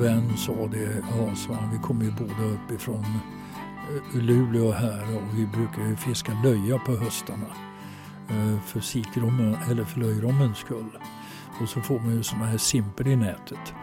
[0.00, 5.88] Vän sa det, ja vi kommer ju båda uppifrån eh, Luleå här och vi brukar
[5.88, 7.46] ju fiska löja på höstarna.
[8.30, 10.98] Eh, för sikrommen, eller för löjrommens skull.
[11.62, 13.74] Och så får man ju såna här simper i nätet.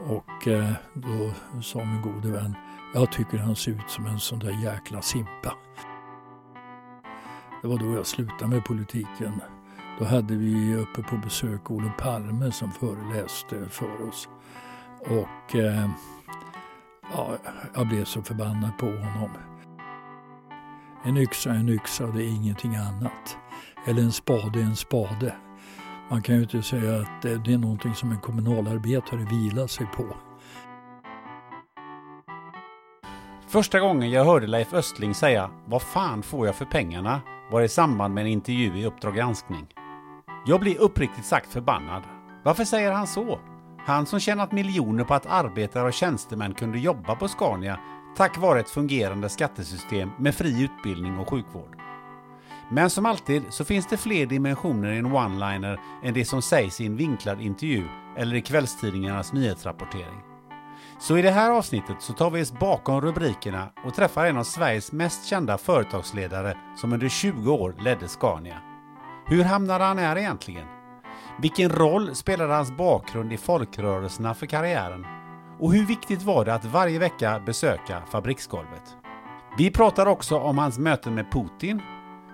[0.00, 1.30] Och eh, då
[1.62, 2.54] sa min gode vän,
[2.94, 5.54] jag tycker han ser ut som en sån där jäkla simpa.
[7.62, 9.40] Det var då jag slutade med politiken.
[9.98, 14.28] Då hade vi uppe på besök Olof Palme som föreläste för oss.
[15.00, 15.90] Och eh,
[17.12, 17.36] ja,
[17.74, 19.30] jag blev så förbannad på honom.
[21.04, 23.38] En yxa är en yxa och det är ingenting annat.
[23.86, 25.34] Eller en spade är en spade.
[26.10, 29.86] Man kan ju inte säga att det det är någonting som en kommunalarbetare vilar sig
[29.86, 30.16] på.
[33.48, 37.68] Första gången jag hörde Leif Östling säga ”Vad fan får jag för pengarna?” var i
[37.68, 39.66] samband med en intervju i Uppdrag granskning.
[40.46, 42.02] Jag blir uppriktigt sagt förbannad.
[42.44, 43.38] Varför säger han så?
[43.86, 47.78] Han som tjänat miljoner på att arbetare och tjänstemän kunde jobba på Scania
[48.16, 51.76] tack vare ett fungerande skattesystem med fri utbildning och sjukvård.
[52.72, 56.80] Men som alltid så finns det fler dimensioner i en one-liner än det som sägs
[56.80, 57.84] i en vinklad intervju
[58.16, 60.20] eller i kvällstidningarnas nyhetsrapportering.
[61.00, 64.44] Så i det här avsnittet så tar vi oss bakom rubrikerna och träffar en av
[64.44, 68.56] Sveriges mest kända företagsledare som under 20 år ledde Scania.
[69.26, 70.79] Hur hamnade han här egentligen?
[71.42, 75.06] Vilken roll spelade hans bakgrund i folkrörelserna för karriären?
[75.60, 78.96] Och hur viktigt var det att varje vecka besöka fabriksgolvet?
[79.58, 81.82] Vi pratar också om hans möten med Putin,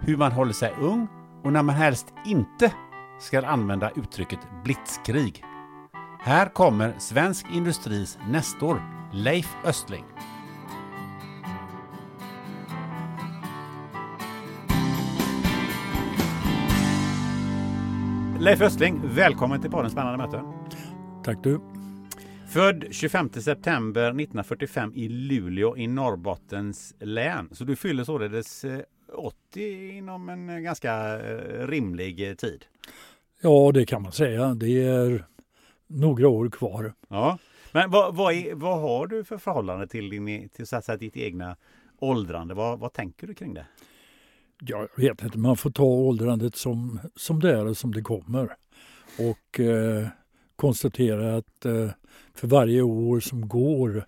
[0.01, 1.09] hur man håller sig ung
[1.45, 2.73] och när man helst inte
[3.21, 5.45] ska använda uttrycket blitzkrig.
[6.21, 10.05] Här kommer svensk industris nestor, Leif Östling.
[18.41, 20.45] Leif Östling, välkommen till podden Spännande möten.
[21.25, 21.61] Tack du.
[22.49, 27.49] Född 25 september 1945 i Luleå i Norrbottens län.
[27.53, 28.81] Så du fyller således eh,
[29.15, 32.65] 80 inom en eh, ganska eh, rimlig eh, tid.
[33.41, 34.55] Ja, det kan man säga.
[34.55, 35.25] Det är
[35.87, 36.95] några år kvar.
[37.09, 37.39] Ja.
[37.73, 40.99] Men vad, vad, är, vad har du för förhållande till, din, till så att säga,
[40.99, 41.57] ditt egna
[41.99, 42.55] åldrande?
[42.55, 43.67] Vad, vad tänker du kring det?
[44.61, 48.57] Jag vet inte, man får ta åldrandet som, som det är och som det kommer.
[49.19, 50.09] Och eh,
[50.57, 51.91] konstatera att eh,
[52.35, 54.07] för varje år som går,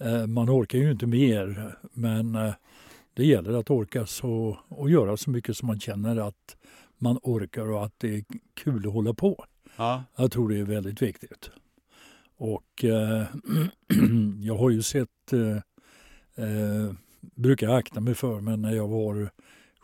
[0.00, 2.54] eh, man orkar ju inte mer, men eh,
[3.14, 6.56] det gäller att orka så, och göra så mycket som man känner att
[6.98, 8.24] man orkar och att det är
[8.54, 9.44] kul att hålla på.
[9.76, 10.04] Ja.
[10.16, 11.50] Jag tror det är väldigt viktigt.
[12.36, 13.26] Och eh,
[14.40, 19.30] jag har ju sett, eh, brukar akta mig för, men när jag var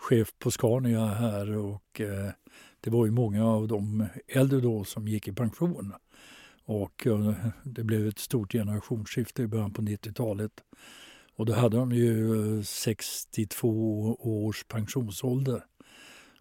[0.04, 2.30] chef på Scania här och eh,
[2.80, 5.92] det var ju många av de äldre då som gick i pension.
[6.64, 10.52] Och eh, det blev ett stort generationsskifte i början på 90-talet.
[11.36, 15.64] Och då hade de ju eh, 62 års pensionsålder.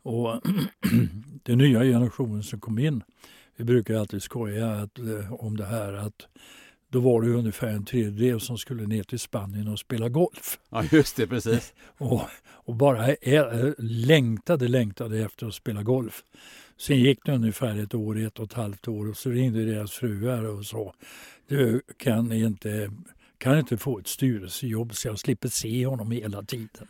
[0.01, 0.41] Och
[1.43, 3.03] den nya generationen som kom in,
[3.55, 6.27] vi brukar alltid skoja att, eh, om det här att
[6.93, 10.59] då var det ungefär en tredjedel som skulle ner till Spanien och spela golf.
[10.69, 11.73] ja, just det, precis.
[11.97, 13.15] Och, och bara
[13.77, 16.23] längtade, längtade efter att spela golf.
[16.77, 19.91] Sen gick det ungefär ett år, ett och ett halvt år och så ringde deras
[19.91, 20.93] fruar och sa
[21.47, 22.91] du kan inte,
[23.37, 26.87] kan inte få ett styrelsejobb så jag slipper se honom hela tiden.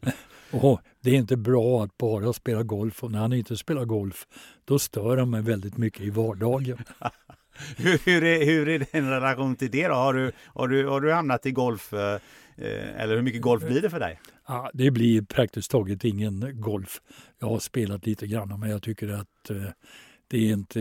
[0.52, 4.26] Och det är inte bra att bara spela golf och när han inte spelar golf
[4.64, 6.78] då stör han mig väldigt mycket i vardagen.
[7.76, 9.94] hur, hur, är, hur är din relation till det då?
[9.94, 12.14] Har du, har du, har du hamnat i golf eh,
[12.56, 14.20] eh, eller hur mycket golf blir det för dig?
[14.46, 17.00] Ja, det blir praktiskt taget ingen golf.
[17.38, 19.62] Jag har spelat lite grann men jag tycker att eh,
[20.28, 20.80] det, är inte,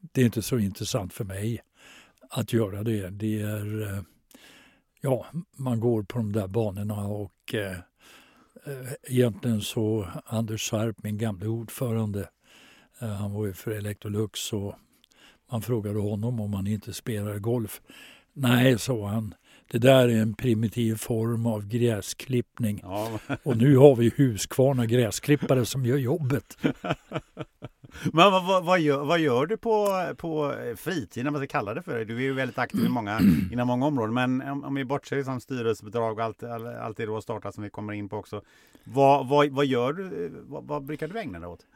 [0.00, 1.62] det är inte så intressant för mig
[2.30, 3.10] att göra det.
[3.10, 4.02] Det är, eh,
[5.00, 5.26] ja,
[5.56, 7.76] man går på de där banorna och eh,
[8.66, 12.28] eh egentligen så Anders Sarp, min gamle ordförande,
[12.98, 14.74] eh, han var ju för Electrolux och
[15.50, 17.80] man frågade honom om han inte spelade golf.
[18.32, 19.34] Nej, sa han.
[19.70, 22.80] Det där är en primitiv form av gräsklippning.
[22.82, 23.10] Ja.
[23.42, 26.58] och nu har vi Husqvarna gräsklippare som gör jobbet.
[28.04, 31.82] Men vad, vad, gör, vad gör du på, på fritiden, om man ska kalla det
[31.82, 32.04] för det?
[32.04, 33.20] Du är ju väldigt aktiv i många,
[33.52, 34.14] inom många områden.
[34.14, 36.42] Men om, om vi bortser från styrelsebedrag och allt,
[36.80, 38.42] allt det du har startat som vi kommer in på också.
[38.84, 40.30] Vad, vad, vad gör du?
[40.46, 41.66] Vad, vad brukar du ägna dig åt?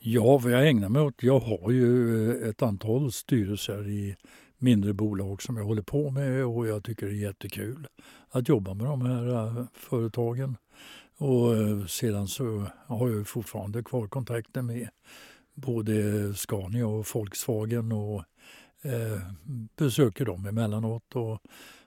[0.00, 1.22] Ja, vad jag ägnar mig åt?
[1.22, 4.16] Jag har ju eh, ett antal styrelser i
[4.58, 7.86] mindre bolag som jag håller på med och jag tycker det är jättekul
[8.30, 10.56] att jobba med de här eh, företagen.
[11.18, 14.88] Och eh, sedan så har jag fortfarande kvar kontakten med
[15.54, 18.24] både Scania och Volkswagen och
[18.82, 19.20] eh,
[19.76, 21.38] besöker dem emellanåt och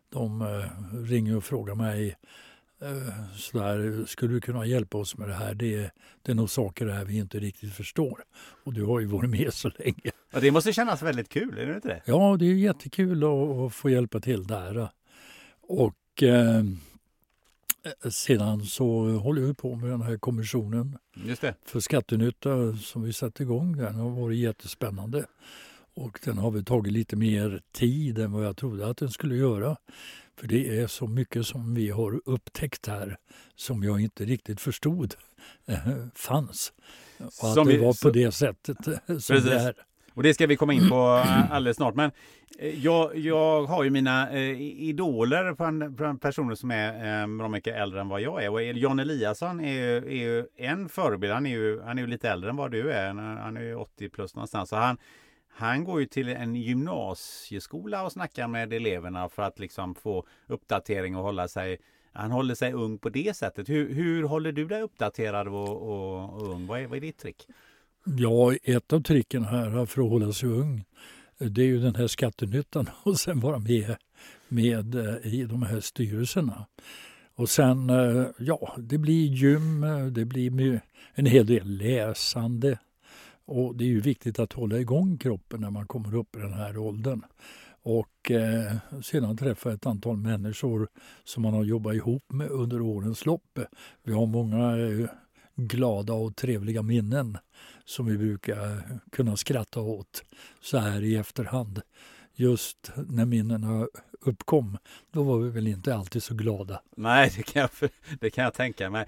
[0.10, 2.16] de eh, ringer och frågar mig
[3.36, 5.54] sådär, skulle du kunna hjälpa oss med det här?
[5.54, 5.92] Det,
[6.22, 8.24] det är nog saker här vi inte riktigt förstår.
[8.64, 10.12] Och du har ju varit med så länge.
[10.32, 12.02] Ja, det måste kännas väldigt kul, är det inte det?
[12.06, 14.90] Ja, det är jättekul att, att få hjälpa till där.
[15.62, 16.64] Och eh,
[18.10, 20.98] sedan så håller vi på med den här kommissionen
[21.66, 23.78] för skattenytta som vi satte igång.
[23.78, 25.26] Den har varit jättespännande.
[25.94, 29.36] Och den har väl tagit lite mer tid än vad jag trodde att den skulle
[29.36, 29.78] göra.
[30.40, 33.18] För det är så mycket som vi har upptäckt här
[33.56, 35.16] som jag inte riktigt förstod
[35.68, 35.78] eh,
[36.16, 36.74] fanns.
[37.18, 39.44] Och att som det var på det sättet eh, som Precis.
[39.44, 39.74] det är.
[40.14, 40.96] Och det ska vi komma in på
[41.52, 41.96] alldeles snart.
[41.96, 42.12] Men
[42.60, 47.76] eh, jag, jag har ju mina eh, idoler på personer som är eh, bra mycket
[47.76, 48.50] äldre än vad jag är.
[48.52, 51.34] Och Jan Eliasson är ju, är ju en förebild.
[51.34, 53.14] Han är ju, han är ju lite äldre än vad du är.
[53.14, 54.70] Han är ju 80 plus någonstans.
[54.70, 54.98] Så han,
[55.52, 61.16] han går ju till en gymnasieskola och snackar med eleverna för att liksom få uppdatering
[61.16, 61.78] och hålla sig
[62.14, 63.70] han håller sig ung på det sättet.
[63.70, 66.68] Hur, hur håller du dig uppdaterad och, och, och ung?
[66.68, 67.48] Vad är, vad är ditt trick?
[68.04, 70.84] Ja, ett av tricken här för att hålla sig ung
[71.50, 73.96] det är ju den här skattenyttan och sen vara med,
[74.48, 76.66] med eh, i de här styrelserna.
[77.36, 80.82] Och sen, eh, ja, det blir gym, eh, det blir
[81.14, 82.80] en hel del läsande.
[83.52, 86.54] Och det är ju viktigt att hålla igång kroppen när man kommer upp i den
[86.54, 87.22] här åldern.
[87.84, 90.88] Och eh, sedan träffa ett antal människor
[91.24, 93.60] som man har jobbat ihop med under årens lopp.
[94.04, 95.10] Vi har många eh,
[95.56, 97.38] glada och trevliga minnen
[97.86, 100.24] som vi brukar kunna skratta åt
[100.62, 101.82] så här i efterhand.
[102.36, 103.88] Just när minnena
[104.22, 104.78] uppkom,
[105.12, 106.82] då var vi väl inte alltid så glada.
[106.96, 109.08] Nej, det kan jag, det kan jag tänka mig.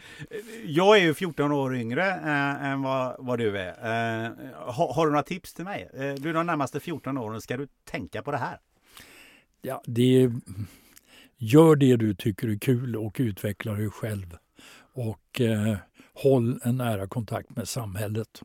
[0.65, 3.67] Jag är ju 14 år yngre äh, än vad, vad du är.
[3.67, 5.89] Äh, har, har, du några tips till mig?
[5.93, 8.59] Äh, du är de närmaste 14 åren, ska du tänka på det här?
[9.61, 10.31] Ja, det
[11.45, 14.37] Gör det du tycker är kul och utveckla dig själv.
[14.93, 15.77] Och eh,
[16.13, 18.41] håll en nära kontakt med samhället.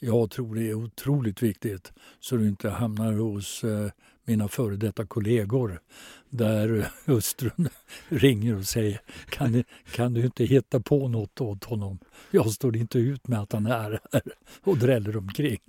[0.00, 3.90] Jag tror det är otroligt viktigt så du inte hamnar hos eh,
[4.24, 5.80] mina före detta kollegor
[6.30, 7.68] där hustrun
[8.08, 9.00] ringer och säger
[9.30, 11.98] kan, du, kan du inte hitta på något åt honom?
[12.30, 14.00] Jag står inte ut med att han är här
[14.62, 15.60] och dräller omkring.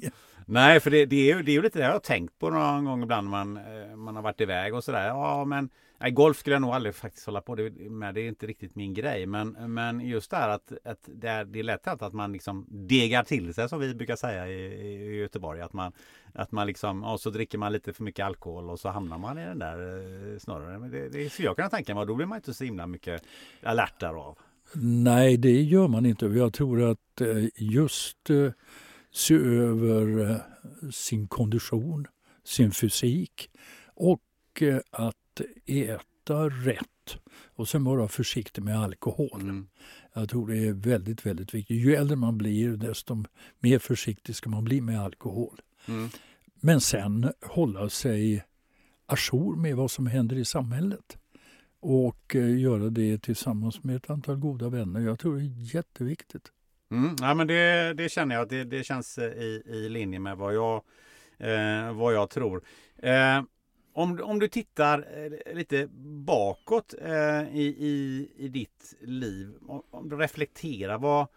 [0.52, 2.50] Nej, för det, det, är ju, det är ju lite det jag har tänkt på
[2.50, 5.08] någon gång ibland man, eh, man har varit iväg och sådär.
[5.08, 7.56] Ja, men nej, golf skulle jag nog aldrig faktiskt hålla på
[7.90, 8.16] med.
[8.16, 9.26] Det är inte riktigt min grej.
[9.26, 12.66] Men, men just det här att, att det, är, det är lätt att man liksom
[12.70, 15.62] degar till sig som vi brukar säga i, i Göteborg.
[15.62, 15.92] Att man,
[16.34, 19.38] att man liksom, och så dricker man lite för mycket alkohol och så hamnar man
[19.38, 19.78] i den där
[20.34, 20.82] eh, snurren.
[20.82, 22.06] Men det, det skulle jag kunna tänka mig.
[22.06, 23.24] Då blir man inte så himla mycket
[23.64, 24.38] alertare av.
[24.82, 26.26] Nej, det gör man inte.
[26.26, 28.30] Jag tror att eh, just
[29.12, 30.38] se över eh,
[30.92, 32.08] sin kondition,
[32.44, 33.50] sin fysik
[33.86, 34.22] och
[34.62, 36.86] eh, att äta rätt.
[37.56, 39.42] Och sen vara försiktig med alkohol.
[39.42, 39.68] Mm.
[40.14, 41.78] Jag tror det är väldigt, väldigt viktigt.
[41.78, 43.24] Ju äldre man blir desto
[43.60, 45.62] mer försiktig ska man bli med alkohol.
[45.88, 46.10] Mm.
[46.56, 48.44] Men sen hålla sig
[49.06, 51.18] ajour med vad som händer i samhället
[51.80, 55.00] och eh, göra det tillsammans med ett antal goda vänner.
[55.00, 56.52] Jag tror det är jätteviktigt.
[56.92, 58.50] Mm, ja, men det, det känner jag.
[58.50, 60.82] Det, det känns i, i linje med vad jag,
[61.38, 62.62] eh, vad jag tror.
[62.98, 63.42] Eh,
[63.94, 65.08] Om, om du tittar
[65.48, 65.88] eh, lite
[66.26, 71.28] bakåt eh, i, i, i ditt liv, om, om du reflekterar, vad,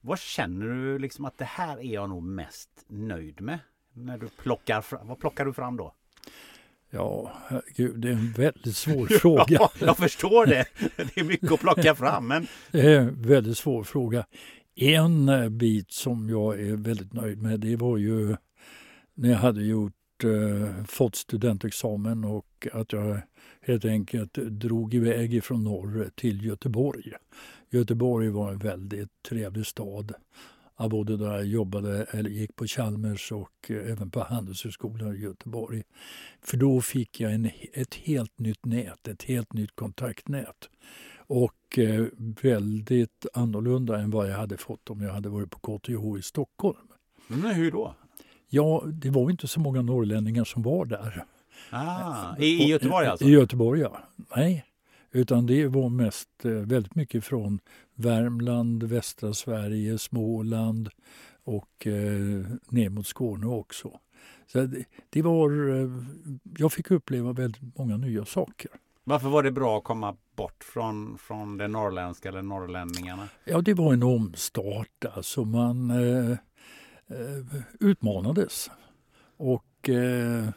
[0.00, 3.58] vad känner du liksom att det här är jag nog mest nöjd med?
[3.92, 5.94] När du plockar fram, vad plockar du fram då?
[6.90, 9.44] Ja, herregud, det är en väldigt svår fråga.
[9.48, 10.64] Ja, jag förstår det.
[10.96, 12.28] Det är mycket att plocka fram.
[12.28, 12.46] Men...
[12.72, 14.26] Det är en väldigt svår fråga.
[14.76, 18.36] En eh, bit som jag är väldigt nöjd med det var ju
[19.14, 23.20] när jag hade gjort, eh, fått studentexamen och att jag
[23.60, 27.12] helt enkelt drog iväg ifrån norr till Göteborg.
[27.70, 30.12] Göteborg var en väldigt trevlig stad.
[30.78, 35.82] Jag bodde där, jobbade, eller gick på Chalmers och eh, även på Handelshögskolan i Göteborg.
[36.42, 40.68] För då fick jag en, ett helt nytt nät, ett helt nytt kontaktnät.
[41.26, 42.04] Och eh,
[42.42, 46.88] väldigt annorlunda än vad jag hade fått om jag hade varit på KTH i Stockholm.
[47.26, 47.94] Men hur då?
[48.48, 51.24] Ja, det var inte så många norrlänningar som var där.
[51.70, 53.24] Ah, i, I Göteborg alltså?
[53.26, 53.98] I Göteborg, ja.
[54.36, 54.64] Nej,
[55.12, 57.60] utan det var mest eh, väldigt mycket från
[57.94, 60.88] Värmland, västra Sverige, Småland
[61.44, 64.00] och eh, ner mot Skåne också.
[64.46, 65.90] Så det, det var, eh,
[66.58, 68.70] jag fick uppleva väldigt många nya saker.
[69.04, 73.28] Varför var det bra att komma bort från, från det norrländska eller norrlänningarna?
[73.44, 75.04] Ja, det var en omstart.
[75.14, 76.30] Alltså man eh,
[77.06, 78.70] eh, utmanades.
[79.36, 80.48] Och eh,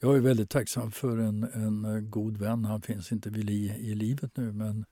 [0.00, 2.64] jag är väldigt tacksam för en, en god vän.
[2.64, 4.84] Han finns inte vid li, i livet nu men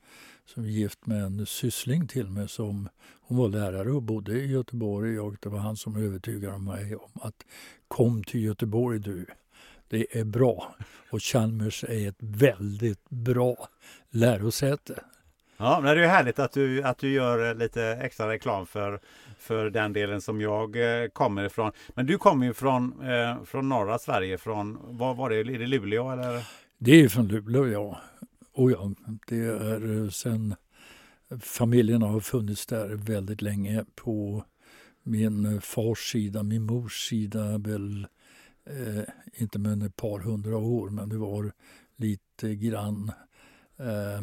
[0.45, 2.88] som är gift med en syssling till mig som
[3.21, 7.11] hon var lärare och bodde i Göteborg och det var han som övertygade mig om
[7.14, 7.45] att
[7.88, 9.26] kom till Göteborg du.
[9.92, 10.75] Det är bra
[11.11, 13.68] och Chalmers är ett väldigt bra
[14.11, 15.02] lärosäte.
[15.56, 19.00] Ja, men det är härligt att du, att du gör lite extra reklam för,
[19.38, 21.72] för den delen som jag eh, kommer ifrån.
[21.94, 25.66] Men du kommer ju från, eh, från norra Sverige, från, vad var det, är det
[25.66, 26.49] Luleå eller?
[26.78, 28.00] Det är från Luleå, ja.
[28.52, 28.90] Och ja,
[29.26, 30.54] det är eh, sen
[31.40, 34.44] familjen har funnits där väldigt länge på
[35.02, 38.06] min fars sida, min mors sida väl
[38.64, 39.04] eh,
[39.35, 41.52] inte med ett par hundra år men det var
[41.97, 43.12] lite grann
[43.76, 44.23] eh,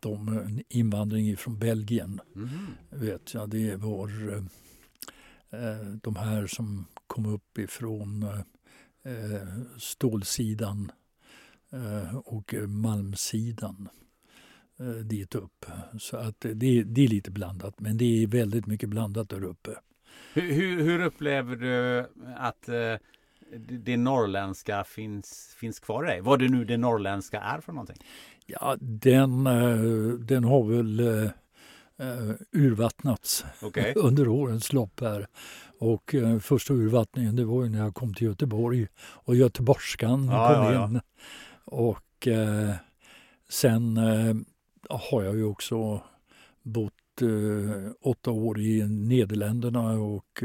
[0.00, 2.20] de invandring från Belgien.
[2.36, 2.50] Mm.
[2.90, 4.08] Vet jag, det var
[5.50, 8.22] eh, de här som kom upp ifrån
[9.02, 9.48] eh,
[9.78, 10.92] stålsidan
[11.72, 13.88] eh, och malmsidan
[14.78, 15.66] eh, dit upp.
[15.98, 19.70] Så att det, det är lite blandat, men det är väldigt mycket blandat där uppe.
[20.34, 22.96] Hur, hur, hur upplever du att eh,
[23.58, 26.20] det norrländska finns, finns kvar i dig?
[26.20, 27.96] Vad det nu det norrländska är för någonting?
[28.46, 31.30] Ja, den, eh, den har väl uh,
[32.52, 33.92] urvattnats okay.
[33.96, 35.26] under årens lopp här.
[35.78, 40.74] Och första urvattningen det var ju när jag kom till Göteborg och göteborgskan ja, kom
[40.74, 40.94] ja, in.
[40.94, 41.00] Ja.
[41.64, 42.72] Och uh,
[43.48, 43.96] sen
[44.88, 46.02] har jag ju också
[46.62, 46.92] bott
[48.00, 50.42] åtta år i Nederländerna och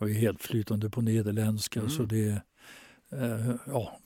[0.00, 1.90] var ju helt flytande på nederländska mm.
[1.90, 2.42] så det,
[3.66, 4.00] ja,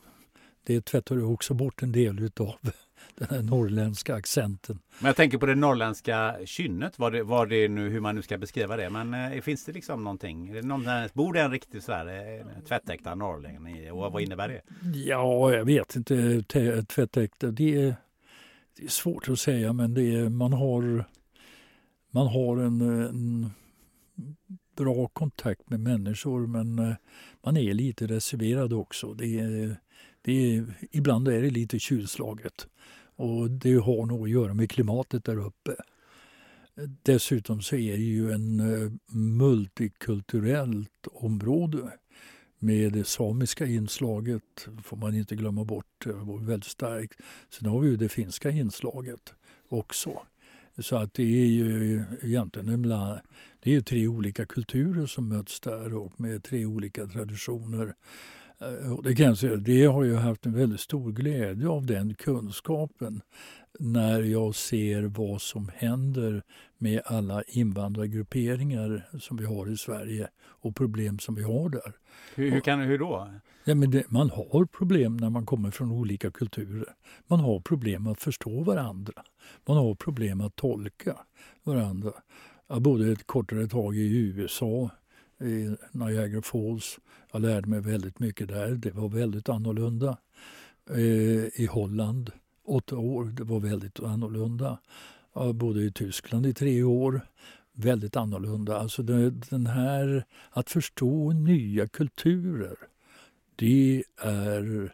[0.67, 2.55] det tvättar också bort en del utav
[3.15, 4.79] den här norrländska accenten.
[4.99, 8.23] Men jag tänker på det norrländska kynnet, vad det, vad det nu, hur man nu
[8.23, 8.91] ska beskriva det.
[8.91, 10.49] Men eh, finns det liksom någonting?
[10.49, 14.49] Är det någon, bor det en riktig så här, eh, tvättäkta norrlänning och vad innebär
[14.49, 14.63] det?
[14.95, 16.43] Ja, jag vet inte.
[16.89, 17.97] Tvättäkta, det är,
[18.77, 21.05] det är svårt att säga men det är, man har,
[22.11, 23.51] man har en, en
[24.77, 26.95] bra kontakt med människor men eh,
[27.43, 29.15] man är lite reserverad också.
[29.15, 29.77] Det är,
[30.23, 32.69] det är, ibland är det lite kylslaget.
[33.17, 35.77] Och det har nog att göra med klimatet där uppe.
[37.03, 41.91] Dessutom så är det ju en eh, multikulturellt område
[42.59, 47.21] med det samiska inslaget, får man inte glömma bort, det var väldigt starkt.
[47.51, 49.35] Sen har vi ju det finska inslaget
[49.69, 50.23] också.
[50.79, 53.19] Så att det är ju egentligen en,
[53.65, 57.95] det är tre olika kulturer som möts där och med tre olika traditioner.
[58.61, 62.15] Eh, det, kan jag säga, det har jag haft en väldigt stor glädje av den
[62.15, 63.21] kunskapen
[63.79, 66.43] när jag ser vad som händer
[66.79, 71.93] med alla invandrargrupperingar som vi har i Sverige och problem som vi har där.
[72.35, 73.29] Hur, hur kan, hur då?
[73.65, 76.95] Ja, men det, man har problem när man kommer från olika kulturer.
[77.27, 79.23] Man har problem att förstå varandra.
[79.67, 81.17] Man har problem att tolka
[81.63, 82.13] varandra.
[82.69, 84.91] Jag bodde ett kortare tag i USA
[85.41, 86.99] i Niagara Falls.
[87.33, 88.71] Jag lärde mig väldigt mycket där.
[88.71, 90.19] Det var väldigt annorlunda.
[90.91, 92.31] Eh, I Holland,
[92.65, 94.79] åtta år, det var väldigt annorlunda.
[95.35, 97.21] Jag bodde i Tyskland i tre år.
[97.73, 98.79] Väldigt annorlunda.
[98.79, 102.77] Alltså den här, att förstå nya kulturer,
[103.57, 104.93] det är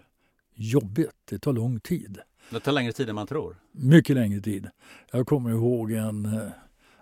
[0.54, 1.16] jobbigt.
[1.24, 2.18] Det tar lång tid.
[2.50, 3.56] Det tar längre tid än man tror.
[3.72, 4.68] Mycket längre tid.
[5.12, 6.48] Jag kommer ihåg en, eh,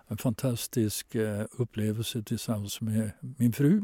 [0.09, 3.81] en fantastisk eh, upplevelse tillsammans med min fru.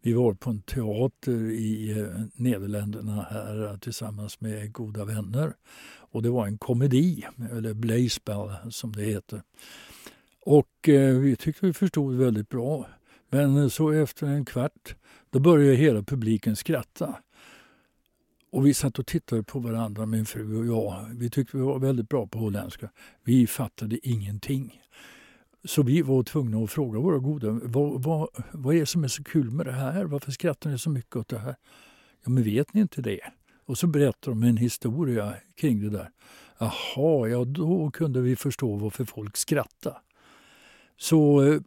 [0.00, 5.52] Vi var på en teater i eh, Nederländerna här eh, tillsammans med goda vänner.
[5.94, 9.42] Och det var en komedi, eller Blazeball som det heter.
[10.40, 12.86] Och eh, vi tyckte vi förstod väldigt bra.
[13.30, 14.96] Men så efter en kvart,
[15.30, 17.16] då började hela publiken skratta.
[18.50, 21.06] Och vi satt och tittade på varandra, min fru och jag.
[21.14, 22.90] Vi tyckte vi var väldigt bra på holländska.
[23.24, 24.82] Vi fattade ingenting.
[25.64, 29.08] Så vi var tvungna att fråga våra goda vad, vad, vad är det som är
[29.08, 30.04] så kul med det här?
[30.04, 31.56] Varför skrattar ni så mycket åt det här?
[32.24, 33.20] Ja, men vet ni inte det?
[33.66, 36.10] Och så berättar de en historia kring det där.
[36.58, 39.96] Jaha, ja då kunde vi förstå varför folk skrattade.
[40.96, 41.60] Så eh,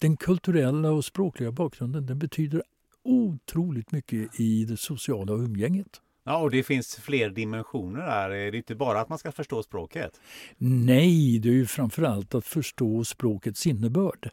[0.00, 2.62] den kulturella och språkliga bakgrunden den betyder
[3.02, 6.00] otroligt mycket i det sociala umgänget.
[6.24, 8.30] Ja, och det finns fler dimensioner där.
[8.30, 10.20] Det är inte bara att man ska förstå språket.
[10.58, 14.30] Nej, det är ju framförallt att förstå språkets innebörd.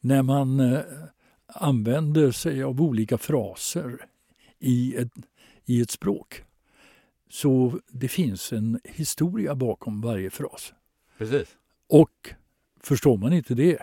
[0.00, 0.80] När man eh,
[1.46, 4.06] använder sig av olika fraser
[4.58, 5.12] i ett,
[5.64, 6.44] i ett språk.
[7.28, 10.72] Så det finns en historia bakom varje fras.
[11.18, 11.56] Precis.
[11.88, 12.34] Och
[12.80, 13.78] förstår man inte det,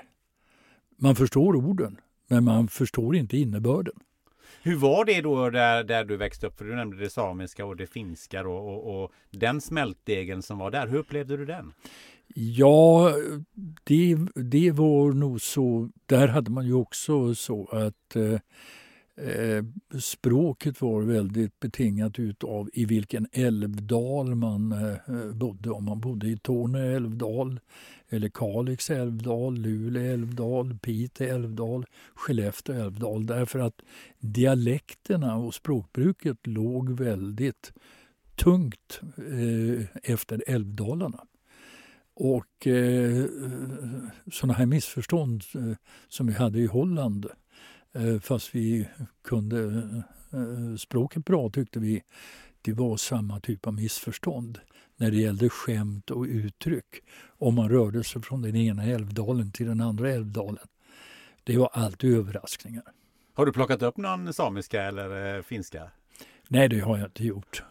[0.98, 4.00] man förstår orden, men man förstår inte innebörden.
[4.68, 6.58] Hur var det då där, där du växte upp?
[6.58, 10.72] För du nämnde det samiska och det finska då, och, och den smältdegen som var
[10.72, 10.88] där.
[10.88, 11.74] Hur upplevde du den?
[12.36, 13.14] Ja,
[13.84, 15.90] det, det var nog så.
[16.06, 18.40] Där hade man ju också så att eh,
[19.18, 19.64] eh,
[20.00, 25.70] språket var väldigt betingat utav i vilken älvdal man eh, bodde.
[25.70, 27.60] Om man bodde i Torne älvdal
[28.10, 33.26] eller Kalix älvdal, Luleå älvdal, Pite älvdal, Skellefteå älvdal.
[33.26, 33.82] Därför att
[34.20, 37.74] dialekterna och språkbruket låg väldigt
[38.36, 41.24] tungt eh, efter älvdalarna.
[42.14, 43.26] Och eh,
[44.32, 45.78] sådana här missförstånd eh,
[46.08, 47.28] som vi hade i Holland
[48.22, 48.90] fast vi
[49.24, 49.64] kunde
[50.34, 52.04] eh, språket bra tyckte vi
[52.62, 54.60] det var samma typ av missförstånd
[54.98, 57.04] när det gällde skämt och uttryck
[57.38, 60.68] om man rörde sig från den ena älvdalen till den andra älvdalen.
[61.44, 62.84] Det var alltid överraskningar.
[63.34, 65.92] Har du plockat upp någon samiska eller eh, finska?
[66.48, 67.64] Nej, det har jag inte gjort.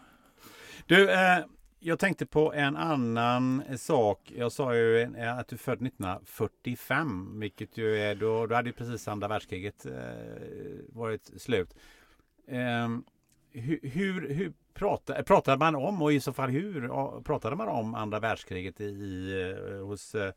[0.85, 1.39] Du, eh,
[1.87, 4.31] jag tänkte på en annan sak.
[4.35, 8.69] Jag sa ju eh, att du är född 1945, vilket ju är då, då hade
[8.69, 9.93] ju precis andra världskriget eh,
[10.89, 11.75] varit slut.
[12.47, 12.89] Eh,
[13.51, 16.89] hur, hur, hur pratade, pratade man om och i så fall hur
[17.21, 20.33] pratade man om andra världskriget i, i eh, hos, eh,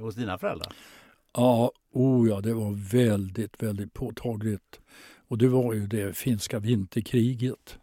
[0.00, 0.72] hos dina föräldrar?
[1.32, 4.80] Ja, oh ja, det var väldigt, väldigt påtagligt.
[5.28, 7.78] Och det var ju det finska vinterkriget.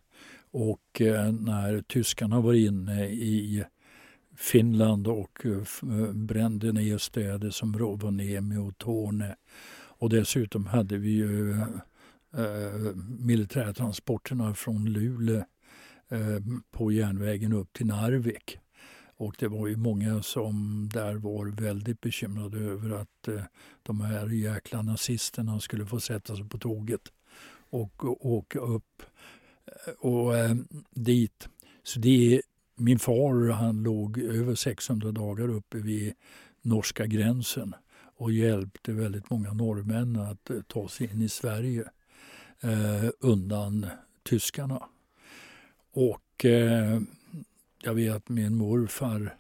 [0.52, 3.64] Och eh, när tyskarna var inne i
[4.36, 9.36] Finland och eh, eh, brände ner städer som Rovaniemi och Torne.
[9.74, 11.52] Och dessutom hade vi ju
[12.38, 15.44] eh, militärtransporterna från Luleå
[16.10, 16.40] eh,
[16.72, 18.58] på järnvägen upp till Narvik.
[19.22, 23.44] Och det var ju många som där var väldigt bekymrade över att eh,
[23.84, 27.02] de här jäkla nazisterna skulle få sätta sig på tåget
[27.70, 29.04] och, åka upp
[30.00, 30.56] och, eh,
[30.92, 31.48] dit.
[31.84, 32.42] Så det,
[32.76, 36.14] min far han låg över 600 dagar uppe vid
[36.62, 37.76] norska gränsen
[38.16, 41.84] och hjälpte väldigt många norrmän att eh, ta sig in i Sverige
[42.62, 43.86] eh, undan
[44.24, 44.84] tyskarna.
[45.92, 47.02] Och eh,
[47.84, 49.36] jag vet att min morfar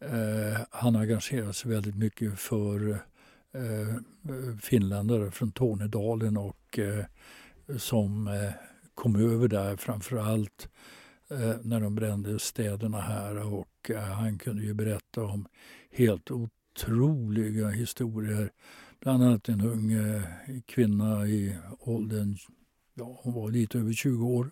[0.00, 2.90] eh, han engagerade sig väldigt mycket för
[3.52, 3.96] eh,
[4.62, 7.04] finländare från Tornedalen och eh,
[7.76, 8.50] som eh,
[8.94, 10.68] kom över där framför allt
[11.30, 15.46] eh, när de brände städerna här och eh, han kunde ju berätta om
[15.90, 18.50] helt otroliga historier.
[19.00, 20.22] Bland annat en ung eh,
[20.66, 22.36] kvinna i åldern,
[22.94, 24.50] ja hon var lite över 20 år,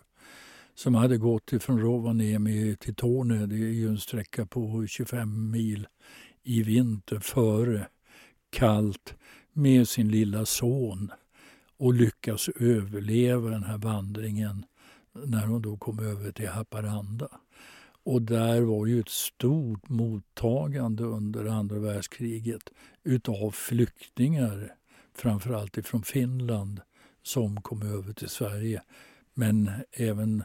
[0.75, 3.45] som hade gått från Rovaniemi till Torne.
[3.45, 5.87] Det är ju en sträcka på 25 mil
[6.43, 7.87] i vinter före
[8.49, 9.15] kallt
[9.53, 11.11] med sin lilla son
[11.83, 14.65] och lyckas överleva den här vandringen
[15.13, 17.27] när hon då kom över till Haparanda.
[18.03, 22.69] Och där var ju ett stort mottagande under andra världskriget
[23.03, 24.75] utav flyktingar,
[25.15, 26.81] framförallt ifrån Finland,
[27.23, 28.81] som kom över till Sverige
[29.33, 30.43] men även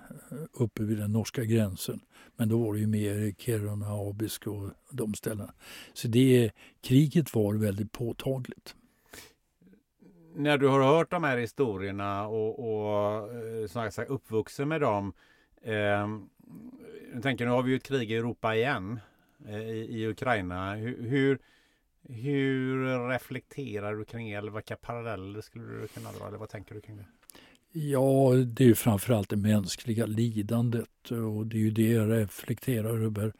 [0.52, 2.00] uppe vid den norska gränsen.
[2.36, 5.54] Men då var det ju mer Kiruna, Abisko och de ställena.
[5.94, 8.74] Så det, kriget var väldigt påtagligt.
[10.38, 15.12] När du har hört de här historierna och, och eh, som sagt, uppvuxen med dem,
[15.62, 16.08] Eh,
[17.12, 19.00] jag tänker, nu har vi ju ett krig i Europa igen.
[19.48, 20.74] Eh, i, i, Ukraina.
[20.74, 21.38] Hur, hur,
[22.08, 24.34] hur reflekterar du kring det?
[24.34, 26.28] Eller vilka paralleller skulle du kunna dra?
[26.28, 27.06] Eller vad tänker du kring det?
[27.72, 33.04] Ja, det är ju framförallt det mänskliga lidandet och det är ju det jag reflekterar
[33.04, 33.32] över.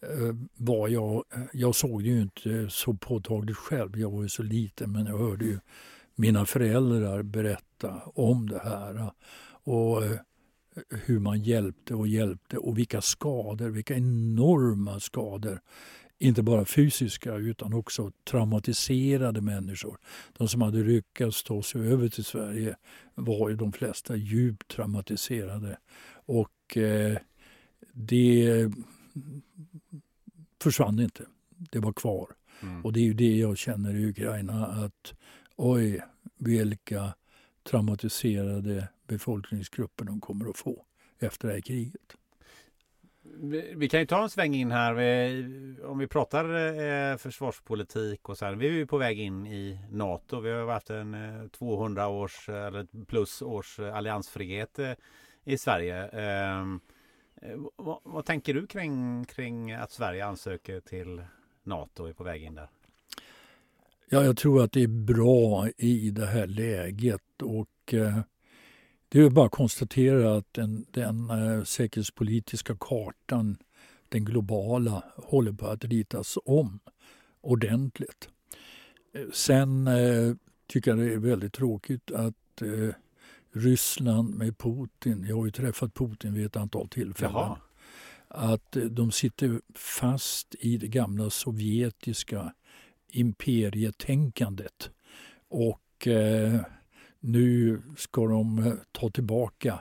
[0.00, 4.42] Eh, var jag, jag såg det ju inte så påtagligt själv, jag var ju så
[4.42, 5.58] liten, men jag hörde ju
[6.16, 9.10] mina föräldrar berätta om det här.
[9.64, 10.18] Och eh,
[10.90, 15.60] hur man hjälpte och hjälpte och vilka skador, vilka enorma skador.
[16.18, 19.98] Inte bara fysiska utan också traumatiserade människor.
[20.38, 22.76] De som hade lyckats ta sig över till Sverige
[23.14, 25.78] var ju de flesta djupt traumatiserade.
[26.26, 27.18] Och eh,
[27.92, 28.70] det
[30.62, 31.24] försvann inte.
[31.48, 32.28] Det var kvar.
[32.62, 32.84] Mm.
[32.84, 35.14] Och det är ju det jag känner i Ukraina att
[35.56, 36.00] oj,
[36.38, 37.14] vilka
[37.62, 40.84] traumatiserade befolkningsgrupper de kommer att få
[41.18, 42.16] efter det här kriget.
[43.74, 44.92] Vi kan ju ta en sväng in här.
[45.84, 48.54] Om vi pratar eh, försvarspolitik och så här.
[48.54, 50.40] Vi är ju på väg in i NATO.
[50.40, 54.92] Vi har haft en eh, 200-års eh, eller plus års eh, alliansfrihet eh,
[55.44, 56.08] i Sverige.
[56.08, 56.80] Ehm,
[57.76, 61.24] vad, vad, tänker du kring, kring att Sverige ansöker till
[61.62, 62.68] NATO och är på väg in där?
[64.10, 68.20] Ja, jag tror att det är bra i det här läget och eh,
[69.08, 73.56] det är bara att konstatera att den, den eh, säkerhetspolitiska kartan,
[74.08, 76.80] den globala, håller på att ritas om
[77.40, 78.28] ordentligt.
[79.14, 80.34] Eh, sen eh,
[80.66, 82.94] tycker jag det är väldigt tråkigt att eh,
[83.52, 87.58] Ryssland med Putin, jag har ju träffat Putin vid ett antal tillfällen, Jaha.
[88.28, 92.52] att eh, de sitter fast i det gamla sovjetiska
[93.18, 94.90] imperietänkandet.
[95.48, 96.60] Och eh,
[97.20, 99.78] nu ska de eh, ta tillbaka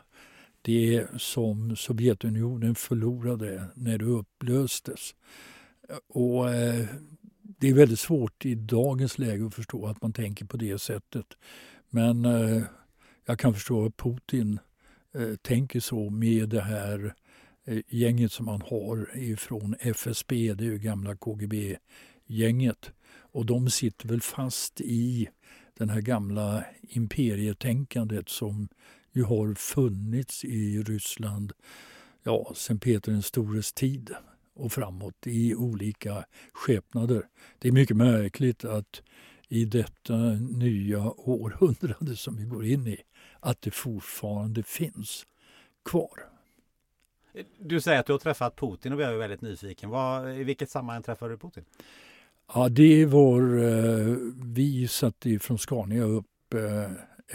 [0.61, 5.15] det som Sovjetunionen förlorade när det upplöstes.
[6.07, 6.85] Och eh,
[7.41, 11.25] det är väldigt svårt i dagens läge att förstå att man tänker på det sättet.
[11.89, 12.63] Men eh,
[13.25, 14.59] jag kan förstå att Putin
[15.13, 17.13] eh, tänker så med det här
[17.65, 22.91] eh, gänget som han har ifrån FSB, det är ju gamla KGB-gänget.
[23.35, 25.29] Och de sitter väl fast i
[25.73, 28.67] den här gamla imperietänkandet som
[29.11, 31.53] ju har funnits i Ryssland
[32.23, 34.15] ja, sen Peter den stores tid
[34.53, 37.27] och framåt i olika skepnader.
[37.59, 39.01] Det är mycket märkligt att
[39.47, 43.01] i detta nya århundrade som vi går in i,
[43.39, 45.25] att det fortfarande finns
[45.85, 46.29] kvar.
[47.59, 49.89] Du säger att du har träffat Putin och jag är väldigt nyfiken.
[49.89, 51.65] Var, I vilket sammanhang träffade du Putin?
[52.53, 53.57] Ja, det var...
[53.57, 56.91] Eh, vi satte från Scania upp eh,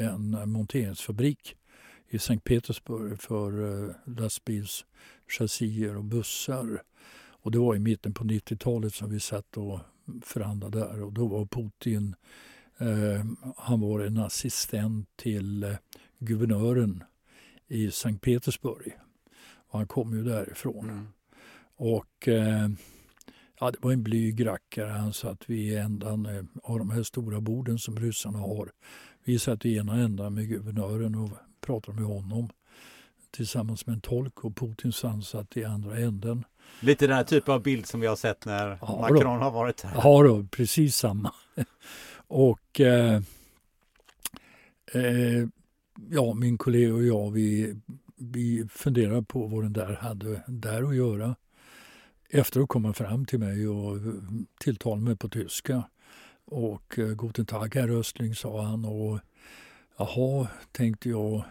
[0.07, 1.57] en monteringsfabrik
[2.09, 6.83] i Sankt Petersburg för eh, lastbilschassier och bussar.
[7.43, 9.81] Och det var i mitten på 90-talet som vi satt och
[10.23, 12.15] förhandlade där och då var Putin
[12.79, 13.25] eh,
[13.57, 15.75] han var en assistent till eh,
[16.19, 17.05] guvernören
[17.69, 18.99] i Sankt Petersburg.
[19.43, 20.91] Och han kom ju därifrån.
[20.91, 21.09] Mm.
[21.77, 22.69] Och eh,
[23.61, 24.91] Ja, det var en blyg rackare.
[24.91, 28.71] Han satt vid ändan eh, av de här stora borden som ryssarna har.
[29.25, 32.49] Vi satt i ena ändan med guvernören och pratade med honom
[33.31, 34.93] tillsammans med en tolk och Putin
[35.23, 36.45] satt i andra änden.
[36.81, 39.45] Lite den här typen av bild som vi har sett när ja, Macron då.
[39.45, 39.93] har varit här.
[39.95, 41.33] Ja, då, precis samma.
[42.27, 43.23] och eh,
[44.93, 45.47] eh,
[46.11, 47.77] ja, min kollega och jag vi,
[48.17, 51.37] vi funderar på vad den där hade där att göra.
[52.33, 53.99] Efteråt kom han fram till mig och
[54.61, 55.83] tilltalade mig på tyska.
[56.45, 59.19] Och eh, Guten Tag herr Östling sa han och
[59.99, 61.45] jaha, tänkte jag.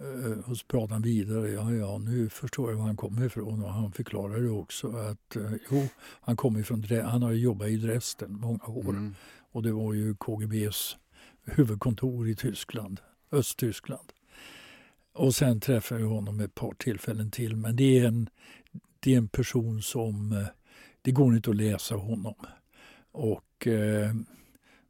[0.00, 1.50] Eh, och så pratade han vidare.
[1.50, 3.64] Ja, ja, nu förstår jag var han kommer ifrån.
[3.64, 5.88] Och han förklarade också att eh, jo,
[6.20, 8.90] han kommer ifrån Han har jobbat i Dresden många år.
[8.90, 9.14] Mm.
[9.52, 10.96] Och det var ju KGBs
[11.44, 13.00] huvudkontor i Tyskland,
[13.32, 14.12] Östtyskland.
[15.14, 17.56] Och sen träffade jag honom ett par tillfällen till.
[17.56, 18.28] Men det är en,
[19.04, 20.46] det är en person som, eh,
[21.02, 22.34] det går inte att läsa honom.
[23.12, 24.14] Och eh,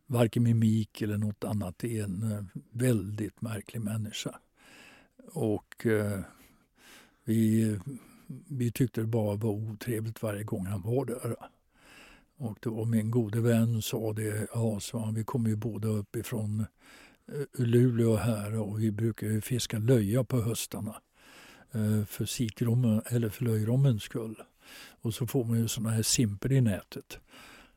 [0.06, 1.78] varken mimik eller något annat.
[1.78, 4.38] Det är en eh, väldigt märklig människa.
[5.32, 6.20] Och eh,
[7.24, 7.78] vi,
[8.48, 11.36] vi tyckte det bara var otrevligt varje gång han var där.
[12.36, 15.88] Och det var min gode vän sa det, ja, så han, vi kommer ju båda
[15.88, 16.66] uppifrån
[17.32, 20.94] eh, Luleå här och vi brukar ju fiska löja på höstarna.
[21.74, 24.42] Eh, för sikrommen eller för löjrommens skull.
[25.00, 27.18] Och så får man ju sådana här simper i nätet.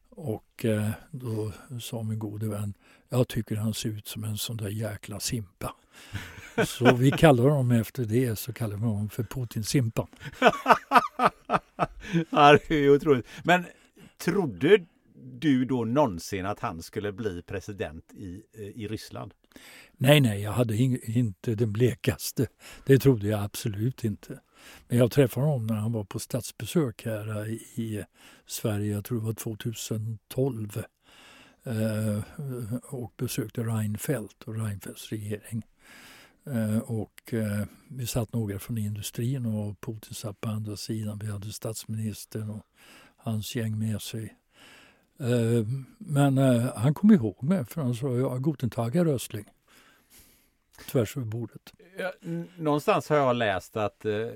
[0.10, 2.73] Och eh, då sa min gode vän,
[3.10, 5.75] jag tycker han ser ut som en sån där jäkla simpa.
[6.65, 10.07] Så vi kallar honom efter det, så kallar vi honom för Putin-simpan.
[12.29, 13.27] ja, det är otroligt.
[13.43, 13.65] Men
[14.17, 18.43] trodde du då någonsin att han skulle bli president i,
[18.75, 19.33] i Ryssland?
[19.97, 22.47] Nej, nej, jag hade inte den blekaste.
[22.85, 24.39] Det trodde jag absolut inte.
[24.87, 28.03] Men jag träffade honom när han var på statsbesök här eh, i
[28.45, 30.83] Sverige, jag tror det var 2012.
[31.63, 32.23] Eh,
[32.83, 35.65] och besökte Reinfeldt och Reinfeldts regering.
[36.45, 37.33] Eh, och
[37.87, 41.19] vi satt några från industrin och Putin satt på andra sidan.
[41.19, 42.65] Vi hade statsministern och
[43.17, 44.35] hans gäng med sig.
[45.97, 46.38] Men
[46.75, 49.45] han kom ihåg mig för han sa ja, Guten Tag, Herr Östling
[50.86, 51.73] tvärs över bordet.
[51.97, 52.12] Ja,
[52.58, 54.27] någonstans har jag läst att eh,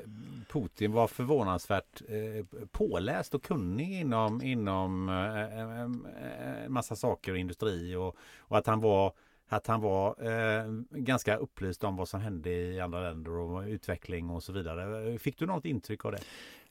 [0.49, 7.37] Putin var förvånansvärt eh, påläst och kunnig inom, inom eh, en eh, massa saker och
[7.37, 9.13] industri och, och att han var
[9.47, 14.29] att han var eh, ganska upplyst om vad som hände i andra länder och utveckling
[14.29, 15.17] och så vidare.
[15.19, 16.19] Fick du något intryck av det?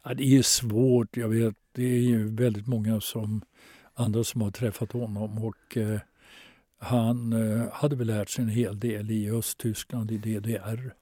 [0.03, 1.17] Ja, det är svårt.
[1.17, 3.43] Jag vet, det är ju väldigt många som
[4.01, 6.01] andra som har träffat honom och eh,
[6.79, 10.95] han eh, hade väl lärt sig en hel del i Östtyskland, i DDR.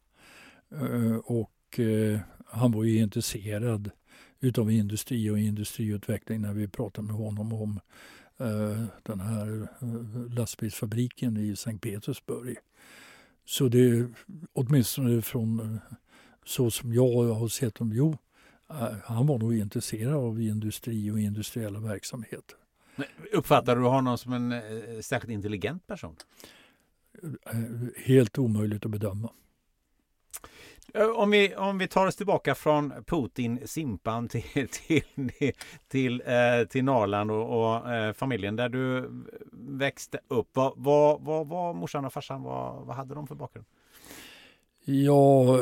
[0.71, 3.91] Eh, och eh, han var ju intresserad
[4.41, 7.81] utav industri och industriutveckling när vi pratade med honom om
[8.39, 12.57] eh, den här eh, lastbilsfabriken i Sankt Petersburg.
[13.45, 14.09] Så det,
[14.53, 15.97] åtminstone från eh,
[16.45, 17.93] så som jag har sett dem.
[17.95, 18.19] jo,
[19.05, 22.57] han var nog intresserad av industri och industriella verksamheter.
[23.33, 24.61] Uppfattar du honom som en eh,
[25.01, 26.17] särskilt intelligent person?
[27.23, 29.31] Eh, helt omöjligt att bedöma.
[30.95, 35.31] Eh, om vi, om vi tar oss tillbaka från Putin, Simpan till, till,
[35.89, 39.11] till, eh, till Norrland och, och eh, familjen där du
[39.53, 40.49] växte upp.
[40.53, 43.67] Vad, vad, vad var morsan och farsan, vad, vad hade de för bakgrund?
[44.85, 45.59] Ja,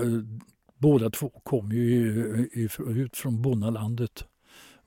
[0.79, 2.49] båda två kom ju
[2.87, 4.25] ut från bonnalandet.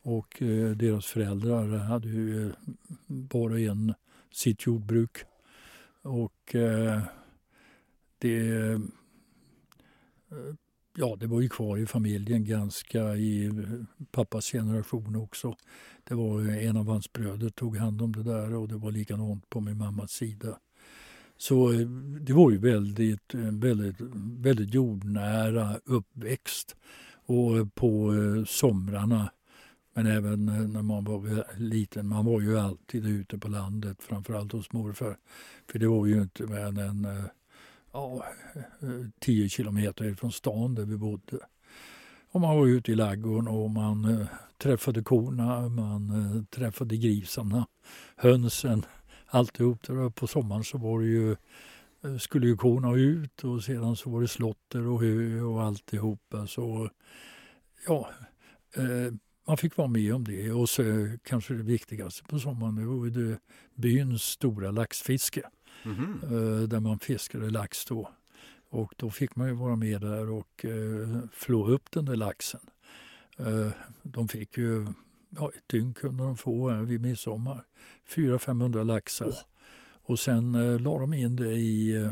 [0.01, 3.93] Och eh, deras föräldrar hade ju eh, en
[4.31, 5.17] sitt jordbruk.
[6.01, 7.01] Och eh,
[8.17, 8.79] det, eh,
[10.95, 13.53] ja, det var ju kvar i familjen ganska i eh,
[14.11, 15.55] pappas generation också.
[16.03, 19.49] Det var en av hans bröder tog hand om det där och det var likadant
[19.49, 20.59] på min mammas sida.
[21.37, 21.79] Så eh,
[22.21, 23.95] det var ju väldigt, eh, väldigt,
[24.37, 26.75] väldigt jordnära uppväxt.
[27.31, 28.13] Och på
[28.47, 29.31] somrarna
[30.03, 34.51] men även eh, när man var liten, man var ju alltid ute på landet, framförallt
[34.51, 35.17] hos morfar.
[35.71, 37.25] För det var ju inte mer än en eh,
[37.91, 38.25] ja,
[38.81, 41.37] eh, tio kilometer från stan där vi bodde.
[42.31, 47.67] Och man var ute i laggården och man träffade korna, man träffade grisarna,
[48.15, 48.85] hönsen,
[49.25, 49.83] alltihop.
[49.87, 51.35] Där på sommaren så var det ju,
[52.19, 56.47] skulle ju korna ut och sedan så var det slotter och hö och alltihopa.
[56.47, 56.89] Så
[57.87, 58.09] ja,
[59.49, 60.51] man fick vara med om det.
[60.51, 60.83] Och så
[61.23, 63.39] kanske det viktigaste på sommaren det var det
[63.75, 65.41] byns stora laxfiske.
[65.83, 66.67] Mm -hmm.
[66.67, 68.09] Där man fiskade lax då.
[68.69, 72.59] Och då fick man ju vara med där och uh, flå upp den där laxen.
[73.39, 73.71] Uh,
[74.03, 74.87] de fick ju,
[75.29, 77.65] ja ett dygn kunde de få vid midsommar.
[78.09, 79.27] 400-500 laxar.
[79.27, 79.39] Oh.
[80.03, 82.09] Och sen uh, la de in det i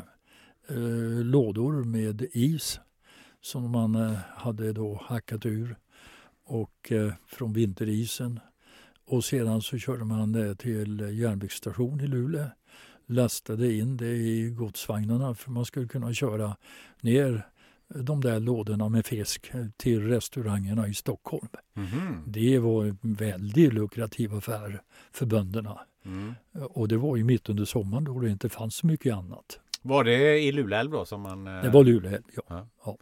[1.24, 2.80] lådor med is
[3.42, 3.96] som man
[4.36, 5.76] hade då hackat ur
[6.48, 8.40] och eh, från vinterisen.
[9.06, 12.46] Och sedan så körde man det till järnvägsstation i Luleå.
[13.06, 16.56] Lastade in det i godsvagnarna för man skulle kunna köra
[17.02, 17.48] ner
[17.88, 21.48] de där lådorna med fisk till restaurangerna i Stockholm.
[21.76, 22.24] Mm.
[22.28, 24.82] Det var en väldigt lukrativ affär
[25.12, 25.80] för bönderna.
[26.06, 26.34] Mm.
[26.54, 29.60] Och det var ju mitt under sommaren då det inte fanns så mycket annat.
[29.82, 31.06] Var det i Luleälv då?
[31.06, 32.42] Som man, Det var Luleälv, ja.
[32.48, 32.68] ja.
[32.86, 32.98] ja.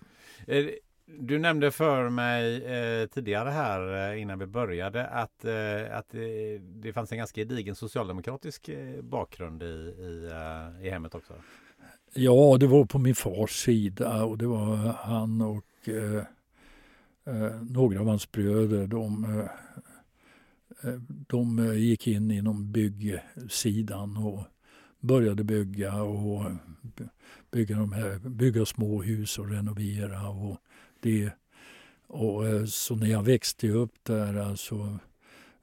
[1.08, 6.58] Du nämnde för mig eh, tidigare här eh, innan vi började att, eh, att det,
[6.58, 11.34] det fanns en ganska gedigen socialdemokratisk eh, bakgrund i, i, eh, i hemmet också.
[12.14, 16.24] Ja, det var på min fars sida och det var han och eh,
[17.62, 18.88] några av hans bröder.
[18.88, 19.48] De,
[21.28, 24.44] de gick in inom byggsidan och
[25.00, 26.52] började bygga och
[27.52, 30.30] bygga, de här, bygga småhus och renovera.
[30.30, 30.58] Och
[31.06, 31.32] det.
[32.08, 35.00] Och, eh, så när jag växte upp där, alltså,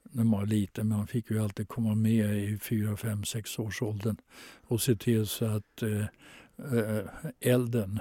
[0.03, 3.81] när man var liten, man fick ju alltid komma med i fyra, fem, sex års
[3.81, 4.17] åldern
[4.67, 6.05] och se till så att eh,
[6.77, 7.05] eh
[7.39, 7.99] elden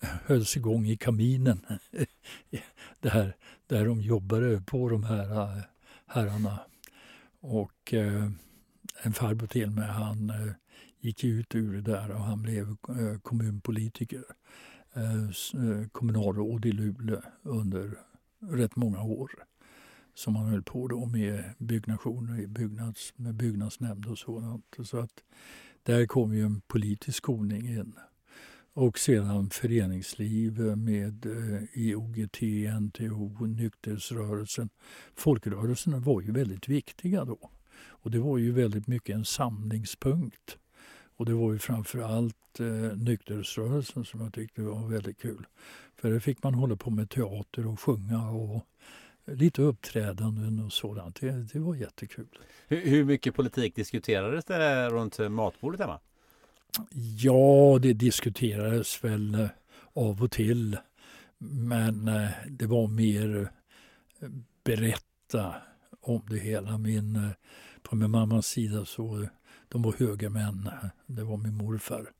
[0.00, 1.60] hölls igång i kaminen.
[3.00, 5.62] där, där de jobbade på de här eh,
[6.06, 6.58] herrarna.
[7.40, 8.30] Och eh,
[9.02, 10.52] en farbror till mig, han eh,
[11.00, 14.24] gick ut ur det där och han blev eh, kommunpolitiker.
[14.96, 17.98] Eh, eh kommunalråd i Luleå under
[18.40, 19.30] rätt många år.
[20.14, 24.76] Som han höll på då med byggnationer byggnads, med byggnadsnämnd och sådant.
[24.84, 25.22] Så att
[25.82, 27.94] där kom ju en politisk skolning in.
[28.72, 32.40] Och sedan föreningsliv med eh, IOGT,
[32.80, 34.68] NTO, nykterhetsrörelsen.
[35.14, 37.50] Folkrörelserna var ju väldigt viktiga då.
[37.78, 40.58] Och det var ju väldigt mycket en samlingspunkt.
[41.16, 45.46] Och det var ju framför allt eh, nykterhetsrörelsen som jag tyckte var väldigt kul.
[45.96, 48.66] För där fick man hålla på med teater och sjunga och
[49.26, 51.20] lite uppträdanden och sådant.
[51.20, 52.38] Det, det var jättekul.
[52.68, 56.00] Hur, hur mycket politik diskuterades det runt matbordet hemma?
[57.18, 59.48] Ja, det diskuterades väl eh,
[59.92, 60.78] av och till.
[61.38, 63.50] Men eh, det var mer
[64.20, 64.28] eh,
[64.64, 65.54] berätta
[66.00, 66.78] om det hela.
[66.78, 67.30] Min,
[67.82, 69.28] på min mammas sida så
[69.68, 70.70] de var höga män.
[71.06, 72.12] Det var min morfar.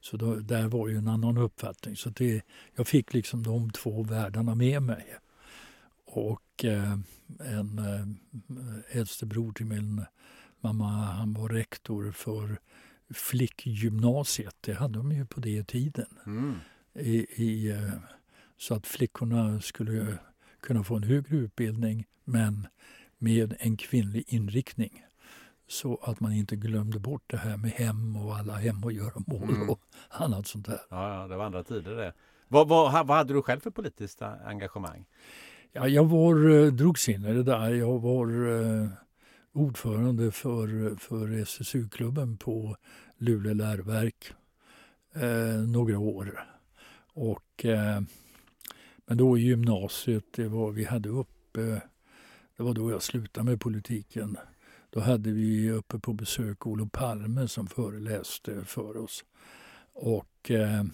[0.00, 1.96] Så då, där var ju en annan uppfattning.
[1.96, 2.42] Så det,
[2.74, 5.16] jag fick liksom de två världarna med mig.
[6.06, 6.98] Och eh,
[7.38, 10.04] en eh, äldste bror till min
[10.60, 12.58] mamma, han var rektor för
[13.14, 14.56] flickgymnasiet.
[14.60, 16.06] Det hade de ju på den tiden.
[16.26, 16.54] Mm.
[16.94, 17.92] I, i, eh,
[18.56, 20.18] så att flickorna skulle
[20.60, 22.66] kunna få en högre utbildning men
[23.18, 25.04] med en kvinnlig inriktning.
[25.70, 29.50] Så att man inte glömde bort det här med hem och alla hem och göromål
[29.50, 29.70] mm.
[29.70, 30.80] och annat sånt där.
[30.90, 32.12] Ja, ja, det var andra tider det.
[32.48, 35.06] Vad, vad, vad hade du själv för politiskt engagemang?
[35.72, 37.70] Ja, jag var eh, det där.
[37.70, 38.88] Jag var eh,
[39.52, 42.76] ordförande för, för SSU-klubben på
[43.16, 44.32] Luleå läroverk
[45.14, 46.44] eh, några år.
[47.12, 48.00] Och, eh,
[49.06, 51.82] men då i gymnasiet, det var, vi hade uppe,
[52.56, 54.36] det var då jag slutade med politiken.
[54.90, 59.24] Då hade vi uppe på besök Olof Palme som föreläste för oss.
[59.92, 60.84] Och eh,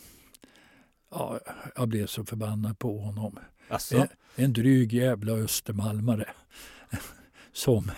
[1.11, 1.41] ja,
[1.77, 3.39] jag blev så förbannad på honom.
[3.93, 6.29] En, en dryg jävla östermalmare
[7.53, 7.91] som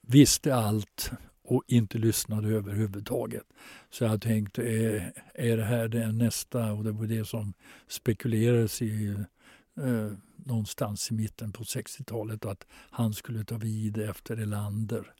[0.00, 1.10] visste allt
[1.44, 3.46] och inte lyssnade överhuvudtaget.
[3.90, 6.72] Så jag tänkte, är, är det här det nästa?
[6.72, 7.54] Och det var det som
[7.88, 9.16] spekulerades i
[9.76, 15.14] eh, någonstans i mitten på 60-talet att han skulle ta vid efter Elander.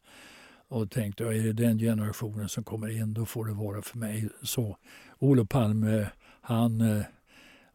[0.68, 4.28] Och tänkte, är det den generationen som kommer in, då får det vara för mig.
[4.42, 4.76] Så
[5.18, 6.10] Olof Palme,
[6.40, 7.04] han, eh,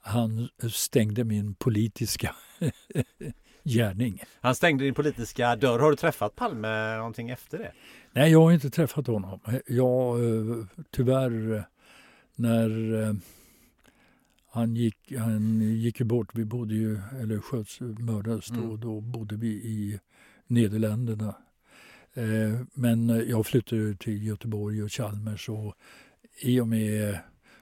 [0.01, 2.35] han stängde min politiska
[3.63, 4.23] gärning.
[4.41, 5.79] Han stängde din politiska dörr.
[5.79, 7.71] Har du träffat Palme någonting efter det?
[8.11, 9.39] Nej, jag har inte träffat honom.
[9.67, 11.63] Jag, eh, tyvärr,
[12.35, 13.13] när eh,
[14.57, 18.79] han gick, han gick bort, vi bodde ju, eller sköts, mördades då, mm.
[18.79, 19.99] då bodde vi i
[20.47, 21.35] Nederländerna.
[22.13, 25.75] Eh, men jag flyttade till Göteborg och Chalmers och
[26.41, 27.19] i och med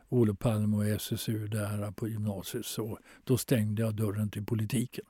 [0.10, 5.06] Olof Palme och SSU där på gymnasiet så då stängde jag dörren till politiken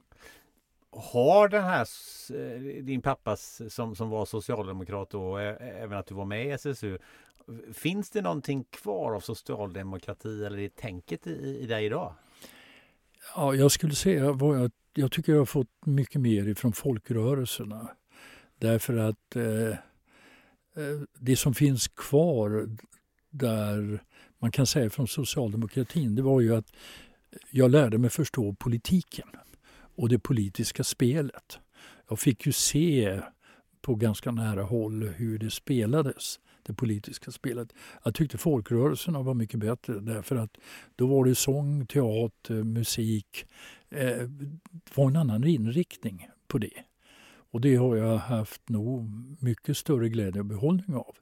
[0.95, 1.88] har den här,
[2.34, 6.98] eh, din pappas som, som var socialdemokrat och även att du var med i SSU.
[7.73, 12.13] Finns det någonting kvar av socialdemokrati eller i tänket i, i dig idag?
[13.36, 17.88] Ja, jag skulle säga vad jag, jag tycker jag har fått mycket mer ifrån folkrörelserna.
[18.60, 22.69] Därför att eh, eh, det som finns kvar
[23.29, 24.03] där
[24.39, 26.71] man kan säga från socialdemokratin det var ju att
[27.49, 29.27] jag lärde mig förstå politiken
[29.95, 31.60] och det politiska spelet.
[32.10, 33.21] Jag fick ju se
[33.81, 37.73] på ganska nära håll hur det spelades, det politiska spelet.
[38.04, 40.58] Jag tyckte folkrörelserna var mycket bättre därför att
[40.95, 43.46] då var det sång, teater, musik.
[43.89, 44.29] Det
[44.96, 46.83] var en annan inriktning på det.
[47.52, 51.15] Och det har jag haft nog mycket större glädje och behållning av.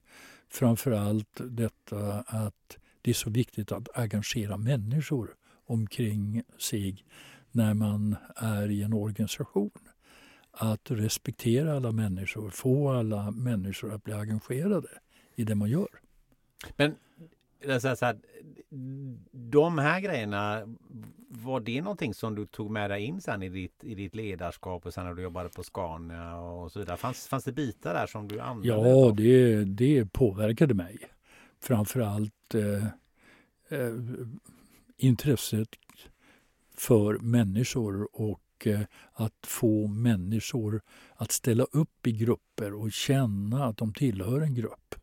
[0.49, 7.05] Framför allt detta att det är så viktigt att engagera människor omkring sig
[7.51, 9.71] när man är i en organisation.
[10.51, 14.89] Att respektera alla människor, få alla människor att bli engagerade
[15.35, 15.87] i det man gör.
[16.75, 16.95] Men
[17.79, 18.17] så här,
[19.31, 20.61] de här grejerna,
[21.27, 24.85] var det någonting som du tog med dig in sen i ditt, i ditt ledarskap
[24.85, 26.97] och sen när du jobbade på Scania och så vidare?
[26.97, 28.67] Fanns, fanns det bitar där som du använde?
[28.67, 30.97] Ja, det, det påverkade mig.
[31.59, 32.85] Framförallt eh,
[33.79, 33.93] eh,
[34.97, 35.69] intresset
[36.77, 38.81] för människor och eh,
[39.13, 40.81] att få människor
[41.15, 44.95] att ställa upp i grupper och känna att de tillhör en grupp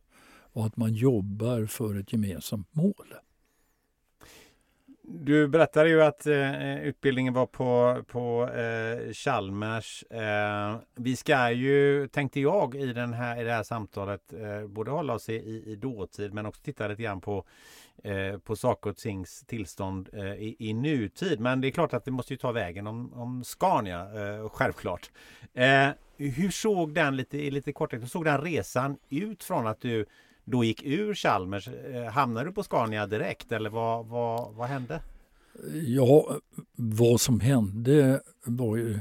[0.53, 3.15] och att man jobbar för ett gemensamt mål.
[5.13, 10.03] Du berättade ju att eh, utbildningen var på, på eh, Chalmers.
[10.03, 14.91] Eh, vi ska ju, tänkte jag, i, den här, i det här samtalet eh, både
[14.91, 17.45] hålla oss i, i, i dåtid men också titta lite grann på,
[18.03, 21.39] eh, på saker och tings tillstånd eh, i, i nutid.
[21.39, 25.11] Men det är klart att det måste ju ta vägen om, om Scania, eh, självklart.
[25.53, 29.81] Eh, hur såg den, lite, i lite korthet, hur såg den resan ut från att
[29.81, 30.05] du
[30.45, 31.67] då gick ur Chalmers?
[31.67, 35.01] Eh, hamnade du på Scania direkt eller vad, vad, vad hände?
[35.73, 36.39] Ja,
[36.75, 38.99] vad som hände var ju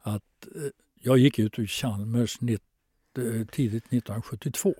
[0.00, 0.62] att eh,
[1.00, 4.74] jag gick ut ur Chalmers eh, tidigt 1972.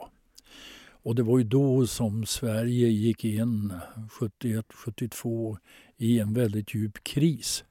[1.03, 3.74] Och det var ju då som Sverige gick in
[4.20, 5.59] 71-72
[5.96, 7.64] i en väldigt djup kris.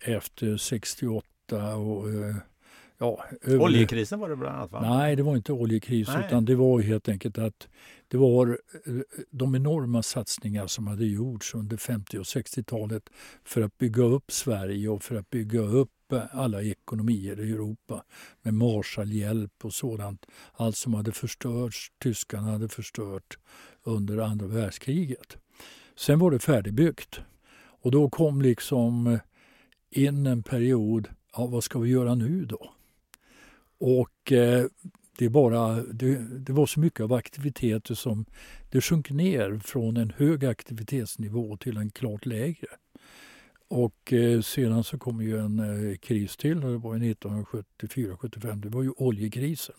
[0.00, 2.04] Efter 68 och
[3.00, 3.64] Ja, över...
[3.64, 4.72] Oljekrisen var det bland annat?
[4.72, 4.80] Va?
[4.80, 6.26] Nej, det var inte oljekris Nej.
[6.26, 7.68] utan det var helt enkelt att
[8.08, 8.94] det var eh,
[9.30, 13.02] de enorma satsningar som hade gjorts under 50 och 60-talet
[13.44, 18.04] för att bygga upp Sverige och för att bygga upp eh, alla ekonomier i Europa
[18.42, 20.26] med Marshallhjälp och sådant.
[20.52, 23.38] Allt som hade förstörts, tyskarna hade förstört
[23.82, 25.36] under andra världskriget.
[25.96, 27.20] Sen var det färdigbyggt
[27.80, 29.20] och då kom liksom eh,
[29.90, 32.74] in en period, ja vad ska vi göra nu då?
[33.78, 34.64] Och eh,
[35.18, 38.24] det, bara, det, det, var så mycket av aktiviteter som
[38.70, 42.68] det sjönk ner från en hög aktivitetsnivå till en klart lägre.
[43.68, 48.68] Och eh, sedan så kom ju en eh, kris till, och det var 1974-75, det
[48.68, 49.74] var ju oljekrisen.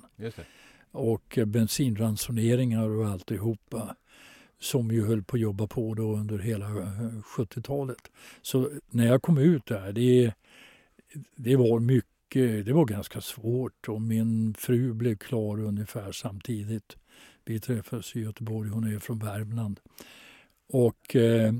[0.92, 3.96] Och eh, bensinransoneringar och alltihopa
[4.60, 7.98] som ju höll på att jobba på då under hela 70-talet.
[8.04, 8.10] Eh,
[8.42, 10.34] så när jag kom ut där, det,
[11.36, 16.98] det var mycket Eh, det var ganska svårt och min fru blev klar ungefär samtidigt.
[17.46, 19.80] Vi träffades i Göteborg, hon är från Värmland.
[20.74, 21.54] Och eh,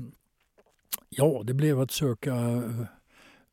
[1.08, 2.34] ja, det blev att söka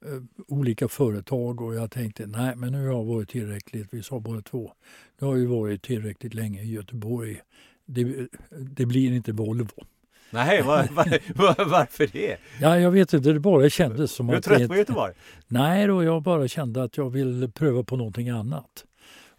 [0.06, 4.20] eh, olika företag och jag tänkte nej men nu har jag varit tillräckligt, vi sa
[4.20, 4.74] bara två,
[5.20, 7.42] nu har jag varit tillräckligt länge i Göteborg.
[7.86, 9.86] Det, det blir inte Volvo.
[10.30, 10.88] Nej, var,
[11.36, 12.38] var, varför det?
[12.62, 14.44] Ja, jag vet inte, det bara kändes som att...
[14.44, 15.14] Du är trött på Göteborg?
[15.48, 18.86] Nej, då, jag bara kände att jag vill pröva på någonting annat.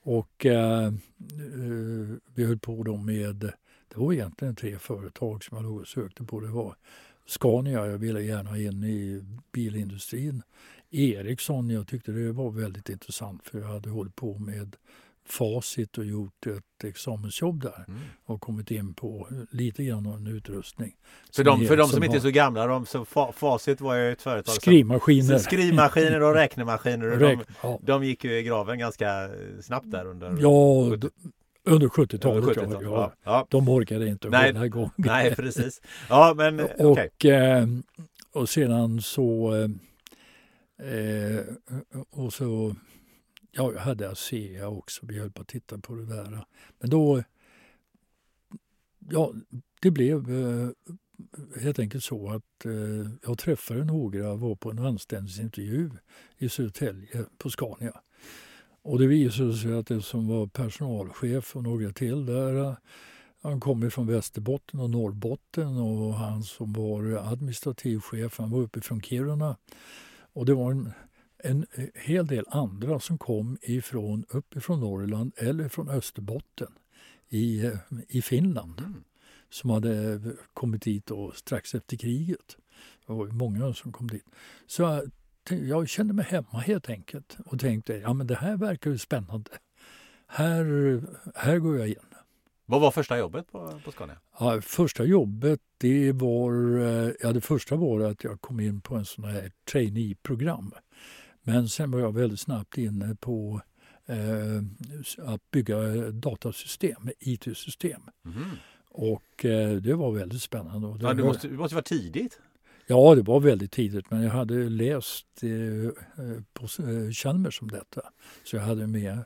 [0.03, 0.93] Och eh, eh,
[2.34, 3.36] vi höll på då med,
[3.89, 6.41] det var egentligen tre företag som jag låg och sökte på.
[6.41, 6.76] Det var
[7.26, 10.43] Scania, jag ville gärna in i bilindustrin.
[10.91, 14.76] Ericsson, jag tyckte det var väldigt intressant för jag hade hållit på med
[15.33, 18.01] Facit och gjort ett examensjobb där mm.
[18.24, 20.97] och kommit in på lite grann av en utrustning.
[21.37, 24.12] För de, för de som, som inte är så gamla, de, så Facit var ju
[24.12, 25.29] ett företag Skrivmaskiner.
[25.29, 27.12] Som, skrivmaskiner och räknemaskiner.
[27.12, 27.79] Och Räk, de, ja.
[27.83, 29.31] de gick ju i graven ganska
[29.62, 31.09] snabbt där under Ja, 70.
[31.64, 32.45] under 70-talet.
[32.45, 33.12] 70 ja, ja.
[33.24, 33.47] ja.
[33.51, 34.91] De orkade inte nej, hålla igång.
[34.97, 35.81] Nej, precis.
[36.09, 37.09] Ja, men, okay.
[37.09, 37.66] och, eh,
[38.33, 39.55] och sedan så
[40.83, 41.41] eh,
[42.11, 42.74] och så
[43.59, 45.06] Ja, jag hade ASEA också.
[45.06, 46.44] Vi höll på att titta på det där.
[46.78, 47.22] Men då...
[49.11, 49.32] Ja,
[49.80, 50.68] det blev eh,
[51.61, 55.90] helt enkelt så att eh, jag träffade några, var på en anställningsintervju
[56.38, 58.00] i Södertälje på Scania.
[58.82, 62.76] Och det visade sig att det som var personalchef och några till där,
[63.42, 69.00] han kom från Västerbotten och Norrbotten och han som var administrativ chef, han var uppifrån
[69.00, 69.56] Kiruna.
[70.32, 70.92] Och det var en
[71.39, 76.72] en hel del andra som kom ifrån, uppifrån Norrland eller från Österbotten
[77.28, 77.70] i,
[78.09, 78.80] i Finland.
[78.80, 79.05] Mm.
[79.51, 80.20] Som hade
[80.55, 82.57] kommit dit då strax efter kriget.
[83.07, 84.26] Det var många som kom dit.
[84.66, 85.03] Så
[85.51, 89.51] jag kände mig hemma helt enkelt och tänkte ja men det här verkar ju spännande.
[90.26, 90.64] Här,
[91.34, 92.14] här går jag in.
[92.66, 94.16] Vad var första jobbet på, på Scania?
[94.39, 98.95] Ja, första jobbet det var, eh, ja, det första var att jag kom in på
[98.95, 100.74] en sån här trainee-program
[101.49, 103.61] men sen var jag väldigt snabbt inne på
[104.07, 104.62] eh,
[105.26, 105.78] att bygga
[106.11, 108.01] datasystem, IT-system.
[108.24, 108.49] Mm.
[108.90, 110.99] Och eh, det var väldigt spännande.
[110.99, 112.40] Det, ja, det, måste, det måste vara tidigt?
[112.86, 115.90] Ja, det var väldigt tidigt, men jag hade läst eh,
[116.53, 118.01] på eh, Chalmers om detta.
[118.44, 119.24] Så jag hade med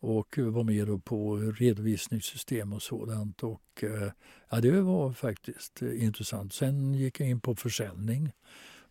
[0.00, 3.42] och var med på redovisningssystem och sådant.
[3.42, 4.12] Och, eh,
[4.50, 6.52] ja, det var faktiskt eh, intressant.
[6.52, 8.32] Sen gick jag in på försäljning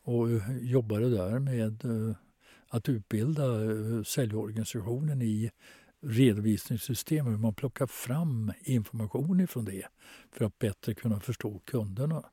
[0.04, 0.28] och
[0.62, 1.86] jobbade där med
[2.70, 5.52] att utbilda eh, säljorganisationen i
[6.02, 9.88] redovisningssystem, hur man plockar fram information ifrån det
[10.32, 12.24] för att bättre kunna förstå kunderna.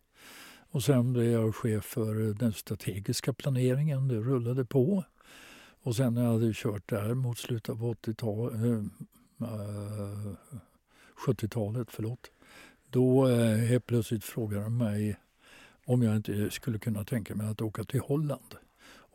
[0.70, 5.04] Och sen blev jag chef för eh, den strategiska planeringen, det rullade på.
[5.82, 8.54] Och sen när jag hade kört där mot slutet av 80-talet,
[9.40, 10.32] äh,
[11.26, 12.30] 70-talet, förlåt,
[12.90, 15.16] då äh, helt plötsligt frågade de mig
[15.84, 18.54] om jag inte skulle kunna tänka mig att åka till Holland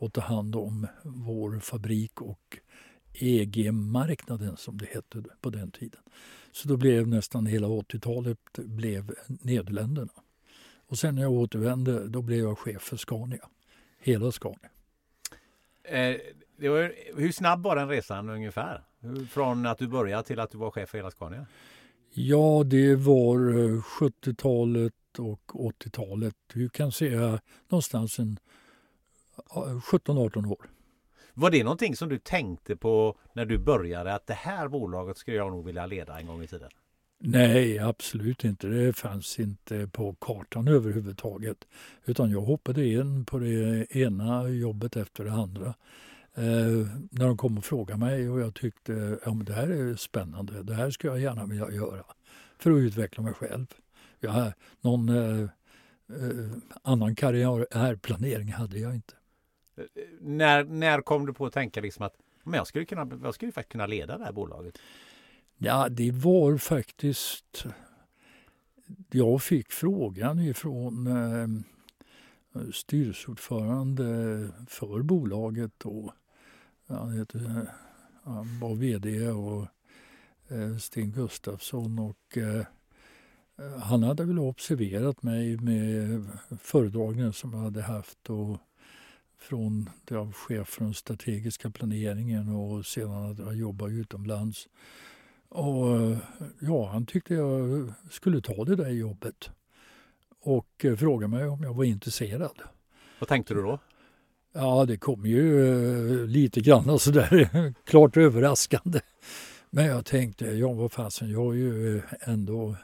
[0.00, 2.58] och ta hand om vår fabrik och
[3.12, 6.00] EG-marknaden som det hette på den tiden.
[6.52, 10.12] Så då blev nästan hela 80-talet blev Nederländerna.
[10.86, 13.48] Och sen när jag återvände då blev jag chef för Scania.
[13.98, 14.70] Hela Scania.
[15.84, 16.16] Eh,
[16.56, 18.84] var, hur snabb var den resan ungefär?
[19.30, 21.46] Från att du började till att du var chef för hela Scania?
[22.12, 23.38] Ja, det var
[23.80, 26.34] 70-talet och 80-talet.
[26.54, 28.38] Du kan säga någonstans en
[29.48, 30.70] 17-18 år.
[31.34, 35.36] Var det någonting som du tänkte på när du började att det här bolaget skulle
[35.36, 36.70] jag nog vilja leda en gång i tiden?
[37.22, 38.66] Nej, absolut inte.
[38.66, 41.56] Det fanns inte på kartan överhuvudtaget.
[42.04, 45.74] Utan jag hoppade in på det ena jobbet efter det andra.
[46.34, 49.96] Eh, när de kom och frågade mig och jag tyckte ja, men det här är
[49.96, 50.62] spännande.
[50.62, 52.04] Det här skulle jag gärna vilja göra
[52.58, 53.66] för att utveckla mig själv.
[54.20, 55.40] Jag, någon eh,
[56.08, 56.50] eh,
[56.82, 59.14] annan karriärplanering hade jag inte.
[60.20, 63.52] När, när kom du på att tänka liksom att men jag, skulle kunna, jag skulle
[63.52, 64.78] faktiskt kunna leda det här bolaget?
[65.58, 67.64] Ja, det var faktiskt...
[69.10, 71.48] Jag fick frågan ifrån eh,
[72.72, 74.04] styrelseordförande
[74.68, 75.72] för bolaget.
[75.78, 76.14] då.
[76.86, 77.66] han, heter,
[78.22, 79.66] han var vd och
[80.48, 81.98] eh, Sten Gustafsson.
[81.98, 82.64] Och, eh,
[83.82, 86.26] han hade väl observerat mig med
[86.62, 88.30] föredragningen som jag hade haft.
[88.30, 88.58] Och,
[89.40, 94.68] från det jag var chef för den strategiska planeringen och sedan att jag jobbade utomlands.
[95.48, 96.16] Och
[96.60, 99.50] ja, han tyckte jag skulle ta det där jobbet
[100.40, 102.62] och frågade mig om jag var intresserad.
[103.18, 103.78] Vad tänkte du då?
[104.52, 109.00] Ja, det kom ju eh, lite grann sådär klart överraskande.
[109.70, 112.76] Men jag tänkte, ja vad fasen, jag har ju ändå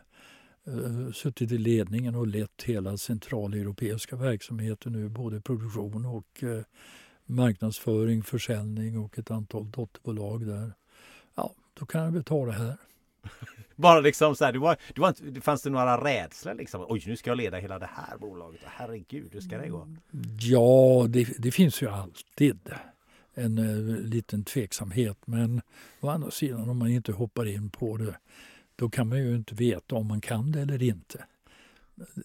[1.14, 6.62] suttit i ledningen och lett hela centraleuropeiska verksamheten nu, både produktion och uh,
[7.26, 10.72] marknadsföring, försäljning och ett antal dotterbolag där.
[11.34, 12.76] Ja, då kan jag väl ta det här.
[13.76, 16.84] Bara liksom så här, du var, du var inte, fanns det några rädslor liksom?
[16.88, 18.60] Oj, nu ska jag leda hela det här bolaget.
[18.64, 19.88] Herregud, hur ska det gå?
[20.40, 22.58] Ja, det, det finns ju alltid
[23.34, 25.18] en uh, liten tveksamhet.
[25.24, 25.60] Men
[26.00, 28.16] å andra sidan, om man inte hoppar in på det
[28.77, 31.24] då kan man ju inte veta om man kan det eller inte.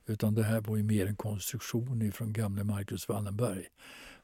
[0.05, 3.65] Utan det här var ju mer en konstruktion från gamle Marcus Wallenberg.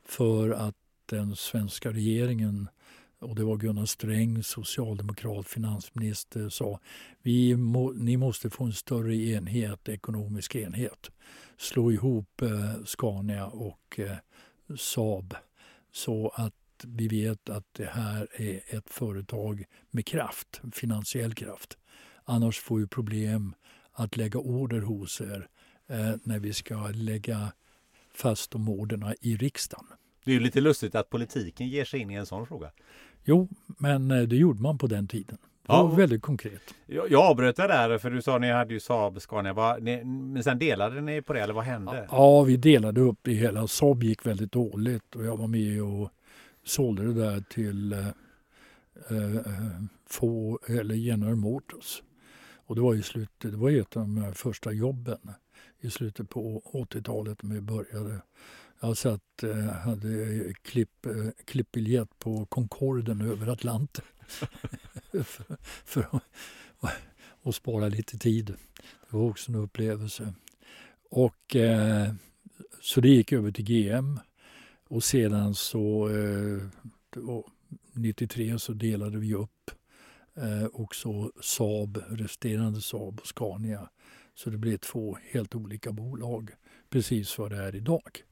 [0.06, 0.76] För att
[1.06, 2.68] den svenska regeringen
[3.24, 6.80] och det var Gunnar Sträng, socialdemokrat, finansminister, sa
[7.22, 11.12] vi må, ni måste få en större enhet, ekonomisk enhet.
[11.58, 14.18] Slå ihop eh, Scania och eh,
[14.78, 15.36] Saab
[15.94, 16.54] så att
[16.88, 21.78] vi vet att det här är ett företag med kraft, finansiell kraft.
[22.24, 23.56] Annars får vi problem
[23.92, 25.48] att lägga order hos er
[25.88, 27.54] eh, när vi ska lägga
[28.14, 29.86] fast de orderna i riksdagen.
[30.26, 32.72] Det är lite lustigt att politiken ger sig in i en sån fråga.
[33.24, 35.38] Jo, men eh, det gjorde man på den tiden.
[35.66, 36.74] Det var ja, väldigt konkret.
[36.86, 39.54] Jag, jag avbröt det där för du sa ni hade ju Saab Scania.
[39.54, 42.08] Var, ni, men sen delade ni på det eller vad hände?
[42.12, 43.68] Ja, vi delade upp det hela.
[43.68, 46.10] Saab gick väldigt dåligt och jag var med och
[46.64, 48.08] sålde det där till eh,
[49.10, 49.42] eh,
[50.10, 52.02] få, eller General Motors.
[52.66, 55.20] Och det var, i slutet, det var ett av de första jobben
[55.80, 58.22] i slutet på 80-talet när vi började.
[58.80, 64.06] Jag satt, eh, hade klipp, eh, klippbiljett på Concorden över Atlanten
[65.24, 66.94] för, för att,
[67.44, 68.46] att spara lite tid.
[69.10, 70.34] Det var också en upplevelse.
[71.10, 72.14] Och, eh,
[72.82, 74.20] så det gick över till GM
[74.88, 76.62] och sedan så eh,
[77.94, 79.72] 93 så delade vi upp
[80.36, 83.90] eh, också Saab, resterande Saab och Scania.
[84.36, 86.52] Så det blev två helt olika bolag,
[86.90, 88.24] precis vad det är idag.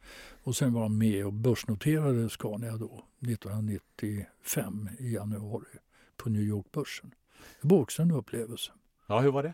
[0.43, 5.77] Och sen var han med och börsnoterade Scania då, 1995 i januari
[6.21, 7.13] på New York-börsen.
[7.61, 8.71] Det var också en upplevelse.
[9.07, 9.53] Ja, hur var det?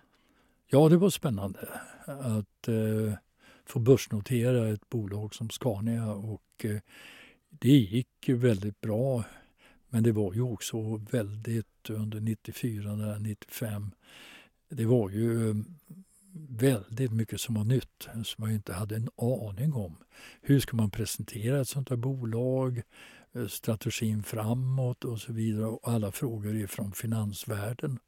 [0.68, 1.60] Ja, det var spännande
[2.06, 3.14] att eh,
[3.66, 6.80] få börsnotera ett bolag som Scania och eh,
[7.50, 9.24] det gick väldigt bra.
[9.90, 13.92] Men det var ju också väldigt under 94, 95.
[14.70, 15.56] Det var ju
[16.50, 19.96] väldigt mycket som var nytt som man inte hade en aning om.
[20.42, 22.82] Hur ska man presentera ett sånt här bolag?
[23.38, 25.66] Eh, strategin framåt och så vidare.
[25.66, 28.00] Och alla frågor ifrån finansvärlden.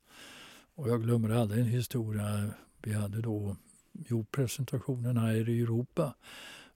[0.75, 2.49] Och jag glömmer aldrig en historia.
[2.81, 3.55] Vi hade då
[3.91, 6.13] gjort presentationen här i Europa.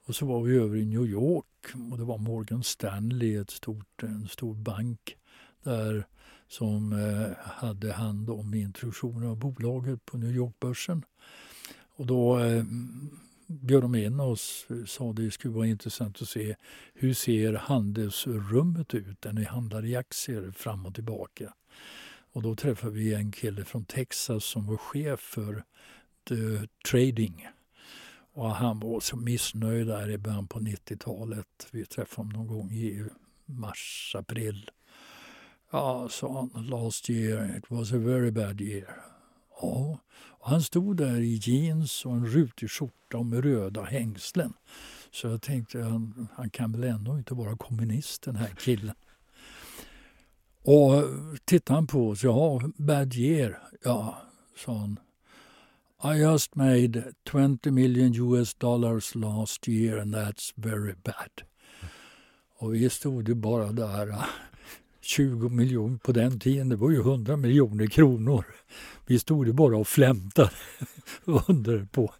[0.05, 1.45] Och så var vi över i New York
[1.91, 5.17] och det var Morgan Stanley, ett stort, en stor bank
[5.63, 6.07] där
[6.47, 11.05] som eh, hade hand om introduktionen av bolaget på New York-börsen.
[11.95, 12.63] Och då eh,
[13.61, 16.55] bjöd de in oss och sa att det skulle vara intressant att se
[16.93, 21.53] hur ser handelsrummet ut när ni handlar i aktier fram och tillbaka.
[22.31, 25.63] Och då träffade vi en kille från Texas som var chef för
[26.29, 27.47] the trading.
[28.33, 31.67] Och han var så missnöjd där i början på 90-talet.
[31.71, 33.05] Vi träffade honom någon gång i
[33.45, 34.69] mars, april.
[35.71, 39.01] Ja, sa han, last year it was a very bad year.
[39.61, 39.99] Ja,
[40.43, 44.53] han stod där i jeans och en rutig skjorta och med röda hängslen.
[45.11, 48.95] Så jag tänkte, han, han kan väl ändå inte vara kommunist den här killen.
[50.61, 51.03] Och
[51.45, 53.59] tittade han på oss, ja, bad year.
[53.83, 54.21] Ja,
[54.65, 54.99] sa han.
[56.03, 61.41] I just made 20 million US dollars last year and that's very bad.
[62.57, 64.15] Och vi stod ju bara där
[65.03, 68.45] 20 miljoner på den tiden, det var ju 100 miljoner kronor.
[69.05, 70.51] Vi stod ju bara och flämtade
[71.25, 72.13] och undrade på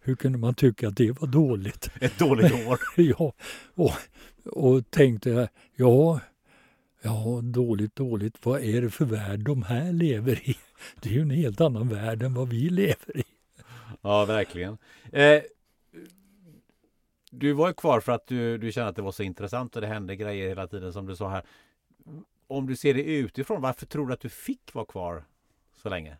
[0.00, 1.90] hur kunde man tycka att det var dåligt?
[2.00, 2.78] Ett dåligt år.
[2.96, 3.32] ja,
[3.74, 3.92] och,
[4.44, 6.20] och tänkte, ja,
[7.02, 10.56] ja, dåligt, dåligt, vad är det för värld de här lever i?
[11.00, 13.24] Det är ju en helt annan värld än vad vi lever i.
[14.02, 14.78] Ja, verkligen.
[15.12, 15.42] Eh,
[17.30, 19.82] du var ju kvar för att du, du kände att det var så intressant och
[19.82, 21.42] det hände grejer hela tiden som du sa här
[22.48, 25.24] om du ser det utifrån, varför tror du att du fick vara kvar
[25.76, 26.16] så länge?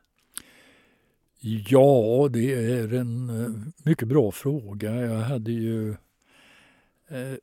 [1.40, 3.50] Ja, det är en eh,
[3.84, 4.94] mycket bra fråga.
[4.94, 5.96] Jag hade ju...
[7.08, 7.34] Eh,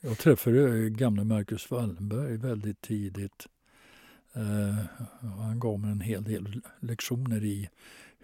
[0.00, 3.46] jag träffade gamle Marcus Wallenberg väldigt tidigt.
[4.32, 4.78] Eh,
[5.20, 7.70] han gav mig en hel del lektioner i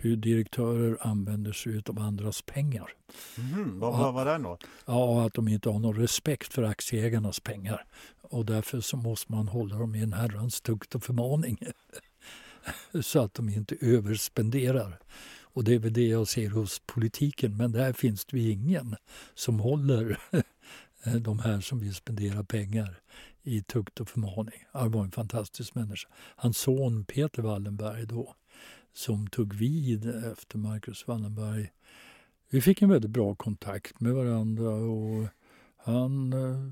[0.03, 2.93] hur direktörer använder sig av andras pengar.
[3.39, 4.59] Mm, vad, vad var det då?
[4.87, 7.85] Ja, att de inte har någon respekt för aktieägarnas pengar.
[8.23, 11.59] Och därför så måste man hålla dem i en herrans tukt och förmaning.
[13.01, 14.99] så att de inte överspenderar.
[15.53, 18.97] Och det är väl det jag ser hos politiken, men där finns det ju ingen
[19.35, 20.19] som håller
[21.21, 23.01] de här som vill spendera pengar
[23.43, 24.65] i tukt och förmaning.
[24.73, 26.09] Han var en fantastisk människa.
[26.37, 28.35] Hans son Peter Wallenberg då,
[28.93, 31.71] som tog vid efter Marcus Wallenberg.
[32.51, 35.29] Vi fick en väldigt bra kontakt med varandra och
[35.77, 36.71] han eh,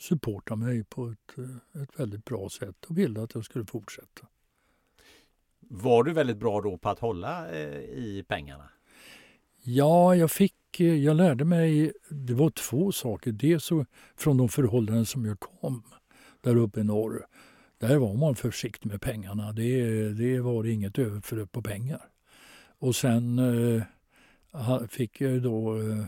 [0.00, 4.26] supportade mig på ett, eh, ett väldigt bra sätt och ville att jag skulle fortsätta.
[5.60, 8.68] Var du väldigt bra då på att hålla eh, i pengarna?
[9.62, 13.32] Ja, jag fick, jag lärde mig, det var två saker.
[13.32, 13.70] Dels
[14.16, 15.82] från de förhållanden som jag kom
[16.40, 17.26] där uppe i norr.
[17.78, 19.52] Där var man försiktig med pengarna.
[19.52, 22.08] Det, det var inget överflöd på pengar.
[22.78, 26.04] Och sen eh, fick jag då eh,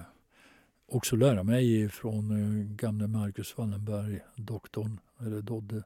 [0.87, 5.83] också lära mig från eh, gamle Marcus Wallenberg, doktorn, eller Dodde,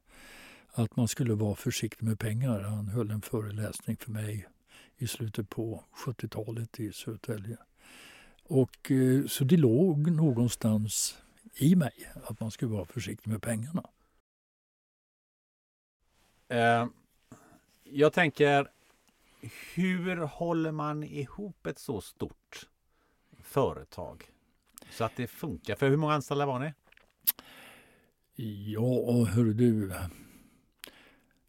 [0.72, 2.60] att man skulle vara försiktig med pengar.
[2.60, 4.46] Han höll en föreläsning för mig
[4.96, 7.56] i slutet på 70-talet i Södertälje.
[8.42, 11.18] Och, eh, så det låg någonstans
[11.54, 13.82] i mig att man skulle vara försiktig med pengarna.
[16.48, 16.86] Eh,
[17.84, 18.70] jag tänker,
[19.74, 22.68] hur håller man ihop ett så stort
[23.42, 24.24] företag?
[24.90, 25.74] Så att det funkar.
[25.74, 26.72] För hur många anställda var ni?
[28.72, 29.92] Ja, hör du.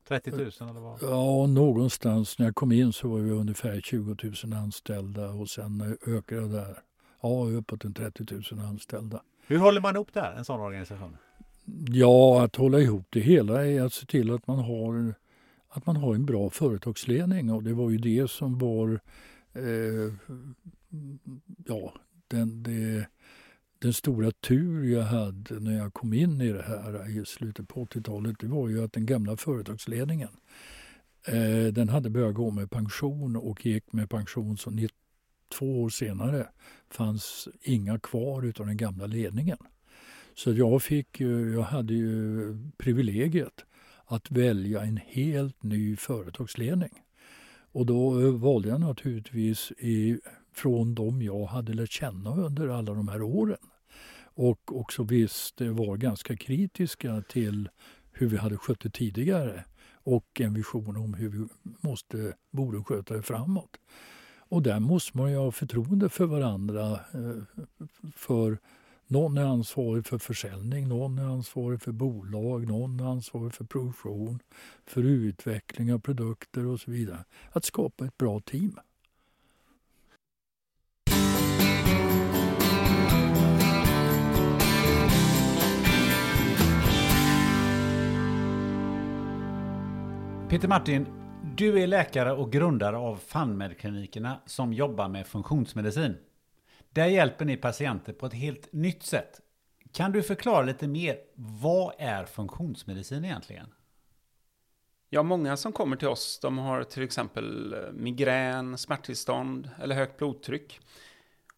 [0.07, 0.99] 30 000 eller vad?
[1.01, 2.39] Ja, någonstans.
[2.39, 6.47] När jag kom in så var vi ungefär 20 000 anställda och sen ökade det
[6.47, 6.79] där.
[7.21, 8.25] Ja, uppåt en 30
[8.55, 9.21] 000 anställda.
[9.47, 11.17] Hur håller man det här, en sån organisation?
[11.87, 15.13] Ja, att hålla ihop det hela är att se till att man har,
[15.69, 18.99] att man har en bra företagsledning och det var ju det som var
[19.53, 20.13] eh,
[21.67, 21.93] ja,
[22.27, 23.07] den, det,
[23.79, 27.85] den stora tur jag hade när jag kom in i det här i slutet på
[27.85, 30.29] 80-talet, det var ju att den gamla företagsledningen,
[31.27, 34.71] eh, den hade börjat gå med pension och gick med pension så
[35.57, 36.47] två år senare
[36.89, 39.57] fanns inga kvar utav den gamla ledningen.
[40.35, 41.21] Så jag, fick,
[41.55, 43.65] jag hade ju privilegiet
[44.05, 47.01] att välja en helt ny företagsledning.
[47.71, 50.19] Och då valde jag naturligtvis i,
[50.53, 53.57] från dem jag hade lärt känna under alla de här åren.
[54.23, 57.69] Och också visst eh, var ganska kritiska till
[58.11, 61.47] hur vi hade skött det tidigare och en vision om hur vi
[61.89, 63.79] måste, borde sköta det framåt.
[64.37, 66.91] Och där måste man ju ha förtroende för varandra.
[66.91, 67.65] Eh,
[68.15, 68.57] för
[69.07, 74.39] någon är ansvarig för försäljning, någon är ansvarig för bolag, någon är ansvarig för produktion,
[74.85, 77.25] för utveckling av produkter och så vidare.
[77.51, 78.79] Att skapa ett bra team.
[90.49, 91.07] Peter Martin,
[91.57, 96.17] du är läkare och grundare av FunMed-klinikerna som jobbar med funktionsmedicin.
[96.95, 99.41] Där hjälper ni patienter på ett helt nytt sätt.
[99.91, 103.73] Kan du förklara lite mer, vad är funktionsmedicin egentligen?
[105.09, 110.17] Ja, många som kommer till oss, de har till exempel eh, migrän, smärttillstånd eller högt
[110.17, 110.79] blodtryck.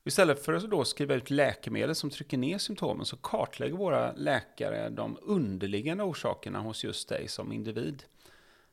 [0.06, 4.90] Istället för att då skriva ut läkemedel som trycker ner symptomen så kartlägger våra läkare
[4.90, 8.04] de underliggande orsakerna hos just dig som individ.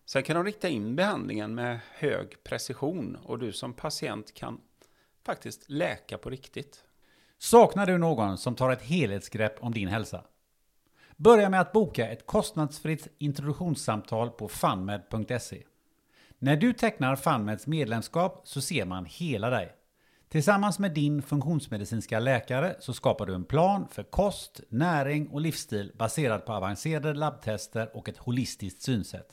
[0.07, 4.61] Sen kan de rikta in behandlingen med hög precision och du som patient kan
[5.25, 6.85] faktiskt läka på riktigt.
[7.39, 10.25] Saknar du någon som tar ett helhetsgrepp om din hälsa?
[11.17, 15.63] Börja med att boka ett kostnadsfritt introduktionssamtal på funmed.se.
[16.39, 19.73] När du tecknar Funmeds medlemskap så ser man hela dig.
[20.29, 25.93] Tillsammans med din funktionsmedicinska läkare så skapar du en plan för kost, näring och livsstil
[25.99, 29.29] baserad på avancerade labbtester och ett holistiskt synsätt.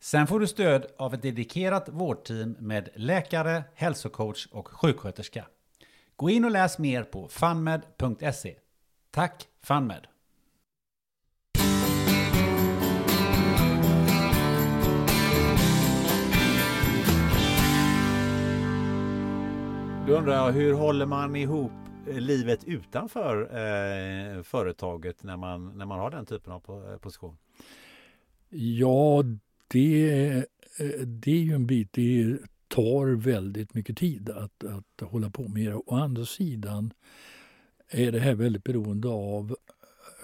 [0.00, 5.46] Sen får du stöd av ett dedikerat vårdteam med läkare, hälsocoach och sjuksköterska.
[6.16, 8.56] Gå in och läs mer på funmed.se.
[9.10, 10.06] Tack FunMed!
[20.06, 21.72] Då undrar jag, hur håller man ihop
[22.06, 27.36] livet utanför eh, företaget när man, när man har den typen av eh, position?
[28.48, 29.22] Ja,
[29.68, 30.30] det,
[30.78, 32.38] eh, det är ju en bit, det
[32.68, 35.74] tar väldigt mycket tid att, att hålla på med det.
[35.74, 36.92] Å andra sidan
[37.88, 39.56] är det här väldigt beroende av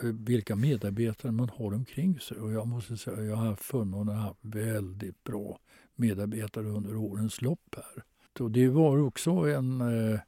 [0.03, 2.37] eh, vilka medarbetare man har omkring sig.
[2.37, 5.59] Och jag måste säga jag har haft förmånen att ha väldigt bra
[5.95, 8.05] medarbetare under årens lopp här.
[8.41, 10.21] Och det var också en eh,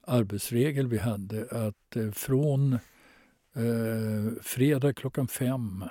[0.00, 2.72] arbetsregel vi hade att eh, från
[3.54, 5.84] eh, fredag klockan fem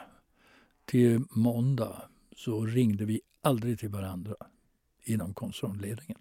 [0.86, 2.02] till måndag
[2.42, 4.36] så ringde vi aldrig till varandra
[5.04, 6.18] inom koncernledningen.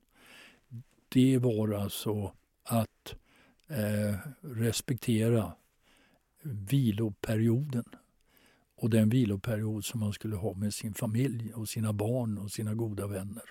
[1.09, 3.15] Det var alltså att
[3.69, 5.53] eh, respektera
[6.43, 7.85] viloperioden
[8.77, 12.75] och den viloperiod som man skulle ha med sin familj och sina barn och sina
[12.75, 13.45] goda vänner.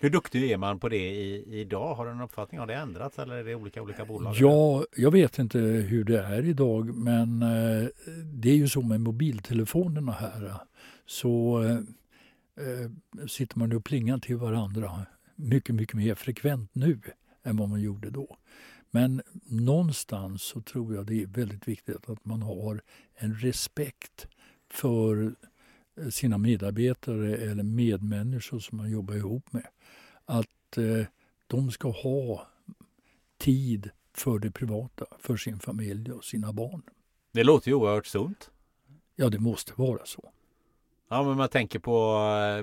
[0.00, 1.94] Hur duktig är man på det i, idag?
[1.94, 2.60] Har du en uppfattning?
[2.60, 4.34] Har det ändrats eller är det olika olika bolag?
[4.38, 7.88] Ja, jag vet inte hur det är idag men eh,
[8.24, 10.54] det är ju så med mobiltelefonerna här.
[11.06, 11.78] Så eh,
[12.58, 15.06] eh, sitter man och plingar till varandra
[15.36, 17.00] mycket, mycket mer frekvent nu
[17.42, 18.36] än vad man gjorde då.
[18.90, 22.80] Men någonstans så tror jag det är väldigt viktigt att man har
[23.14, 24.28] en respekt
[24.70, 25.34] för
[25.96, 29.66] eh, sina medarbetare eller medmänniskor som man jobbar ihop med.
[30.24, 31.06] Att eh,
[31.46, 32.48] de ska ha
[33.38, 36.82] tid för det privata, för sin familj och sina barn.
[37.32, 38.50] Det låter ju oerhört sunt.
[39.16, 40.32] Ja, det måste vara så.
[41.08, 42.18] Ja, men man tänker på
[42.58, 42.62] äh,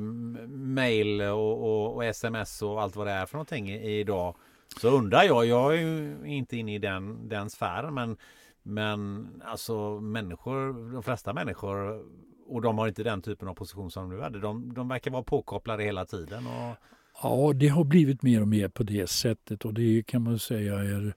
[0.50, 4.36] mail och, och, och, sms och allt vad det är för någonting idag.
[4.82, 8.18] Så undrar jag, jag är ju inte inne i den, den sfären, men,
[8.64, 12.06] men alltså människor, de flesta människor,
[12.48, 15.24] och de har inte den typen av position som du hade, de, de verkar vara
[15.24, 16.48] påkopplade hela tiden.
[16.48, 16.76] Och...
[17.24, 20.74] Ja, det har blivit mer och mer på det sättet och det kan man säga
[20.74, 21.14] är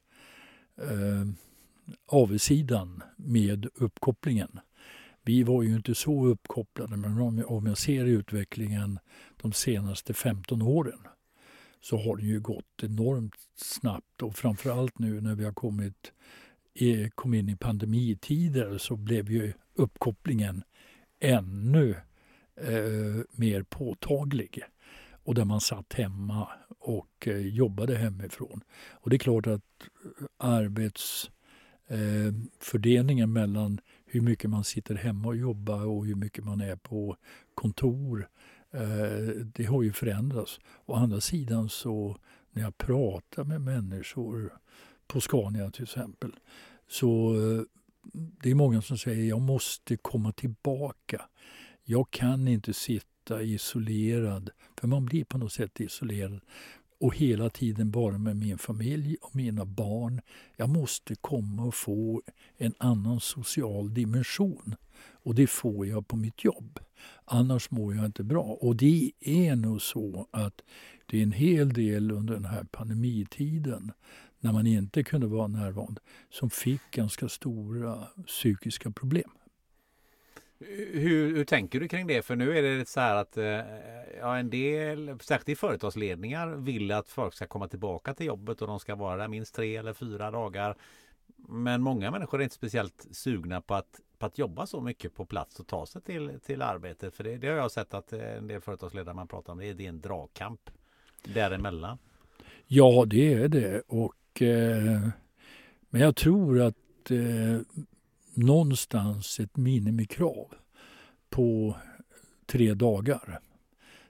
[0.80, 1.26] eh,
[2.06, 4.60] avsidan med uppkopplingen.
[5.28, 8.98] Vi var ju inte så uppkopplade, men om jag ser utvecklingen
[9.36, 10.98] de senaste 15 åren
[11.80, 16.12] så har den ju gått enormt snabbt och framförallt nu när vi har kommit
[17.14, 20.62] kom in i pandemitider så blev ju uppkopplingen
[21.20, 21.90] ännu
[22.60, 24.62] eh, mer påtaglig.
[25.24, 26.48] Och där man satt hemma
[26.78, 28.60] och eh, jobbade hemifrån.
[28.90, 29.62] Och det är klart att
[30.36, 33.80] arbetsfördelningen eh, eh mellan
[34.10, 37.16] hur mycket man sitter hemma och jobbar och hur mycket man är på
[37.54, 38.28] kontor
[38.70, 40.60] eh, det har ju förändrats.
[40.86, 42.16] Å andra sidan så
[42.52, 44.52] när jag pratar med människor
[45.06, 46.32] på Scania till exempel
[46.88, 47.62] så eh,
[48.12, 51.22] det är många som säger jag måste komma tillbaka.
[51.84, 54.50] Jag kan inte sitta isolerad,
[54.80, 56.40] för man blir på något sätt isolerad
[57.00, 60.20] och hela tiden bara med min familj och mina barn.
[60.56, 62.22] Jag måste komma och få
[62.56, 64.74] en annan social dimension.
[65.22, 66.78] Och det får jag på mitt jobb.
[67.24, 68.42] Annars mår jag inte bra.
[68.42, 70.60] Och det är nog så att
[71.06, 73.92] det är en hel del under den här pandemitiden
[74.40, 79.30] när man inte kunde vara närvarande som fick ganska stora psykiska problem.
[80.60, 82.22] Hur, hur, tänker du kring det?
[82.22, 83.60] För nu är det så här att eh,
[84.20, 88.68] ja, en del, särskilt i företagsledningar, vill att folk ska komma tillbaka till jobbet och
[88.68, 90.76] de ska vara där minst tre eller fyra dagar.
[91.48, 95.26] Men många människor är inte speciellt sugna på att, på att jobba så mycket på
[95.26, 97.14] plats och ta sig till, till arbetet.
[97.14, 99.66] För det, det har jag sett att eh, en del företagsledare man pratar om, det
[99.66, 100.70] är, det är en dragkamp
[101.24, 101.98] däremellan.
[102.66, 103.82] Ja, det är det.
[103.86, 105.08] Och, eh,
[105.90, 107.60] men jag tror att eh,
[108.38, 110.54] någonstans ett minimikrav
[111.30, 111.76] på
[112.46, 113.40] tre dagar.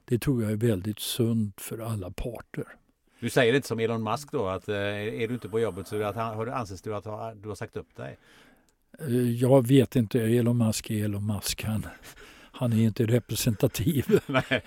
[0.04, 2.64] Det tror jag är väldigt sunt för alla parter.
[3.20, 6.02] Du säger inte som Elon Musk då att eh, är du inte på jobbet så
[6.02, 7.04] att, har du, anses du att
[7.42, 8.18] du har sagt upp dig?
[8.98, 10.20] Eh, jag vet inte.
[10.20, 11.64] Elon Musk är Elon Musk.
[11.64, 11.86] Han,
[12.58, 14.62] han är inte representativ Nej,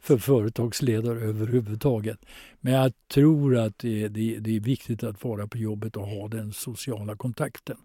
[0.00, 2.18] för företagsledare överhuvudtaget.
[2.60, 6.28] Men jag tror att det, det, det, är viktigt att vara på jobbet och ha
[6.28, 7.76] den sociala kontakten.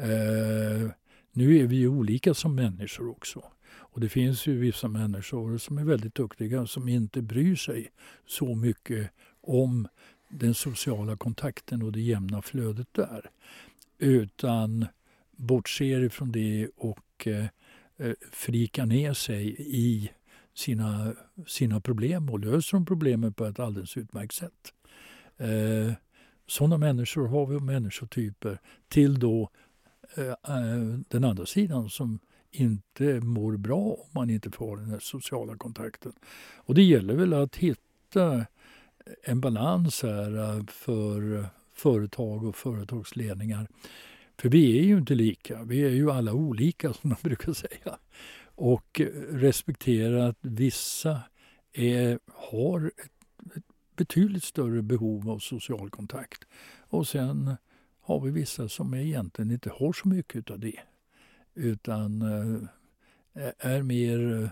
[0.00, 0.90] Eh,
[1.32, 3.44] nu är vi ju olika som människor också.
[3.72, 7.90] Och det finns ju vissa människor som är väldigt duktiga som inte bryr sig
[8.26, 9.88] så mycket om
[10.28, 13.30] den sociala kontakten och det jämna flödet där.
[13.98, 14.86] Utan
[15.36, 17.46] bortser ifrån det och eh,
[17.98, 20.10] eh frikar ner sig i
[20.54, 21.14] sina,
[21.46, 24.72] sina problem och löser de problemen på ett alldeles utmärkt sätt.
[25.36, 25.92] Eh,
[26.46, 29.50] sådana människor har vi människotyper till då
[30.14, 32.18] Eh, eh, den andra sidan som
[32.50, 36.12] inte mår bra om man inte får den här sociala kontakten.
[36.56, 38.46] Och det gäller väl att hitta
[39.22, 43.68] en balans här eh, för företag och företagsledningar.
[44.38, 47.98] För vi är ju inte lika, vi är ju alla olika som man brukar säga.
[48.54, 49.00] Och
[49.30, 51.20] respektera att vissa
[51.72, 53.64] är, har ett, ett
[53.96, 56.44] betydligt större behov av social kontakt.
[56.88, 57.56] Och sen
[58.10, 60.80] har vi vissa som egentligen inte har så mycket av det.
[61.54, 64.48] Utan eh, är mer eh,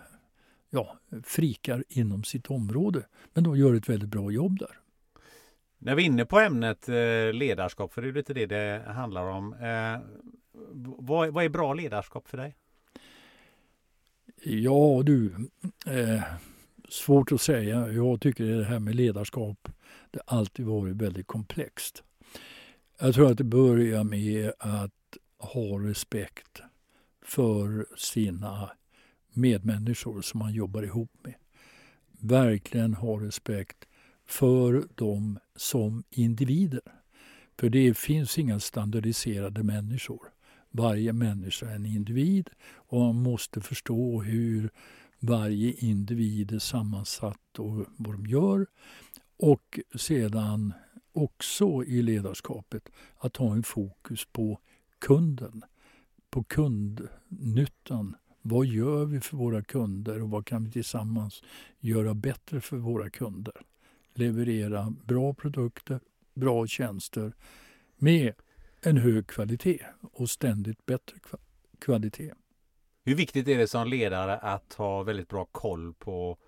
[0.71, 3.03] ja, frikar inom sitt område.
[3.33, 4.79] Men de gör ett väldigt bra jobb där.
[5.79, 9.25] När vi är inne på ämnet eh, ledarskap, för det är lite det det handlar
[9.25, 9.55] om.
[10.99, 12.57] Vad, vad är bra ledarskap för dig?
[14.43, 15.35] Ja du,
[15.87, 16.23] eh,
[16.89, 17.89] svårt att säga.
[17.89, 19.69] Jag tycker det här med ledarskap
[20.11, 22.05] det alltid varit väldigt komplext.
[23.01, 26.63] Jag tror att det börjar med att ha respekt
[27.23, 28.71] för sina
[29.33, 31.35] medmänniskor som man jobbar ihop med.
[32.21, 33.85] Verkligen ha respekt
[34.27, 36.81] för dem som individer.
[37.59, 40.23] För det finns inga standardiserade människor.
[40.71, 44.71] Varje människa är en individ och man måste förstå hur
[45.21, 48.67] varje individ är sammansatt och vad de gör.
[49.37, 50.73] Och sedan
[51.19, 54.61] också i ledarskapet att ha en fokus på
[54.99, 55.65] kunden,
[56.31, 58.17] på kundnyttan.
[58.43, 61.43] Vad gör vi för våra kunder och vad kan vi tillsammans
[61.79, 63.55] göra bättre för våra kunder?
[64.15, 66.01] Leverera bra produkter,
[66.35, 67.33] bra tjänster
[67.97, 68.35] med
[68.81, 71.17] en hög kvalitet och ständigt bättre
[71.79, 72.33] kvalitet.
[73.05, 76.39] Hur viktigt är det som ledare att ha väldigt bra koll på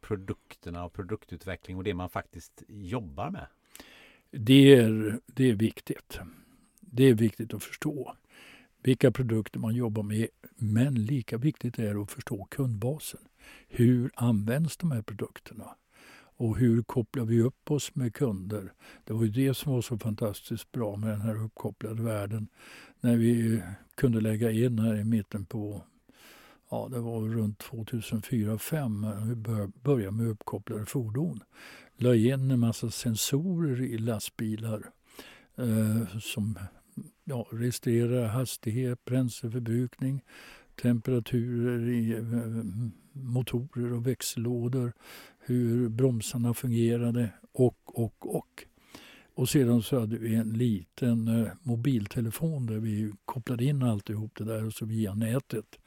[0.00, 3.46] produkterna och produktutveckling och det man faktiskt jobbar med?
[4.32, 6.18] Det är, det är viktigt.
[6.80, 8.16] Det är viktigt att förstå
[8.82, 10.26] vilka produkter man jobbar med.
[10.56, 13.20] Men lika viktigt är det att förstå kundbasen.
[13.68, 15.76] Hur används de här produkterna?
[16.36, 18.72] Och hur kopplar vi upp oss med kunder?
[19.04, 22.48] Det var ju det som var så fantastiskt bra med den här uppkopplade världen.
[23.00, 23.62] När vi
[23.94, 25.82] kunde lägga in här i mitten på
[26.70, 29.34] ja, det var runt 2004-2005 vi
[29.82, 31.40] började med uppkopplade fordon.
[31.96, 34.86] La in en massa sensorer i lastbilar
[35.56, 36.58] eh, som
[37.24, 40.20] ja, registrerar hastighet, bränsleförbrukning,
[40.82, 42.64] temperaturer i eh,
[43.12, 44.92] motorer och växellådor,
[45.38, 48.64] hur bromsarna fungerade och, och, och.
[49.40, 54.44] Och sedan så hade vi en liten eh, mobiltelefon där vi kopplade in alltihop det
[54.44, 55.78] där och så via nätet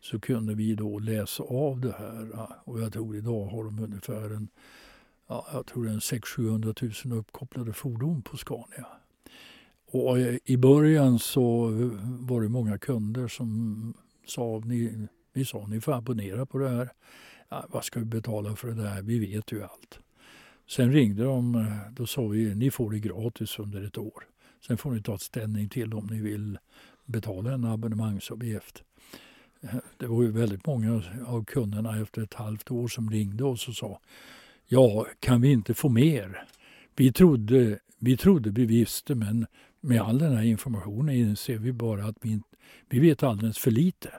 [0.00, 2.48] så kunde vi då läsa av det här.
[2.64, 4.48] Och jag tror idag har de ungefär en,
[5.28, 8.86] ja, jag tror en 600 000 uppkopplade fordon på Scania.
[9.86, 11.70] Och eh, i början så
[12.02, 13.94] var det många kunder som
[14.26, 16.92] sa, ni, vi sa ni får abonnera på det här.
[17.48, 19.02] Ja, vad ska vi betala för det där?
[19.02, 19.98] Vi vet ju allt.
[20.72, 24.24] Sen ringde de, eh, då sa vi ni får det gratis under ett år.
[24.66, 26.58] Sen får ni ta ställning till om ni vill
[27.04, 28.82] betala en abonnemangsavgift.
[29.60, 33.68] Eh, det var ju väldigt många av kunderna efter ett halvt år som ringde oss
[33.68, 34.00] och sa
[34.66, 36.44] ja, kan vi inte få mer?
[36.96, 39.46] Vi trodde, vi trodde vi visste men
[39.80, 42.40] med all den här informationen inser vi bara att vi,
[42.88, 44.12] vi vet alldeles för lite.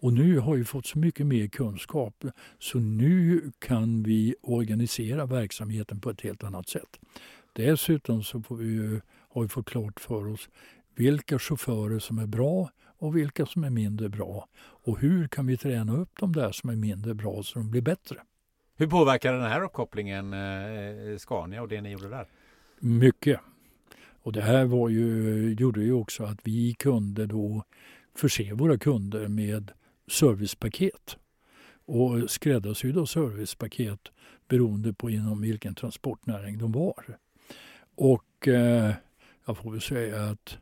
[0.00, 2.24] Och nu har vi fått så mycket mer kunskap
[2.58, 7.00] så nu kan vi organisera verksamheten på ett helt annat sätt.
[7.52, 10.48] Dessutom så vi, har vi fått klart för oss
[10.94, 14.48] vilka chaufförer som är bra och vilka som är mindre bra.
[14.58, 17.82] Och hur kan vi träna upp de där som är mindre bra så de blir
[17.82, 18.16] bättre.
[18.76, 22.26] Hur påverkar den här uppkopplingen eh, Scania och det ni gjorde där?
[22.78, 23.40] Mycket.
[24.22, 27.64] Och det här var ju, gjorde ju också att vi kunde då
[28.14, 29.72] förse våra kunder med
[30.10, 31.16] servicepaket
[31.86, 34.00] och skräddarsydda servicepaket
[34.48, 37.18] beroende på inom vilken transportnäring de var.
[37.94, 38.94] Och eh,
[39.46, 40.58] jag får väl säga att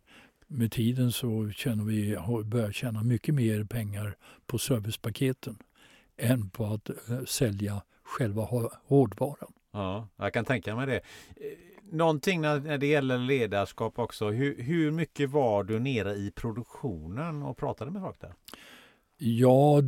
[0.47, 5.59] med tiden så känner vi, har börjat tjäna mycket mer pengar på servicepaketen
[6.17, 8.49] än på att eh, sälja själva
[8.85, 9.53] hårdvaran.
[9.73, 10.97] Ja, jag kan tänka mig det.
[10.97, 11.03] Eh,
[11.93, 14.31] någonting när det gäller ledarskap också.
[14.31, 18.35] Hur, hur mycket var du nere i produktionen och pratade med folk där?
[19.21, 19.83] Ja,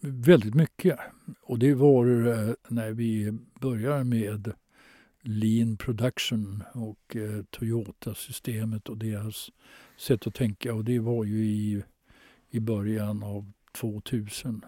[0.00, 0.98] väldigt mycket.
[1.42, 4.52] Och det var eh, när vi började med
[5.20, 9.50] Lean Production och eh, Toyota-systemet och deras
[9.96, 10.74] sätt att tänka.
[10.74, 11.82] Och det var ju i,
[12.50, 14.64] i början av 2000.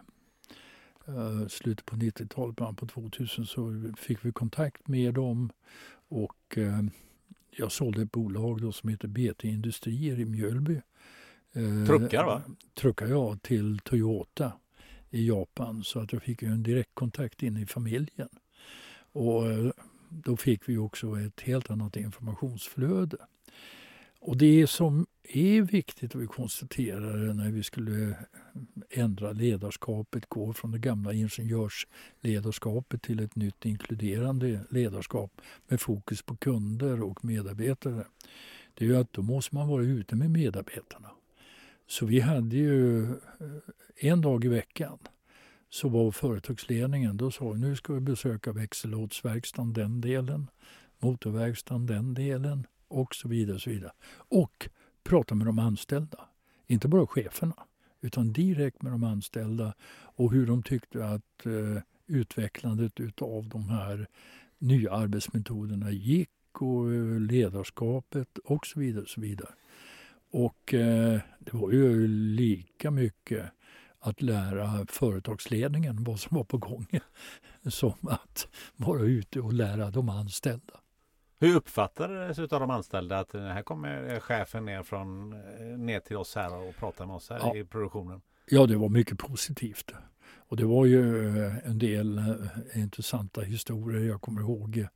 [1.09, 5.51] Uh, eh, slutet på 90-talet, början på 2000 så fick vi kontakt med dem
[6.09, 6.83] och uh,
[7.51, 10.81] jag sålde ett bolag då som heter BT Industrier i Mjölby.
[11.57, 12.43] Uh, truckar va?
[12.75, 14.53] Truckar jag till Toyota
[15.11, 18.29] i Japan så att jag fick en direktkontakt in i familjen.
[19.13, 19.43] Och
[20.09, 23.17] då fick vi också ett helt annat informationsflöde.
[24.21, 28.17] Och det som är viktigt att vi konstaterar när vi skulle
[28.91, 36.37] ändra ledarskapet, gå från det gamla ingenjörsledarskapet till ett nytt inkluderande ledarskap med fokus på
[36.37, 38.05] kunder och medarbetare.
[38.75, 41.11] Det är ju att då måste man vara ute med medarbetarna.
[41.87, 43.17] Så vi hade ju eh,
[43.97, 44.99] en dag i veckan
[45.71, 50.51] så var företagsledningen, då sa vi nu ska vi besöka växellådsverkstaden den delen,
[50.99, 53.55] motorverkstaden den delen och så vidare.
[53.55, 53.93] Och, så vidare.
[54.11, 54.69] och
[55.03, 56.29] prata med de anställda.
[56.67, 57.55] Inte bara cheferna,
[58.01, 64.07] utan direkt med de anställda och hur de tyckte att eh, utvecklandet av de här
[64.59, 69.03] nya arbetsmetoderna gick och eh, ledarskapet och så vidare.
[69.03, 69.51] Och, så vidare
[70.37, 73.45] och eh, det var ju lika mycket
[74.01, 76.87] att lära företagsledningen vad som var på gång
[77.67, 80.81] som att vara ute och lära de anställda.
[81.39, 85.31] Hur uppfattades det av de anställda att här kommer chefen ner, från,
[85.87, 87.57] ner till oss här och pratar med oss här ja.
[87.57, 88.21] i produktionen?
[88.47, 89.93] Ja, det var mycket positivt.
[90.49, 94.09] Och det var ju eh, en del eh, intressanta historier.
[94.09, 94.87] Jag kommer ihåg eh,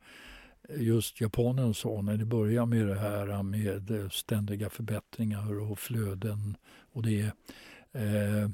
[0.76, 6.56] just japanen sa när det börjar med det här med eh, ständiga förbättringar och flöden
[6.92, 7.32] och det
[7.92, 8.50] eh,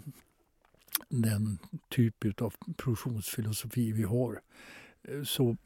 [1.08, 1.58] den
[1.88, 4.40] typ av produktionsfilosofi vi har
[5.02, 5.56] eh, så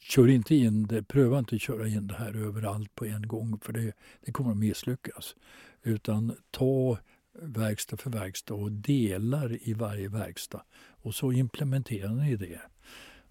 [0.00, 3.58] kör inte in det, pröva inte att köra in det här överallt på en gång
[3.58, 5.36] för det, det kommer att misslyckas.
[5.82, 6.98] Utan ta
[7.42, 12.60] verkstad för verkstad och delar i varje verkstad och så implementerar ni det.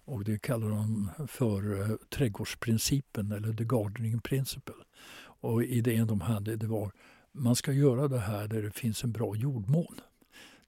[0.08, 4.74] Och det kallar de för eh, trädgårdsprincipen eller the gardening principle.
[5.40, 6.92] Och idén de hade det var
[7.32, 10.00] man ska göra det här där det finns en bra jordmån.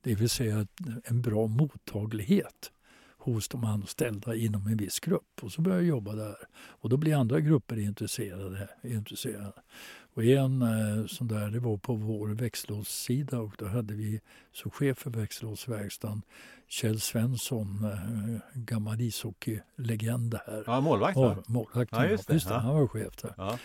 [0.01, 0.67] Det vill säga
[1.05, 2.73] en bra mottaglighet
[3.21, 5.41] hos de anställda inom en viss grupp.
[5.43, 6.37] Och så började jag jobba där.
[6.55, 8.69] Och då blir andra grupper intresserade.
[8.83, 9.53] intresserade.
[10.15, 14.21] Och en eh, sån där, det var på vår växellåssida och då hade vi
[14.53, 16.23] som chef för växellåsverkstaden
[16.69, 20.65] Kjell Svensson, eh, gammal ishockeylegend här.
[20.67, 22.35] Ja, målvakt ja, målvakt ja, just det.
[22.35, 22.61] Just det, ja.
[22.61, 23.35] Han var chef där.
[23.37, 23.59] Ja.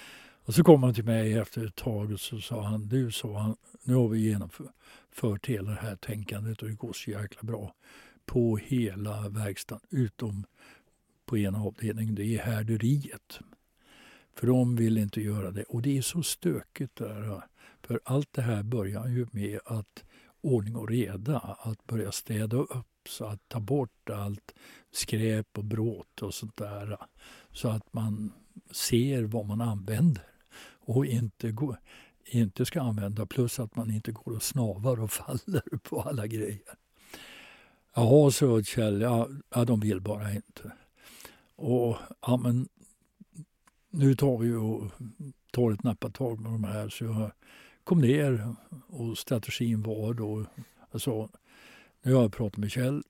[0.45, 3.39] Och så kom han till mig efter ett tag och så sa han, du sa
[3.39, 7.74] han, nu har vi genomfört hela det här tänkandet och det går så jäkla bra
[8.26, 10.45] på hela verkstaden utom
[11.26, 13.39] på ena avdelningen, det är härderiet.
[14.36, 15.63] För de vill inte göra det.
[15.63, 17.41] Och det är så stökigt där.
[17.82, 20.03] För allt det här börjar ju med att
[20.41, 24.55] ordning och reda, att börja städa upp, så att ta bort allt
[24.91, 26.97] skräp och bråt och sånt där.
[27.51, 28.34] Så att man
[28.71, 30.23] ser vad man använder
[30.80, 31.80] och inte, går,
[32.26, 33.26] inte ska använda.
[33.26, 36.85] Plus att man inte går och snavar och faller på alla grejer.
[37.98, 40.72] Jaha, så Kjell, ja, ja, de vill bara inte.
[41.56, 42.68] Och ja, men
[43.89, 44.91] nu tar vi och
[45.52, 46.89] tar ett nappatag med de här.
[46.89, 47.32] Så jag
[47.84, 48.56] kom ner
[48.88, 50.46] och strategin var då,
[50.91, 51.30] alltså,
[52.02, 53.04] nu har jag pratat med Kjell,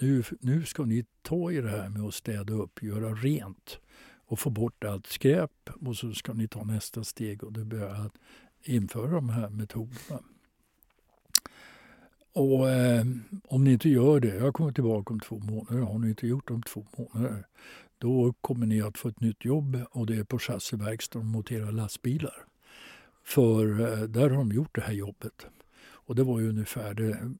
[0.00, 3.78] nu, nu ska ni ta i det här med att städa upp, göra rent
[4.14, 8.06] och få bort allt skräp och så ska ni ta nästa steg och det börjar
[8.06, 8.14] att
[8.62, 10.20] införa de här metoderna.
[12.32, 13.04] Och eh,
[13.48, 16.48] om ni inte gör det, jag kommer tillbaka om två månader, har ni inte gjort
[16.48, 17.46] det om två månader,
[17.98, 21.70] då kommer ni att få ett nytt jobb och det är på chassiverkstaden och montera
[21.70, 22.44] lastbilar.
[23.24, 25.46] För eh, där har de gjort det här jobbet.
[25.84, 27.34] Och det var ju ungefär det,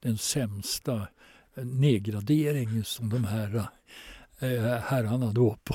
[0.00, 1.08] den sämsta
[1.54, 3.56] eh, nedgradering som de här
[4.38, 5.74] eh, herrarna då på,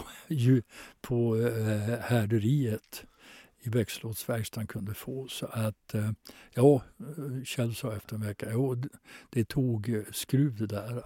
[1.02, 3.06] på eh, härderiet
[3.64, 5.28] i växellådsverkstaden kunde få.
[5.28, 6.12] Så att, eh,
[6.54, 8.76] ja, eh, Kjell sa efter en vecka, ja,
[9.30, 11.04] det tog eh, skruv det där.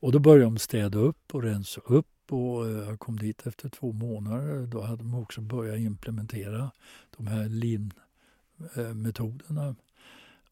[0.00, 3.68] Och då började de städa upp och rensa upp och eh, jag kom dit efter
[3.68, 4.66] två månader.
[4.66, 6.70] Då hade de också börjat implementera
[7.16, 9.76] de här LIN-metoderna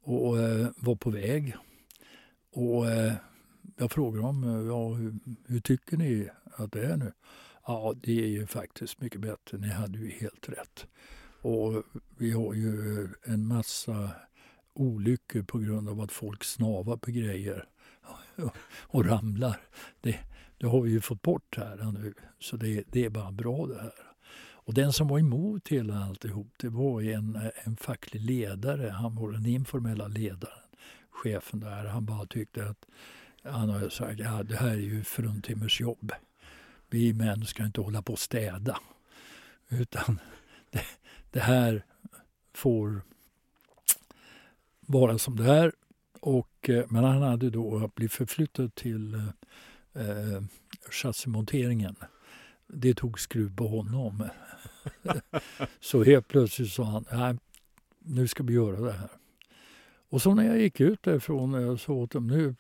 [0.01, 0.37] och
[0.77, 1.57] var på väg.
[2.53, 2.85] Och
[3.77, 5.15] jag frågade dem, ja, hur,
[5.47, 7.13] hur, tycker ni att det är nu?
[7.67, 9.59] Ja, det är ju faktiskt mycket bättre.
[9.59, 10.87] Ni hade ju helt rätt.
[11.47, 11.83] Och
[12.17, 14.11] vi har ju en massa
[14.75, 17.65] olyckor på grund av att folk snavar på grejer
[18.69, 19.61] och ramlar.
[20.01, 20.19] Det,
[20.59, 22.15] det har vi ju fått bort här nu.
[22.39, 23.93] Så det, det är bara bra det här.
[24.39, 28.91] Och den som var emot hela alltihop, det var en, en facklig ledare.
[28.91, 30.59] Han var den informella ledaren,
[31.11, 31.85] chefen där.
[31.85, 32.87] Han bara tyckte att
[33.43, 36.13] han har sagt ja, det här är ju fruntimmers jobb.
[36.91, 38.79] Vi män ska inte hålla på och städa.
[39.69, 40.21] Utan
[40.71, 40.85] det,
[41.31, 41.85] det här
[42.55, 43.03] får
[44.81, 45.73] vara som det är.
[46.21, 49.15] Och, eh, men han hade då blivit förflyttad till
[49.95, 50.43] eh,
[50.91, 51.97] chassimonteringen.
[52.67, 54.29] Det tog skruv på honom.
[55.81, 57.37] så helt plötsligt sa han, nej,
[57.99, 59.09] nu ska vi göra det här.
[60.09, 62.55] Och så när jag gick ut därifrån och jag sa åt dem, nu,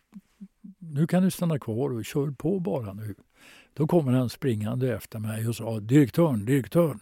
[0.78, 3.14] nu kan du stanna kvar och kör på bara nu.
[3.74, 7.00] Då kommer han springande efter mig och sa, direktören, direktören.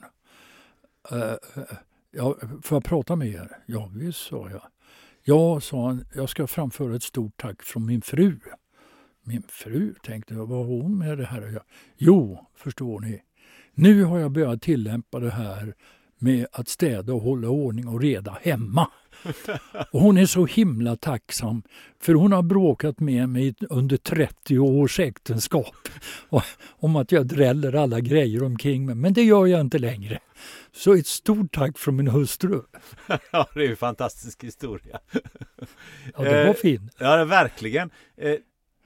[1.13, 1.35] Uh,
[2.11, 3.57] ja, får jag prata med er?
[3.67, 4.63] Ja, visst, sa jag.
[5.23, 8.39] Ja, sa han, jag ska framföra ett stort tack från min fru.
[9.23, 11.65] Min fru, tänkte jag, vad har hon med det här att göra?
[11.97, 13.23] Jo, förstår ni,
[13.75, 15.75] nu har jag börjat tillämpa det här
[16.19, 18.91] med att städa och hålla ordning och reda hemma.
[19.91, 21.63] Och hon är så himla tacksam
[22.01, 25.89] för hon har bråkat med mig under 30 års äktenskap
[26.67, 28.95] om att jag dräller alla grejer omkring mig.
[28.95, 30.19] Men det gör jag inte längre.
[30.73, 32.63] Så ett stort tack från min hustru.
[33.31, 34.99] Ja, det är en fantastisk historia.
[36.17, 36.91] Ja, det var fin.
[36.99, 37.91] Ja, verkligen.
[38.17, 38.37] Eh,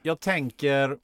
[0.01, 0.97] jag tänker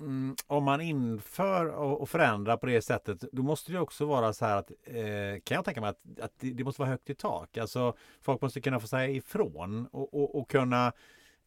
[0.00, 4.32] Mm, om man inför och, och förändrar på det sättet, då måste det också vara
[4.32, 7.10] så här att eh, kan jag tänka mig att, att det, det, måste vara högt
[7.10, 7.56] i tak.
[7.56, 10.92] Alltså folk måste kunna få säga ifrån och, och, och kunna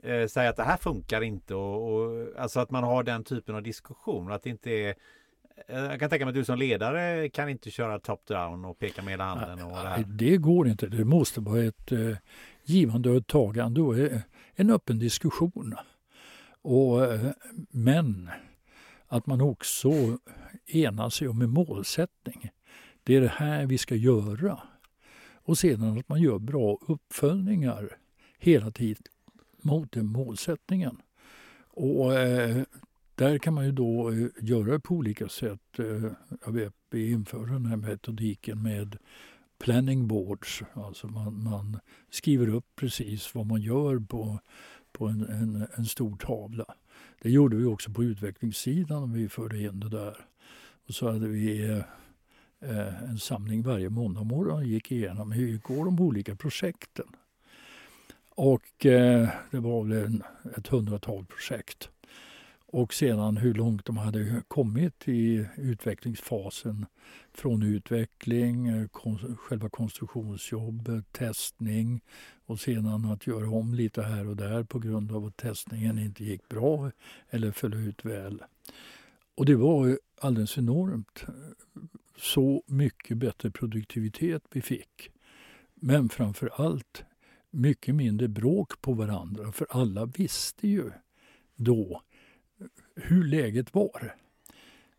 [0.04, 3.56] eh, säga att det här funkar inte och, och, alltså att man har den typen
[3.56, 4.32] av diskussion.
[4.32, 4.96] Att det inte är
[5.68, 9.02] eh, jag kan tänka mig att du som ledare kan inte köra top-down och peka
[9.02, 9.66] med hela handen.
[9.66, 10.04] Och det, här.
[10.08, 10.88] det går inte.
[10.88, 12.18] Det måste vara ett eh,
[12.64, 14.22] givande och ett tagande och eh,
[14.56, 15.76] en öppen diskussion.
[16.64, 17.32] Och, eh,
[17.70, 18.30] men
[19.08, 20.18] att man också
[20.66, 22.50] enar sig om en målsättning.
[23.04, 24.60] Det är det här vi ska göra.
[25.34, 27.98] Och sedan att man gör bra uppföljningar
[28.38, 29.04] hela tiden
[29.62, 31.02] mot den målsättningen.
[31.70, 32.64] Och eh,
[33.16, 35.80] där kan man ju då eh, göra det på olika sätt.
[35.80, 36.12] Eh,
[36.46, 38.98] jag vet, vi inför den här metodiken med
[39.60, 40.64] planning boards.
[40.74, 41.80] Alltså man, man
[42.10, 44.40] skriver upp precis vad man gör på,
[44.94, 46.66] på en, en, en stor tavla.
[47.22, 49.14] Det gjorde vi också på utvecklingssidan.
[49.14, 50.18] Vi förde in det där.
[50.88, 51.70] Och så hade vi
[52.60, 57.08] eh, en samling varje måndag morgon och gick igenom hur går de olika projekten.
[58.36, 60.24] Och eh, det var väl en,
[60.58, 61.90] ett hundratal projekt.
[62.66, 66.86] Och sedan hur långt de hade kommit i utvecklingsfasen.
[67.34, 72.02] Från utveckling, eh, kon själva konstruktionsjobbet, testning
[72.54, 76.24] och sedan att göra om lite här och där på grund av att testningen inte
[76.24, 76.92] gick bra
[77.30, 78.44] eller föll ut väl.
[79.36, 81.26] Och det var alldeles enormt.
[82.18, 85.12] Så mycket bättre produktivitet vi fick.
[85.76, 87.04] Men framför allt
[87.52, 90.92] mycket mindre bråk på varandra för alla visste ju
[91.56, 92.02] då
[92.96, 94.16] hur läget var.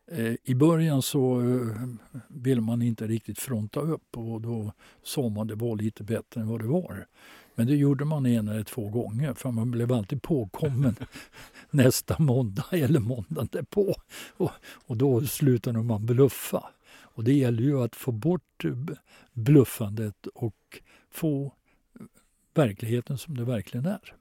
[0.07, 1.89] Eh, I början så eh,
[2.29, 4.73] ville man inte riktigt fronta upp och då
[5.03, 7.07] sa man det var lite bättre än vad det var.
[7.55, 10.97] Men det gjorde man en eller två gånger för man blev alltid påkommen
[11.71, 13.95] nästa måndag eller måndagen därpå.
[14.37, 14.51] Och,
[14.87, 16.65] och då slutade man bluffa.
[16.87, 18.73] Och det gäller ju att få bort eh,
[19.33, 21.53] bluffandet och få
[22.55, 24.15] verkligheten som det verkligen är.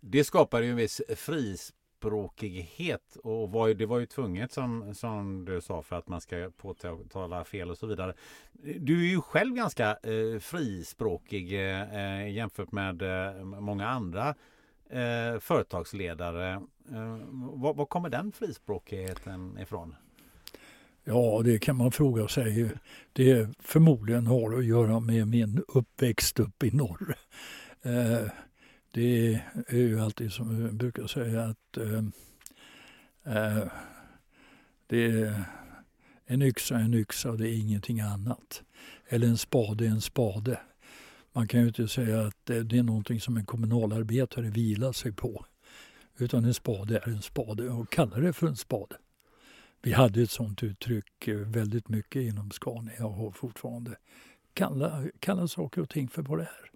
[0.00, 1.00] Det skapar ju en viss
[1.96, 6.20] frispråkighet och var ju, det var ju tvunget som, som du sa för att man
[6.20, 8.14] ska påtala fel och så vidare.
[8.78, 14.34] Du är ju själv ganska eh, frispråkig eh, jämfört med eh, många andra
[14.90, 16.52] eh, företagsledare.
[16.90, 19.94] Eh, var, var kommer den frispråkigheten ifrån?
[21.04, 22.70] Ja, det kan man fråga sig.
[23.12, 27.14] Det förmodligen har att göra med min uppväxt uppe i norr.
[27.82, 28.30] Eh,
[28.90, 29.34] det
[29.66, 32.04] är ju alltid som vi brukar säga att eh,
[33.36, 33.64] eh,
[34.86, 35.44] det är
[36.26, 38.62] en yxa en yxa och det är ingenting annat.
[39.08, 40.60] Eller en spade är en spade.
[41.32, 45.46] Man kan ju inte säga att det är någonting som en kommunalarbetare vilar sig på.
[46.18, 48.96] Utan en spade är en spade och kalla det för en spade.
[49.82, 53.96] Vi hade ett sånt uttryck eh, väldigt mycket inom Scania och har fortfarande.
[54.54, 56.75] Kalla, kalla saker och ting för vad det är.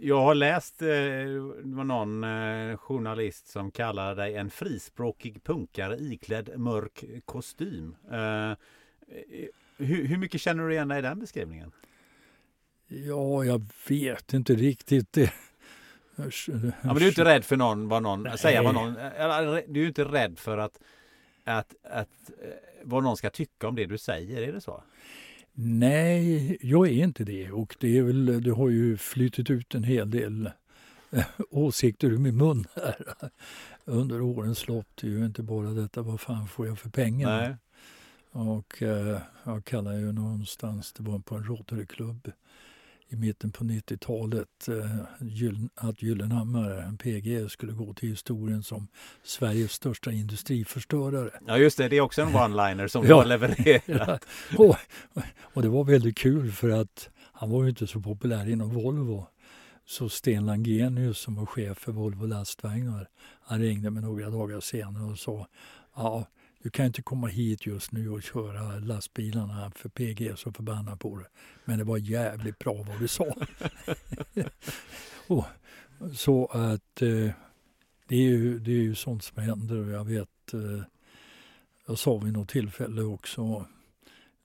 [0.00, 5.96] Jag har läst, eh, det var någon eh, journalist som kallar dig en frispråkig punkare
[5.96, 7.96] iklädd mörk kostym.
[8.10, 8.52] Eh,
[9.76, 11.72] hur, hur mycket känner du igen dig i den beskrivningen?
[12.86, 15.12] Ja, jag vet inte riktigt.
[15.12, 15.32] Det.
[16.16, 16.24] Ja,
[16.82, 18.38] men du är inte rädd för någon, vad någon Nej.
[18.38, 18.94] säga vad någon,
[19.68, 20.80] du är inte rädd för att,
[21.44, 22.30] att, att
[22.82, 24.82] vad någon ska tycka om det du säger, är det så?
[25.60, 27.50] Nej, jag är inte det.
[27.50, 30.50] Och det, är väl, det har ju flyttit ut en hel del
[31.10, 32.96] eh, åsikter ur min mun här
[33.84, 34.86] under årens lopp.
[34.94, 37.40] Det är ju inte bara detta, vad fan får jag för pengar?
[37.40, 37.56] Nej.
[38.30, 42.32] Och eh, jag kallar ju någonstans, det var på en Rotaryklubb
[43.08, 45.00] i mitten på 90-talet, eh,
[45.74, 48.88] att Gyllenhammar, PG, skulle gå till historien som
[49.22, 51.30] Sveriges största industriförstörare.
[51.46, 53.08] Ja just det, det är också en one-liner som Ja.
[53.08, 54.24] du har levererat.
[54.58, 54.76] och,
[55.40, 59.26] och det var väldigt kul för att han var ju inte så populär inom Volvo.
[59.86, 63.08] Så Sten Langenius som var chef för Volvo lastvagnar,
[63.40, 65.46] han ringde mig några dagar senare och sa
[65.96, 66.26] ja,
[66.62, 71.00] du kan inte komma hit just nu och köra lastbilarna för PG är så förbannad
[71.00, 71.26] på det.
[71.64, 73.24] Men det var jävligt bra vad du sa.
[75.26, 75.44] och,
[76.14, 77.30] Så att eh,
[78.06, 79.90] det, är ju, det är ju sånt som händer.
[79.90, 80.82] Jag vet, eh,
[81.86, 83.66] jag sa vid något tillfälle också,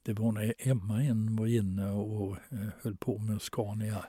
[0.03, 4.05] det var när Emma in var inne och eh, höll på med Scania.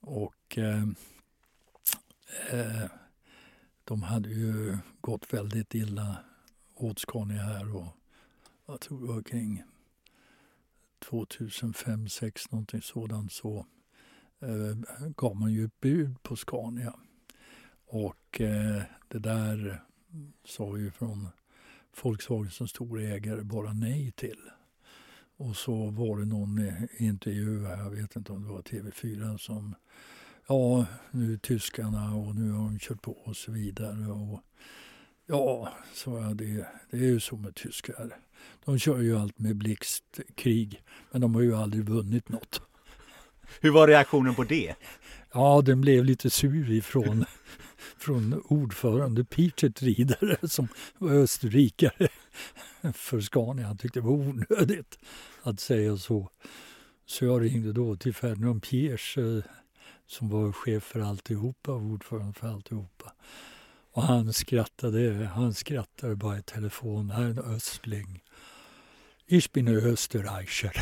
[0.00, 0.82] Och eh,
[2.50, 2.90] eh,
[3.84, 6.16] de hade ju gått väldigt illa
[6.82, 7.86] åt Scania här och
[8.66, 9.62] jag tror det var kring
[10.98, 11.72] 2005,
[12.06, 13.66] 2006 någonting sådant så
[14.40, 16.94] eh, gav man ju ett bud på Scania.
[17.86, 19.82] Och eh, det där
[20.44, 21.28] sa ju från
[22.02, 24.50] Volkswagen som stor ägare bara nej till.
[25.36, 26.60] Och så var det någon
[26.98, 29.74] intervju, jag vet inte om det var TV4, som
[30.46, 34.06] ja, nu är tyskarna och nu har de kört på och så vidare.
[34.06, 34.40] Och,
[35.30, 38.16] ja, så är det, det är ju så med tyskar.
[38.64, 42.60] De kör ju allt med blixtkrig, men de har ju aldrig vunnit något.
[43.60, 44.74] Hur var reaktionen på det?
[45.32, 47.24] Ja, den blev lite sur ifrån
[47.98, 52.08] från ordförande Peter Rieder som var österrikare
[52.94, 53.66] för Scania.
[53.66, 54.98] Han tyckte det var onödigt
[55.42, 56.30] att säga så.
[57.06, 59.42] Så jag ringde då till Ferdinand Piers eh,
[60.06, 63.12] som var chef för alltihopa, ordförande för alltihopa.
[63.92, 67.10] Och han skrattade, han skrattade bara i telefon.
[67.10, 68.22] Här är en östling.
[69.26, 70.72] Ich bin Österreicher.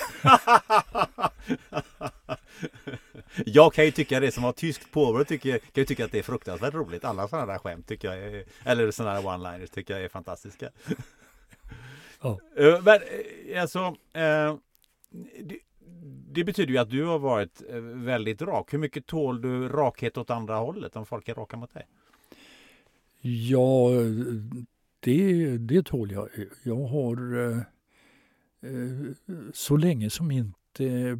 [3.46, 6.18] jag kan ju tycka det som har tyskt påbrå tycker, kan ju tycka att det
[6.18, 7.04] är fruktansvärt roligt.
[7.04, 10.70] Alla sådana där skämt tycker jag är, eller sådana där one-liners tycker jag är fantastiska.
[12.20, 12.40] Ja.
[12.56, 13.00] Eh, men
[13.48, 13.78] eh, alltså,
[14.12, 14.56] eh,
[15.40, 15.58] det,
[16.32, 17.62] det, betyder ju att du har varit
[17.94, 18.72] väldigt rak.
[18.72, 21.86] Hur mycket tål du rakhet åt andra hållet om folk är raka mot dig?
[23.20, 23.90] Ja,
[25.00, 26.28] det, det tål jag.
[26.62, 27.64] Jag har
[29.52, 31.18] så länge som inte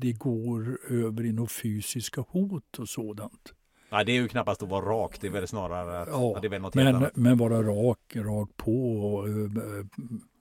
[0.00, 3.54] det går över i några fysiska hot och sådant.
[3.90, 6.46] Ja, det är ju knappast att vara rak, det är väl snarare att, ja, det
[6.46, 9.34] är väl något men, men vara rak, rak på och äh,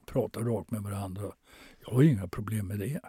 [0.05, 1.23] prata rakt med varandra.
[1.85, 3.01] Jag har inga problem med det.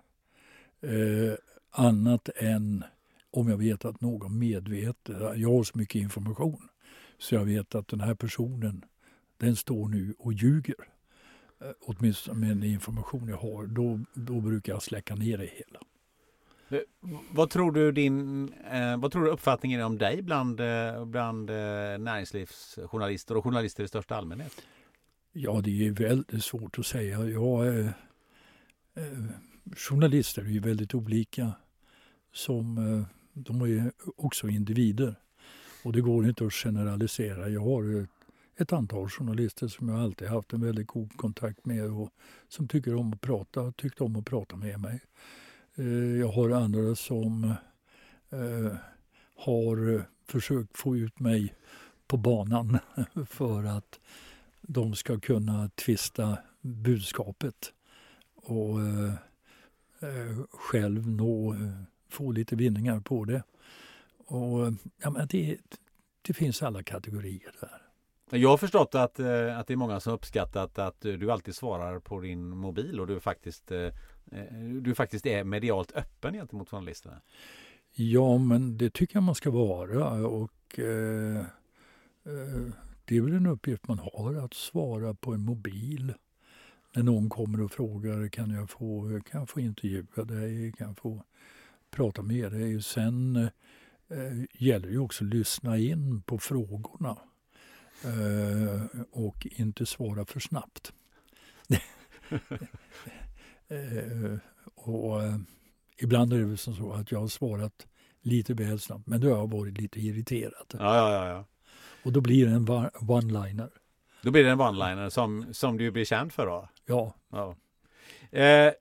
[0.88, 1.34] Eh,
[1.70, 2.84] annat än
[3.30, 6.68] om jag vet att någon medvetet, jag har så mycket information
[7.20, 8.84] så jag vet att den här personen
[9.36, 10.74] den står nu och ljuger.
[11.60, 13.66] Eh, åtminstone med den information jag har.
[13.66, 15.80] Då, då brukar jag släcka ner det hela.
[16.68, 16.80] Eh,
[17.30, 20.60] vad tror du din, eh, vad tror du uppfattningen är om dig bland,
[21.06, 21.56] bland eh,
[21.98, 24.62] näringslivsjournalister och journalister i största allmänhet?
[25.32, 27.24] Ja, det är väldigt svårt att säga.
[27.24, 27.90] Jag, eh,
[29.76, 31.52] journalister är ju väldigt olika.
[32.32, 35.14] Som, de är också individer.
[35.82, 37.48] Och det går inte att generalisera.
[37.48, 38.10] Jag har ett,
[38.56, 42.10] ett antal journalister som jag alltid haft en väldigt god kontakt med och
[42.48, 45.00] som tycker om att prata, tyckte om att prata med mig.
[45.74, 47.44] Eh, jag har andra som
[48.30, 48.72] eh,
[49.36, 51.54] har försökt få ut mig
[52.06, 52.78] på banan
[53.26, 54.00] för att
[54.60, 57.72] de ska kunna tvista budskapet
[58.34, 59.14] och eh,
[60.00, 63.42] eh själv nå, eh, få lite vinningar på det.
[64.30, 65.58] Och, ja, men det,
[66.22, 67.82] det finns alla kategorier där.
[68.38, 72.20] Jag har förstått att, att det är många som uppskattat att du alltid svarar på
[72.20, 73.72] din mobil och du faktiskt
[74.32, 77.20] Eh, du faktiskt är medialt öppen gentemot journalisterna?
[77.94, 80.26] Ja, men det tycker jag man ska vara.
[80.26, 81.38] Och eh,
[82.24, 82.72] eh,
[83.04, 86.14] Det är väl en uppgift man har, att svara på en mobil.
[86.94, 90.98] När någon kommer och frågar kan jag få, kan jag få intervjua dig, kan jag
[90.98, 91.24] få
[91.90, 92.82] prata med dig.
[92.82, 93.48] Sen
[94.10, 97.18] eh, gäller det också att lyssna in på frågorna
[98.04, 100.92] eh, och inte svara för snabbt.
[103.68, 104.38] Eh,
[104.74, 105.36] och eh,
[105.96, 107.86] ibland är det väl som så att jag har svarat
[108.22, 110.66] lite väl snabbt, men då har jag varit lite irriterad.
[110.72, 111.44] Ja, ja, ja, ja.
[112.04, 113.70] Och då blir det en one-liner.
[114.22, 116.68] Då blir det en one-liner som, som du blir känd för då?
[116.86, 117.14] Ja.
[117.30, 117.56] ja.
[118.38, 118.72] Eh,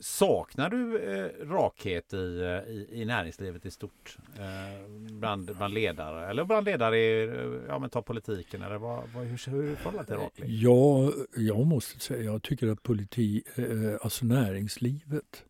[0.00, 4.18] Saknar du eh, rakhet i, eh, i, i, näringslivet i stort?
[4.38, 9.08] Eh, bland, bland ledare eller bland ledare i, eh, ja men ta politiken eller vad,
[9.14, 10.48] vad, hur, hur förhåller på rakhet?
[10.48, 15.44] Ja, jag måste säga, jag tycker att politik, eh, alltså näringslivet,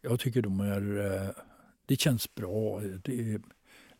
[0.00, 1.30] jag tycker de är, eh,
[1.86, 2.80] det känns bra.
[2.80, 3.40] Det är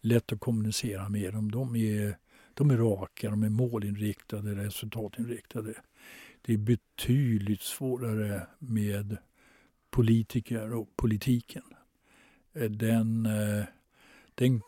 [0.00, 1.50] lätt att kommunicera med dem.
[1.50, 2.16] De är,
[2.54, 5.74] de är raka, de är målinriktade, resultatinriktade.
[6.42, 9.16] Det är betydligt svårare med
[9.92, 11.62] politiker och politiken.
[12.52, 13.64] Eh, den, eh,
[14.34, 14.62] den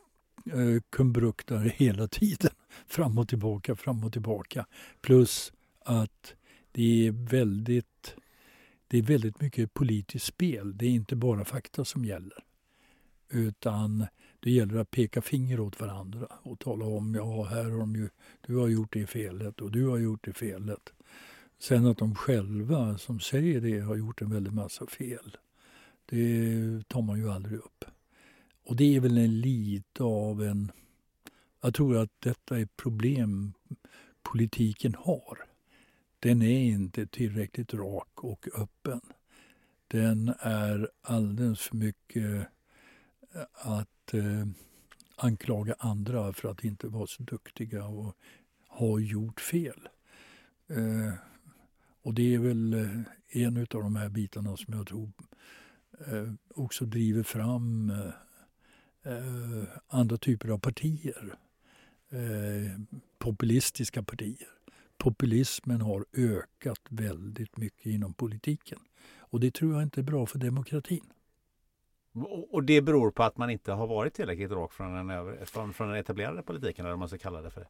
[0.53, 2.53] eh, kumbruktar hela tiden
[2.87, 4.67] fram och tillbaka, fram och tillbaka.
[5.01, 5.53] Plus
[5.85, 6.35] att
[6.73, 8.17] det är väldigt,
[8.89, 10.77] det är väldigt mycket politiskt spel.
[10.77, 12.45] Det är inte bara fakta som gäller.
[13.29, 14.07] Utan
[14.41, 18.09] det gäller att peka finger åt varandra och tala om ja, här har de ju,
[18.41, 20.93] du har gjort det felet och du har gjort det felet.
[21.59, 25.37] Sen att de själva som säger det har gjort en väldig massa fel,
[26.07, 27.85] det tar man ju aldrig upp.
[28.65, 30.73] Och det är väl en lite av en...
[31.61, 33.53] Jag tror att detta är problem
[34.23, 35.39] politiken har.
[36.19, 39.01] Den är inte tillräckligt rak och öppen.
[39.89, 42.49] Den är alldeles för mycket
[43.35, 44.47] eh, att eh,
[45.17, 48.17] anklaga andra för att inte vara så duktiga och
[48.69, 49.89] ha gjort fel.
[50.69, 51.15] Eh,
[52.05, 55.13] och det är väl eh, en av de här bitarna som jag tror
[56.07, 57.91] eh, också driver fram
[59.03, 61.35] eh, andra typer av partier.
[63.19, 64.49] populistiska partier.
[64.97, 68.79] Populismen har ökat väldigt mycket inom politiken.
[69.19, 71.05] Och det tror jag inte är bra för demokratin.
[72.51, 75.89] Och det beror på att man inte har varit tillräckligt rak från den, från, från
[75.89, 77.69] den etablerade politiken, eller vad man ska kalla det för?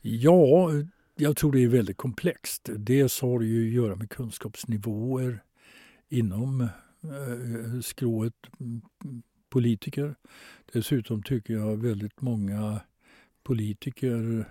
[0.00, 0.70] Ja,
[1.16, 2.68] jag tror det är väldigt komplext.
[2.76, 5.42] Dels har det ju att göra med kunskapsnivåer
[6.08, 8.82] inom eh, skrået mm,
[9.50, 10.14] politiker.
[10.72, 12.80] Dessutom tycker jag väldigt många
[13.42, 14.44] politiker,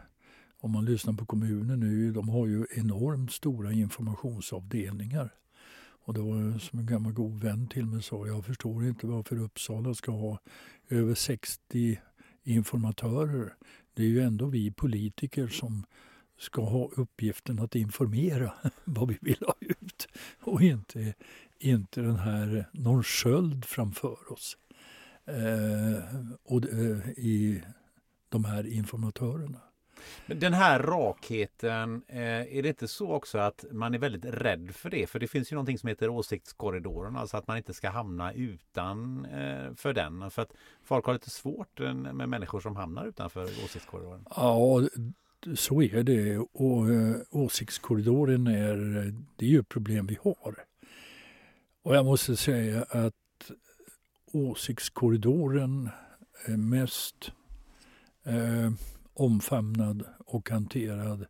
[0.60, 5.34] om man lyssnar på kommunen nu, de har ju enormt stora informationsavdelningar.
[6.06, 9.40] Och det var som en gammal god vän till mig sa, jag förstår inte varför
[9.40, 10.40] Uppsala ska ha
[10.90, 11.99] över 60
[12.44, 13.53] informatörer.
[13.94, 15.85] Det är ju ändå vi politiker som
[16.38, 18.54] ska ha uppgiften att informera
[18.84, 20.08] vad vi vill ha ut
[20.40, 21.14] och inte,
[21.60, 24.58] inte den här någon sköld framför oss
[25.26, 26.04] eh,
[26.44, 27.64] och, eh, i
[28.30, 29.60] de här informatörerna.
[30.26, 34.90] Den här rakheten, eh, är det inte så också att man är väldigt rädd för
[34.90, 35.08] det?
[35.08, 39.26] För det finns ju någonting som heter åsiktskorridoren, alltså att man inte ska hamna utan
[39.26, 40.32] eh, för den.
[40.32, 40.54] För att
[40.84, 44.26] folk har lite svårt eh, med människor som hamnar utanför åsiktskorridoren.
[44.36, 44.82] Ja,
[45.56, 46.38] så är det.
[46.38, 48.76] Och eh, åsiktskorridoren är,
[49.36, 50.56] det är ju ett problem vi har.
[51.84, 53.52] Och jag måste säga att
[54.32, 55.90] åsiktskorridoren
[56.45, 57.32] är mest
[58.24, 58.72] eh,
[59.14, 61.26] omfamnad och hanterad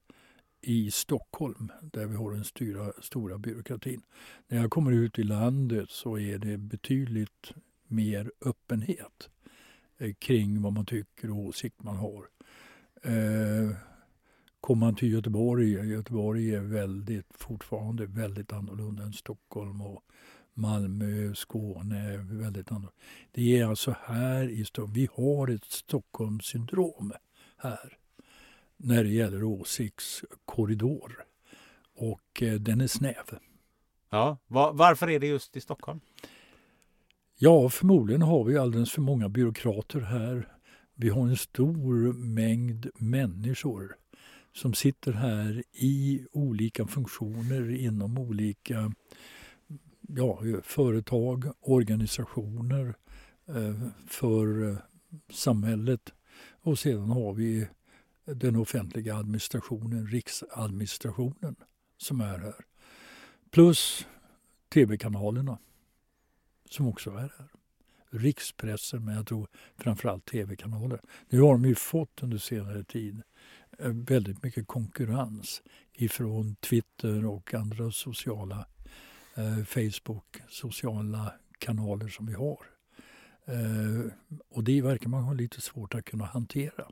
[0.61, 4.01] i Stockholm där vi har den styra, stora byråkratin.
[4.47, 7.53] När jag kommer ut i landet så är det betydligt
[7.87, 9.29] mer öppenhet
[9.97, 12.27] eh, kring vad man tycker och åsikt man har.
[13.01, 13.75] Eh,
[14.63, 20.03] kommer man till Göteborg, Göteborg är väldigt, fortfarande väldigt annorlunda än Stockholm och
[20.53, 22.93] Malmö, Skåne är väldigt annorlunda.
[23.31, 27.13] Det är alltså här i Stockholm, vi har ett Stockholmssyndrom
[27.57, 27.97] här
[28.77, 31.25] när det gäller åsiktskorridor.
[31.95, 33.39] Och eh, den är snäv.
[34.09, 35.99] Ja, var, varför är det just i Stockholm?
[37.37, 40.47] Ja, förmodligen har vi alldeles för många byråkrater här.
[40.95, 43.95] Vi har en stor mängd människor
[44.53, 48.93] som sitter här i olika funktioner inom olika
[50.07, 52.95] ja, företag, organisationer
[53.47, 54.77] eh, för eh,
[55.29, 56.13] samhället
[56.61, 57.67] och sedan har vi
[58.25, 61.55] den offentliga administrationen, riksadministrationen,
[61.97, 62.65] som är här.
[63.51, 64.07] Plus
[64.69, 65.57] tv-kanalerna
[66.69, 67.49] som också är här.
[68.09, 69.47] Rikspressen, men jag tror
[69.77, 71.01] framförallt tv-kanaler.
[71.29, 73.21] Nu har de ju fått under senare tid eh,
[73.83, 75.61] Eh, väldigt mycket konkurrens
[75.93, 78.65] ifrån Twitter och andra sociala,
[79.35, 82.59] eh, Facebook, sociala kanaler som vi har.
[83.45, 84.11] Eh,
[84.49, 86.85] och det verkar man ha lite svårt att kunna hantera.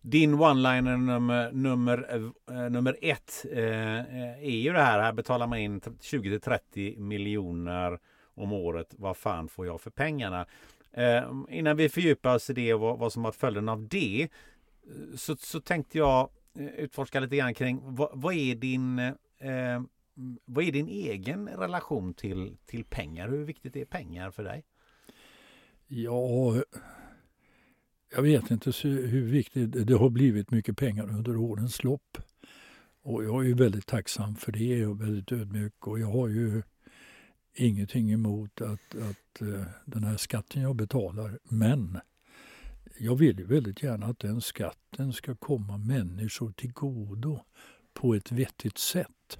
[0.00, 4.00] Din one-liner nummer, nummer, eh, nummer ett eh,
[4.44, 5.00] är ju det här.
[5.02, 7.98] Här betalar man in 20-30 miljoner
[8.34, 8.94] om året.
[8.98, 10.46] Vad fan får jag för pengarna?
[10.92, 14.28] Eh, innan vi fördjupar oss i det och vad, vad som varit följden av det.
[14.86, 19.82] Eh, så, så tänkte jag eh, utforska lite grann kring vad, vad är din eh,
[20.44, 23.28] vad är din egen relation till, till pengar?
[23.28, 24.64] Hur viktigt är pengar för dig?
[25.86, 26.62] Ja,
[28.14, 32.18] jag vet inte hur viktigt det har blivit mycket pengar under årens lopp.
[33.02, 36.62] Och jag är väldigt tacksam för det och väldigt ödmjuk och jag har ju
[37.54, 41.38] ingenting emot att, att eh, den här skatten jag betalar.
[41.42, 42.00] Men
[42.98, 47.40] jag vill ju väldigt gärna att den skatten ska komma människor till godo
[47.94, 49.38] på ett vettigt sätt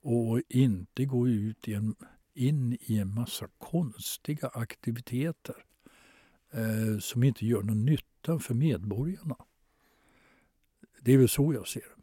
[0.00, 1.94] och inte gå ut i en,
[2.34, 5.54] in i en massa konstiga aktiviteter
[6.52, 9.36] eh, som inte gör någon nytta för medborgarna.
[11.00, 11.95] Det är väl så jag ser det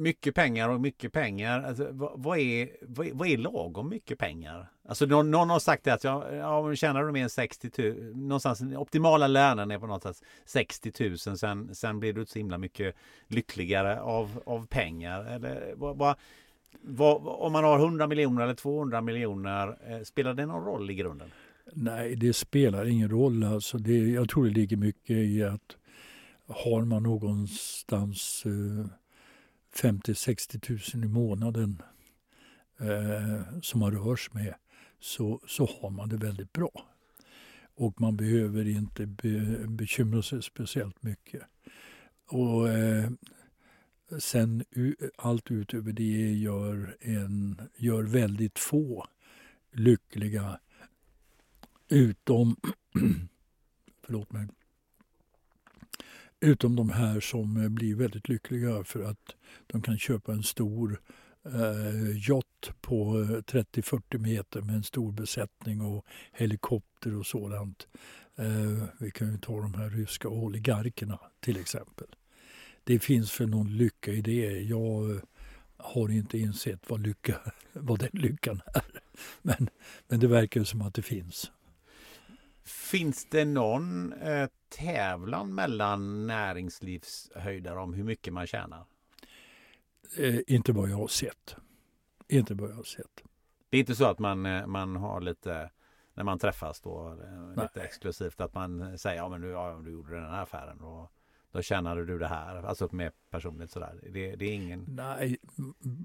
[0.00, 1.62] mycket pengar och mycket pengar.
[1.62, 4.66] Alltså, vad, vad, är, vad, vad är lagom mycket pengar?
[4.88, 8.16] Alltså någon, någon har sagt det att ja, ja, tjänar du mer än 60 000,
[8.16, 10.92] någonstans optimala lönen är på något sätt 60
[11.26, 12.94] 000 sen, sen blir du inte så himla mycket
[13.26, 15.24] lyckligare av, av pengar.
[15.24, 16.16] Eller, vad, vad,
[16.82, 20.94] vad, om man har 100 miljoner eller 200 miljoner, eh, spelar det någon roll i
[20.94, 21.30] grunden?
[21.72, 23.44] Nej, det spelar ingen roll.
[23.44, 25.76] Alltså det, jag tror det ligger mycket i att
[26.46, 28.86] har man någonstans eh,
[29.74, 31.82] 50-60 000 i månaden
[32.80, 34.54] eh, som man rörs med
[35.00, 36.86] så, så har man det väldigt bra.
[37.74, 41.42] Och man behöver inte be, bekymra sig speciellt mycket.
[42.26, 43.10] Och eh,
[44.18, 44.64] sen
[45.16, 49.06] allt utöver det gör, en, gör väldigt få
[49.72, 50.60] lyckliga
[51.88, 52.56] utom
[54.04, 54.48] förlåt mig,
[56.40, 59.36] utom de här som eh, blir väldigt lyckliga för att
[59.66, 61.00] de kan köpa en stor
[61.44, 67.88] eh, yacht på eh, 30-40 meter med en stor besättning och helikopter och sådant.
[68.36, 72.06] Eh, vi kan ju ta de här ryska oligarkerna till exempel.
[72.84, 74.60] Det finns för någon lycka i det.
[74.60, 75.22] Jag eh,
[75.76, 77.40] har inte insett vad, lycka,
[77.72, 79.00] vad den lyckan är.
[79.42, 79.70] Men,
[80.08, 81.50] men det verkar som att det finns.
[82.64, 88.84] Finns det någon eh, tävlan mellan näringslivshöjdare om hur mycket man tjänar?
[90.18, 91.56] Eh, inte vad jag har sett.
[92.28, 93.22] Inte vad jag har sett.
[93.70, 95.70] Det är inte så att man, eh, man har lite
[96.14, 99.90] när man träffas då eh, lite exklusivt att man säger ja men nu, ja, du
[99.90, 101.12] gjorde den här affären och
[101.52, 102.62] då tjänade du det här.
[102.62, 104.00] Alltså mer personligt sådär.
[104.02, 104.84] Det, det är ingen...
[104.88, 105.38] Nej,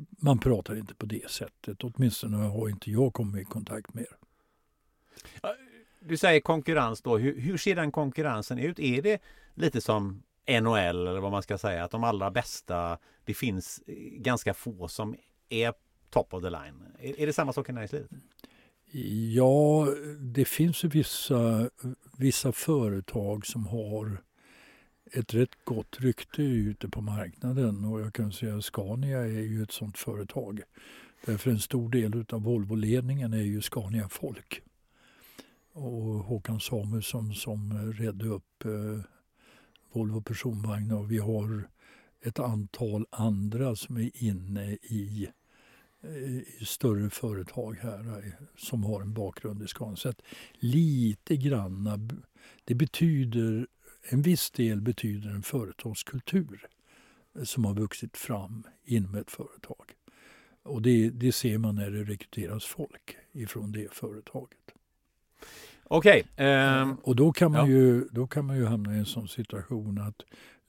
[0.10, 1.84] man pratar inte på det sättet.
[1.84, 4.18] Åtminstone har inte jag kommit i kontakt med er.
[6.08, 7.18] Du säger konkurrens då.
[7.18, 8.80] Hur, hur ser den konkurrensen ut?
[8.80, 9.22] Är det
[9.54, 11.84] lite som NHL eller vad man ska säga?
[11.84, 15.16] Att de allra bästa, det finns eh, ganska få som
[15.50, 15.74] är
[16.10, 16.84] top of the line.
[17.00, 18.10] Är, är det samma sak i näringslivet?
[19.36, 19.88] Ja,
[20.20, 21.70] det finns vissa,
[22.18, 24.18] vissa företag som har
[25.12, 29.64] ett rätt gott rykte ute på marknaden och jag kan säga att Scania är ju
[29.64, 30.62] ett sådant företag.
[31.26, 34.62] Därför en stor del av Volvo-ledningen är ju Scania-folk.
[35.78, 39.00] Och Håkan Samuelsson som eh, redde upp eh,
[39.92, 41.70] Volvo personvagnar och vi har
[42.22, 45.30] ett antal andra som är inne i,
[46.02, 49.96] eh, i större företag här eh, som har en bakgrund i Scania.
[49.96, 50.22] Så att
[50.54, 52.00] lite granna,
[52.66, 53.68] det betyder
[54.10, 56.68] en viss del betyder en företagskultur
[57.44, 59.96] som har vuxit fram inom ett företag.
[60.64, 64.75] Och det, det ser man när det rekryteras folk ifrån det företaget.
[65.84, 66.24] Okej.
[66.34, 67.78] Okay, ehm, och då kan, man ja.
[67.78, 70.22] ju, då kan man ju hamna i en sån situation att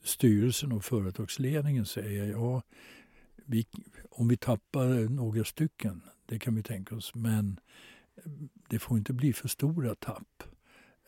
[0.05, 2.63] styrelsen och företagsledningen säger ja,
[3.45, 3.67] vi,
[4.11, 7.61] om vi tappar några stycken, det kan vi tänka oss, men
[8.69, 10.43] det får inte bli för stora tapp.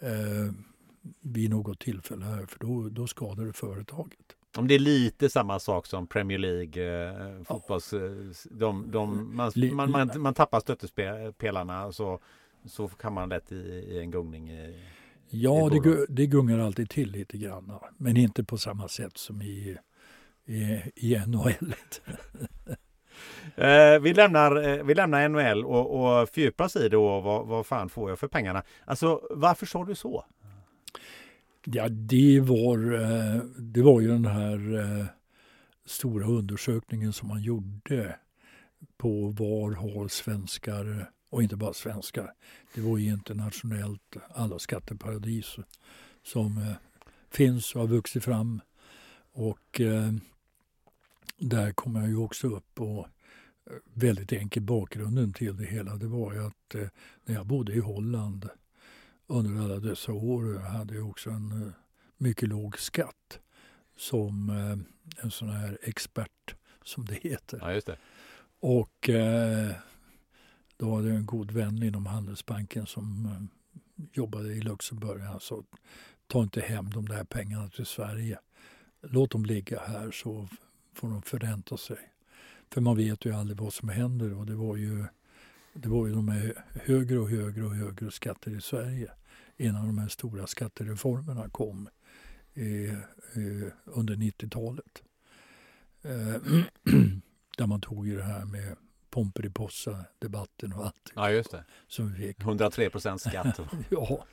[0.02, 0.52] Uh,
[1.20, 4.36] vid något tillfälle här för då, då skadar det företaget.
[4.56, 7.09] Om det är lite samma sak som Premier League
[7.39, 7.93] eh, fotbolls...
[7.93, 7.98] Ja.
[7.98, 8.12] Eh,
[8.51, 12.20] de, de, man, man, man, man, tappar stöttespelarna så,
[12.66, 14.51] så kan man lätt i, i en gungning.
[14.51, 14.85] I,
[15.30, 17.72] ja, i det, det gungar alltid till lite grann.
[17.97, 19.78] Men inte på samma sätt som i,
[20.47, 21.74] i, i NHL.
[23.56, 27.47] Eh, vi, lämnar, eh, vi lämnar NHL och, och fördjupar oss i det och vad,
[27.47, 28.62] vad fan får jag för pengarna?
[28.85, 30.24] Alltså varför sa du så?
[31.64, 35.09] Ja, det var, eh, det var ju den här
[35.86, 38.16] stora undersökningen som man gjorde
[38.97, 42.32] på var har svenskar, och inte bara svenskar,
[42.74, 45.56] det var ju internationellt alla skatteparadis
[46.22, 46.72] som eh,
[47.30, 48.60] finns och har vuxit fram.
[49.32, 49.80] Och
[51.38, 53.06] där kom jag ju också upp och
[53.84, 56.74] väldigt enkel bakgrunden till det hela det var ju att
[57.24, 58.48] när jag bodde i Holland
[59.28, 61.72] under alla dessa år hade jag också en eh,
[62.16, 63.40] mycket låg skatt
[63.96, 67.59] som eh, en sån här expert, som det heter.
[67.62, 67.96] Ja, just det.
[68.60, 69.72] Och eh,
[70.78, 73.42] då hade jag en god vän inom Handelsbanken som eh,
[74.12, 75.22] jobbade i Luxemburg.
[75.22, 75.62] Han sa,
[76.26, 78.38] ta inte hem de där pengarna till Sverige.
[79.02, 80.48] Låt dem ligga här så
[80.94, 81.98] får de förränta sig.
[82.70, 85.05] För man vet ju aldrig vad som händer och det var ju
[85.72, 89.10] det var ju de här högre och högre och högre skatter i Sverige
[89.56, 91.88] innan de här stora skattereformerna kom
[92.55, 95.02] eh, eh, under 90-talet.
[96.02, 96.42] Eh,
[97.59, 98.76] där man tog ju det här med
[99.10, 101.12] Pomperipossa-debatten och allt.
[101.14, 101.64] Ja, just det.
[101.86, 102.40] Som vi fick.
[102.40, 103.60] 103 procent skatt.
[103.90, 104.24] ja.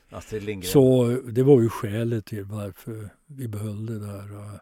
[0.64, 4.60] Så det var ju skälet till varför vi behöll det där.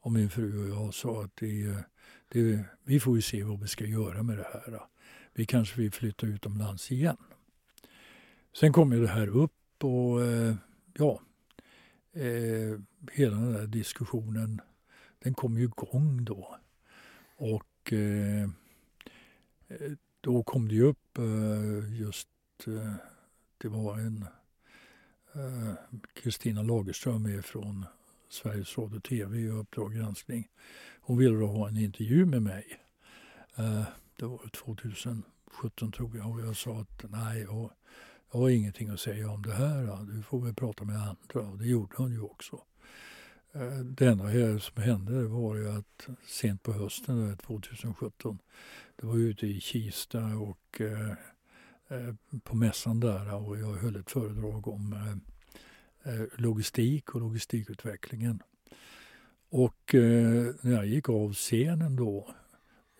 [0.00, 1.74] Och min fru och jag sa att det,
[2.28, 4.80] det, vi får ju se vad vi ska göra med det här.
[5.34, 7.16] Vi kanske vill flytta utomlands igen.
[8.56, 10.54] Sen kom ju det här upp och eh,
[10.94, 11.20] ja,
[12.12, 12.80] eh,
[13.12, 14.60] hela den där diskussionen
[15.18, 16.56] den kom ju igång då.
[17.36, 18.48] Och eh
[20.20, 22.28] då kom det ju upp eh, just,
[22.66, 22.94] eh,
[23.58, 24.26] det var en
[25.32, 25.72] eh,
[26.14, 27.86] Kristina Lagerström är från
[28.28, 30.48] Sveriges Radio TV i Uppdrag granskning.
[31.00, 32.80] Hon ville då ha en intervju med mig.
[34.16, 37.70] Det var 2017 tror jag och jag sa att nej, jag,
[38.32, 40.04] jag har ingenting att säga om det här.
[40.04, 42.62] Du får väl prata med andra och det gjorde hon ju också.
[43.52, 48.38] Eh, det enda som hände var ju att sent på hösten 2017,
[48.96, 51.10] det var ute i Kista och eh,
[51.88, 55.20] eh, på mässan där och jag höll ett föredrag om
[56.36, 58.42] logistik och logistikutvecklingen.
[59.48, 59.90] Och
[60.60, 62.34] när jag gick av scenen då,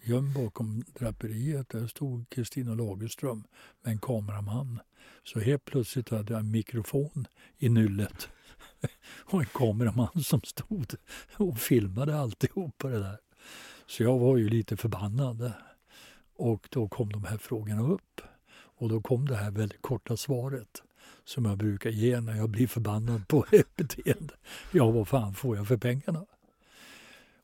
[0.02, 3.44] gömd bakom draperiet, där stod Kristina Lagerström
[3.82, 4.80] med en kameraman.
[5.24, 7.26] Så helt plötsligt hade jag en mikrofon
[7.58, 8.28] i nyllet
[9.24, 10.94] och en kameraman som stod
[11.36, 13.18] och filmade alltihopa det där.
[13.86, 15.52] Så jag var ju lite förbannad.
[16.36, 18.20] Och då kom de här frågorna upp.
[18.52, 20.82] Och då kom det här väldigt korta svaret
[21.24, 24.34] som jag brukar ge när jag blir förbannad på ett beteende.
[24.72, 26.26] Ja, vad fan får jag för pengarna?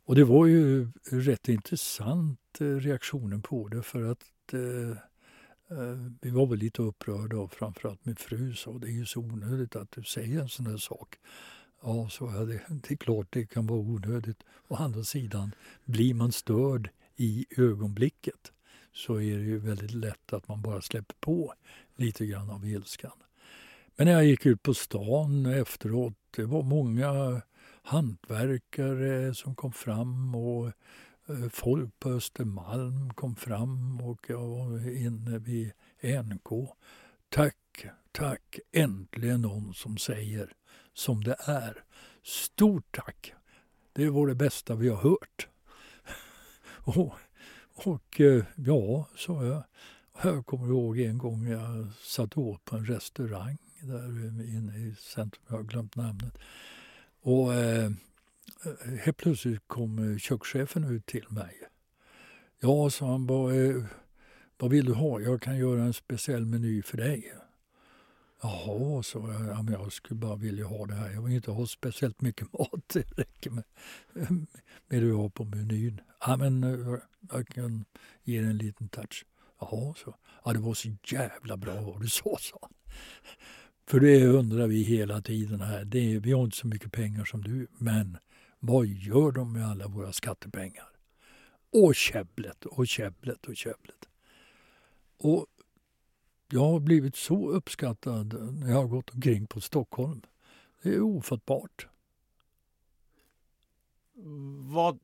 [0.04, 4.96] Och det var ju rätt intressant eh, reaktionen på det för att Eh,
[5.70, 9.20] Eh, vi var väl lite upprörda och framförallt min fru sa det är ju så
[9.20, 11.14] onödigt att du säger en sån här sak.
[11.82, 12.60] Ja, så är det.
[12.68, 14.42] Det är klart det kan vara onödigt.
[14.68, 18.52] Å andra sidan, blir man störd i ögonblicket
[18.92, 21.54] så är det ju väldigt lätt att man bara släpper på
[21.96, 23.12] lite grann av ilskan.
[23.96, 27.42] Men när jag gick ut på stan efteråt, det var många
[27.82, 30.72] hantverkare som kom fram och
[31.28, 35.72] Eh, folk på Östermalm kom fram och jag var inne vid
[36.02, 36.68] NK.
[37.28, 40.52] Tack, tack, äntligen någon som säger
[40.92, 41.84] som det är.
[42.22, 43.32] Stort tack!
[43.92, 45.48] Det var det bästa vi har hört.
[46.84, 47.14] och,
[47.74, 49.64] och eh, ja, sa jag.
[50.22, 54.08] Jag kommer ihåg en gång jag satt åt på en restaurang där
[54.56, 56.38] inne i centrum, jag har glömt namnet.
[57.20, 57.90] Och Eh,
[59.04, 61.54] helt plötsligt kom eh, kökschefen ut till mig.
[62.60, 63.84] Ja, sa han, vad, eh,
[64.58, 65.20] vad vill du ha?
[65.20, 67.32] Jag kan göra en speciell meny för dig.
[68.42, 69.46] Jaha, sa jag.
[69.46, 71.10] Ja, men jag skulle bara vilja ha det här.
[71.10, 72.88] Jag vill inte ha speciellt mycket mat.
[72.92, 73.64] Det räcker med,
[74.88, 76.00] med det jag har på menyn.
[76.20, 76.98] Ja, men eh,
[77.30, 77.84] jag kan
[78.24, 79.24] ge dig en liten touch.
[79.60, 80.14] Jaha, så.
[80.44, 82.72] Ja, det var så jävla bra vad du sa, sa han.
[83.88, 85.84] För det undrar vi hela tiden här.
[85.84, 88.18] Det vi har inte så mycket pengar som du, men
[88.58, 90.88] vad gör de med alla våra skattepengar?
[91.72, 94.08] Och käbblet och käbblet och käbblet.
[95.18, 95.46] Och
[96.50, 100.22] jag har blivit så uppskattad när jag har gått omkring på Stockholm.
[100.82, 101.88] Det är ofattbart.
[104.58, 104.98] Vad,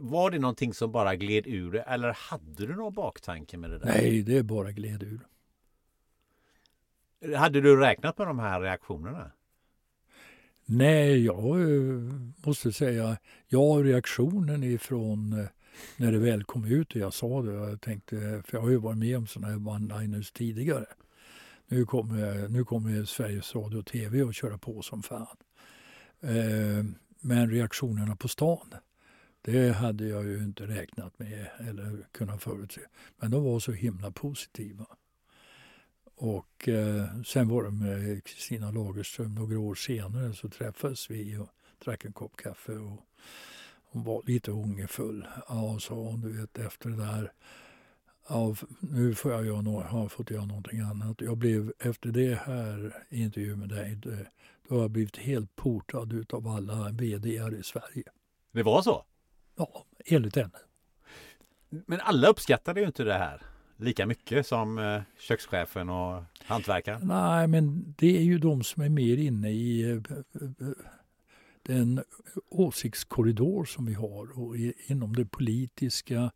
[0.00, 3.86] var det någonting som bara gled ur eller hade du någon baktanke med det där?
[3.86, 5.26] Nej, det bara gled ur.
[7.36, 9.30] Hade du räknat med de här reaktionerna?
[10.68, 12.12] Nej, jag eh,
[12.46, 13.16] måste säga,
[13.48, 15.46] ja reaktionen ifrån eh,
[15.96, 18.76] när det väl kom ut och jag sa det, jag tänkte, för jag har ju
[18.76, 20.86] varit med om sådana här one-liners tidigare.
[21.68, 25.36] Nu kommer, nu kommer Sveriges Radio och TV att köra på som fan.
[26.20, 26.84] Eh,
[27.20, 28.74] men reaktionerna på stan,
[29.42, 32.80] det hade jag ju inte räknat med eller kunnat förutse.
[33.16, 34.86] Men de var så himla positiva.
[36.16, 41.48] Och eh, sen var det med Kristina Lagerström några år senare så träffades vi och
[41.84, 42.72] drack en kopp kaffe.
[42.72, 43.00] Och
[43.82, 45.26] hon var lite ångerfull.
[45.48, 47.32] Ja, sa hon, du vet efter det där.
[48.28, 51.20] Ja, nu får jag göra har fått göra någonting annat.
[51.20, 54.26] Jag blev, efter det här intervjun med dig, det,
[54.68, 58.04] då har jag blivit helt portad utav alla vd i Sverige.
[58.52, 59.04] Det var så?
[59.56, 60.58] Ja, enligt henne.
[61.68, 63.42] Men alla uppskattade ju inte det här
[63.76, 67.00] lika mycket som eh, kökschefen och hantverkaren?
[67.04, 70.68] Nej, men det är ju de som är mer inne i eh, eh,
[71.62, 72.02] den
[72.48, 76.30] åsiktskorridor som vi har och inom det politiska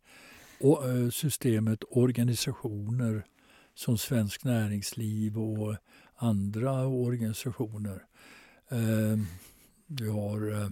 [1.11, 3.25] systemet organisationer
[3.73, 5.75] som Svensk Näringsliv och
[6.15, 8.03] andra organisationer.
[8.69, 9.25] Ehm,
[9.87, 10.71] vi har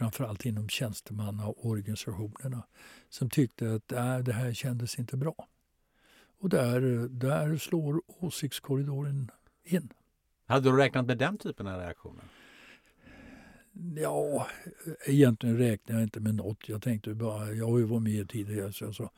[0.00, 2.62] framförallt inom tjänstemannaorganisationerna
[3.08, 5.34] som tyckte att äh, det här kändes inte bra.
[6.40, 9.30] Och där, där slår åsiktskorridoren
[9.64, 9.92] in.
[10.46, 12.24] Hade du räknat med den typen av reaktioner?
[13.96, 14.46] Ja,
[15.06, 16.68] egentligen räknar jag inte med något.
[16.68, 19.10] Jag tänkte bara, jag har ju varit med tidigare så jag sa,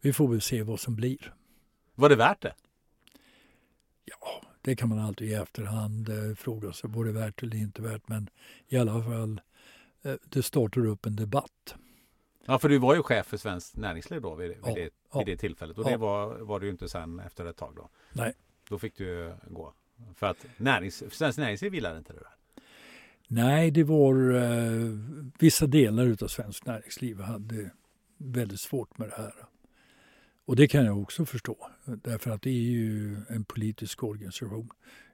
[0.00, 1.34] vi får väl se vad som blir.
[1.94, 2.54] Var det värt det?
[4.04, 7.82] Ja, det kan man alltid i efterhand eh, fråga sig, var det värt eller inte
[7.82, 8.08] värt?
[8.08, 8.30] Men
[8.68, 9.40] i alla fall,
[10.02, 11.74] eh, det startar upp en debatt.
[12.46, 15.18] Ja, för du var ju chef för Svenskt Näringsliv då vid, vid, Ja, det, ja.
[15.18, 15.78] vid det tillfället.
[15.78, 15.90] Och Ja.
[15.90, 17.88] det var, var du ju inte sen efter ett tag då.
[18.12, 18.32] Nej.
[18.68, 19.74] Då fick du gå.
[20.14, 22.34] För att närings, Svenskt Näringsliv gillade inte det där.
[23.28, 24.98] Nej, det var eh,
[25.38, 27.70] vissa delar av svenskt näringsliv hade
[28.16, 29.34] väldigt svårt med det här.
[30.44, 34.68] Och det kan jag också förstå, därför att det är ju en politisk organisation.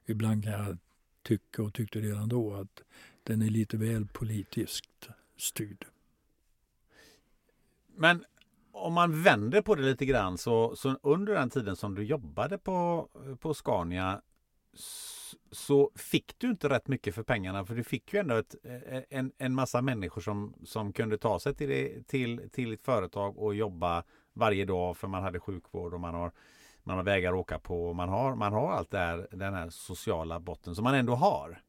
[0.05, 0.77] Ibland kan jag
[1.23, 2.81] tycka, och tyckte redan då, att
[3.23, 5.85] den är lite väl politiskt styrd.
[7.95, 8.25] Men
[8.79, 12.57] om man vänder på det lite grann så, så under den tiden som du jobbade
[12.57, 13.07] på,
[13.39, 14.21] på Scania
[15.51, 18.81] så fick du inte rätt mycket för pengarna för du fick ju ändå ett, e-,
[18.85, 22.81] e-, en, en massa människor som, som kunde ta sig till, det, till, till ett
[22.81, 24.03] företag och jobba
[24.33, 26.31] varje dag för man hade sjukvård och man har,
[26.83, 29.53] man har vägar att åka på och man har, man har allt det här, den
[29.53, 31.61] här sociala botten som man ändå har.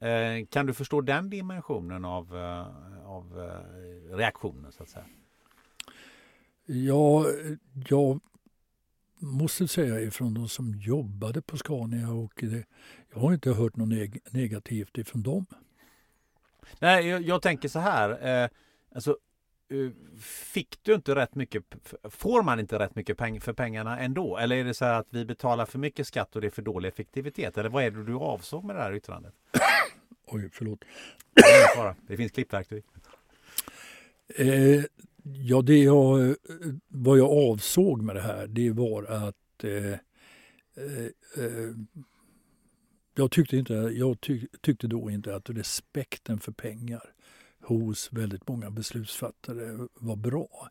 [0.00, 2.66] Eh, kan du förstå den dimensionen av, eh,
[3.06, 5.06] av eh, reaktionen så att säga?
[6.66, 7.26] Ja,
[7.88, 8.20] jag
[9.18, 12.64] måste säga ifrån de som jobbade på Scania och det,
[13.12, 15.46] jag har inte hört något neg- negativt ifrån dem.
[16.78, 18.26] Nej, jag, jag tänker så här.
[18.44, 18.48] Eh,
[18.94, 19.16] alltså,
[19.70, 21.64] eh, fick du inte rätt mycket,
[22.10, 24.36] får man inte rätt mycket peng, för pengarna ändå?
[24.36, 26.62] Eller är det så här att vi betalar för mycket skatt och det är för
[26.62, 27.58] dålig effektivitet?
[27.58, 29.34] Eller vad är det du avsåg med det här yttrandet?
[30.26, 30.84] Oj, förlåt.
[31.34, 32.84] Det, det finns klippverktyg.
[34.36, 34.84] Eh,
[35.34, 36.34] ja, det jag, eh,
[36.88, 39.92] vad jag avsåg med det här, det var att eh,
[40.76, 41.70] eh, eh,
[43.14, 47.12] jag, tyckte inte, jag tyck, tyckte då inte att respekten för pengar
[47.60, 50.68] hos väldigt många beslutsfattare var bra.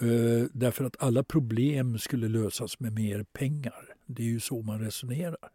[0.00, 3.94] Eh, därför att alla problem skulle lösas med mer pengar.
[4.06, 5.50] Det är ju så man resonerar.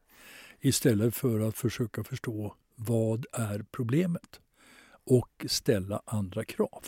[0.62, 4.40] Istället för att försöka förstå vad är problemet
[5.04, 6.84] och ställa andra krav.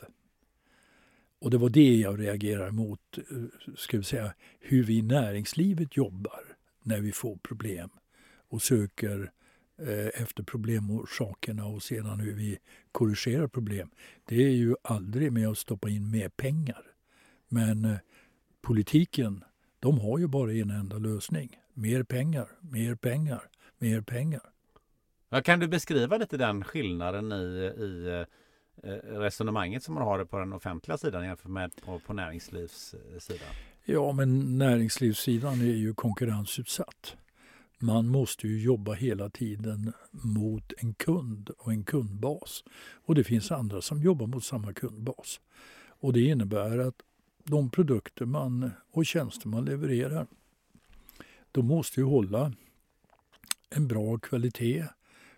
[1.39, 5.97] Och det var det jag reagerar mot, eh, ska vi säga, hur vi i näringslivet
[5.97, 7.89] jobbar när vi får problem
[8.49, 9.31] och söker
[9.81, 12.57] eh, efter problemorsakerna och sedan hur vi
[12.91, 13.89] korrigerar problem.
[14.25, 16.81] Det är ju aldrig med att stoppa in mer pengar.
[17.47, 17.97] Men eh,
[18.61, 19.43] politiken,
[19.79, 21.59] de har ju bara en enda lösning.
[21.73, 23.41] Mer pengar, mer pengar,
[23.77, 24.41] mer pengar.
[25.29, 27.35] Ja, kan du beskriva lite den skillnaden i,
[27.77, 28.25] i
[28.83, 28.89] Eh,
[29.19, 33.47] resonemanget som man har på den offentliga sidan jämfört med på, på näringslivssidan?
[33.85, 37.17] Ja, men näringslivssidan är ju konkurrensutsatt.
[37.79, 42.63] Man måste ju jobba hela tiden mot en kund och en kundbas.
[43.05, 45.39] Och det finns andra som jobbar mot samma kundbas.
[45.99, 47.01] Och det innebär att
[47.43, 50.27] de produkter man och tjänster man levererar,
[51.51, 52.53] de måste ju hålla
[53.69, 54.85] en bra kvalitet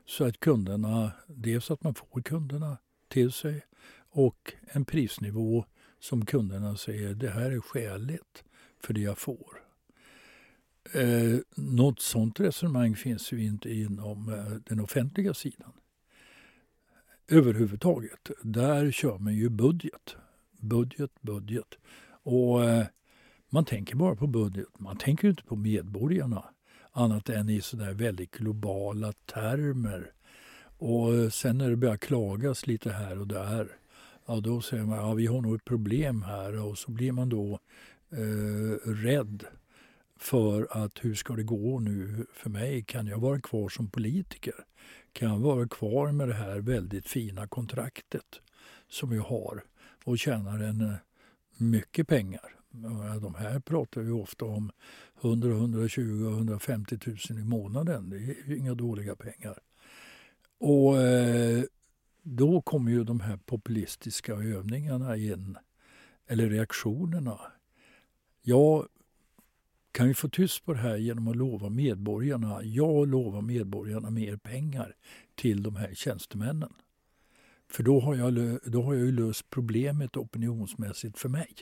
[0.06, 2.78] så att kunderna, dels att man får kunderna
[3.10, 3.66] till sig
[4.12, 5.66] och en prisnivå
[6.00, 8.44] som kunderna säger det här är skäligt
[8.80, 9.64] för det jag får.
[10.94, 15.72] Eh, något sånt resonemang finns ju inte inom eh, den offentliga sidan.
[17.28, 18.32] Överhuvudtaget.
[18.44, 20.16] Där kör man ju budget.
[20.60, 21.78] Budget, budget.
[22.24, 22.86] Och eh,
[23.50, 24.80] man tänker bara på budget.
[24.80, 26.44] Man tänker ju inte på medborgarna
[26.92, 30.12] annat än i sådär väldigt globala termer.
[30.80, 33.68] Och eh, sen när det börjar klagas lite här och där
[34.26, 37.30] ja, då säger man ja, vi har nog ett problem här och så blir man
[37.30, 37.60] då
[38.12, 39.44] eh, rädd
[40.20, 42.84] för att hur ska det gå nu för mig?
[42.84, 44.54] Kan jag vara kvar som politiker?
[45.14, 48.42] Kan jag vara kvar med det här väldigt fina kontraktet
[48.90, 49.64] som jag har
[50.04, 50.96] och tjänar en eh,
[51.58, 52.56] mycket pengar?
[53.22, 54.72] De här pratar vi ofta om
[55.22, 58.10] 100, 120, 150 000 i månaden.
[58.10, 59.60] Det är ju inga dåliga pengar.
[60.60, 61.64] Och eh,
[62.24, 65.58] då kommer ju de här populistiska övningarna in,
[66.28, 67.40] eller reaktionerna.
[68.42, 68.88] Jag
[69.92, 74.38] kan ju få tyst på det här genom att lova medborgarna, jag lovar medborgarna mer
[74.38, 74.96] pengar
[75.36, 76.74] till de här tjänstemännen.
[77.68, 81.56] För då har jag, då har jag ju löst problemet opinionsmässigt för mig.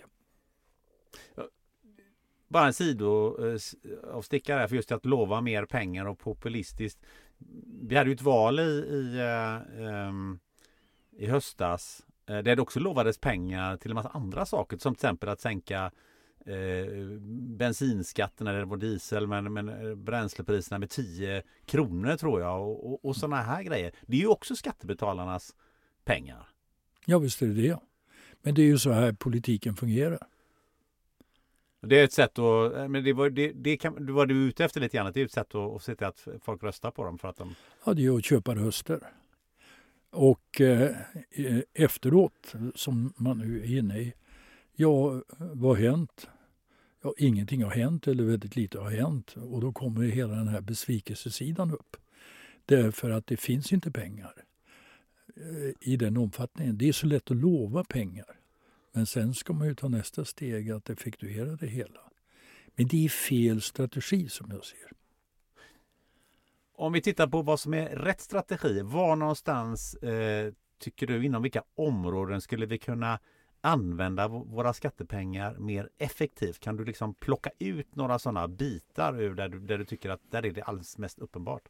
[2.48, 6.99] Bara en sidoavstickare för just att lova mer pengar och populistiskt.
[7.81, 10.39] Vi hade ju ett val i, i, eh, ehm,
[11.18, 15.05] i höstas eh, där det också lovades pengar till en massa andra saker som till
[15.05, 15.91] exempel att sänka
[16.45, 17.19] eh,
[17.57, 22.93] bensinskatten när det var diesel men, men eh, bränslepriserna med 10 kronor tror jag och,
[22.93, 23.91] och, och sådana här grejer.
[24.01, 25.55] Det är ju också skattebetalarnas
[26.05, 26.47] pengar.
[27.05, 27.80] Ja visst är det det.
[28.41, 30.27] Men det är ju så här politiken fungerar.
[31.88, 34.35] Det är ett sätt att, eh, men det var, det, det kan, det var du
[34.35, 36.91] ute efter lite grann, det är ett sätt att, att se till att folk röstar
[36.91, 37.55] på dem för att de...
[37.85, 38.99] Ja, det är att köpa röster.
[40.09, 40.95] Och eh,
[41.73, 44.14] efteråt, som man nu är inne i,
[44.76, 46.30] ja, vad har hänt?
[47.03, 50.61] Ja, ingenting har hänt eller väldigt lite har hänt och då kommer hela den här
[50.61, 51.97] besvikelsesidan upp.
[52.65, 54.34] Därför att det finns inte pengar
[55.35, 56.77] eh, i den omfattningen.
[56.77, 58.36] Det är så lätt att lova pengar.
[58.98, 61.99] Men sen ska man ju ta nästa steg att effektuera det hela.
[62.76, 64.91] Men det är fel strategi som jag ser.
[66.74, 68.82] Om vi tittar på vad som är rätt strategi.
[68.82, 73.19] Var någonstans eh, tycker du, inom vilka områden skulle vi kunna
[73.61, 76.60] använda våra skattepengar mer effektivt?
[76.60, 80.22] Kan du liksom plocka ut några sådana bitar ur där du, där du tycker att
[80.32, 81.64] där är det alldeles mest uppenbart?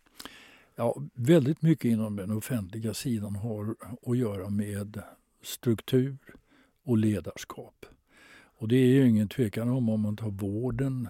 [0.75, 3.75] Ja, väldigt mycket inom den offentliga sidan har
[4.05, 5.03] att göra med
[5.41, 6.17] struktur
[6.87, 7.85] och ledarskap.
[8.59, 11.07] Och det är ju ingen tvekan om om man tar vården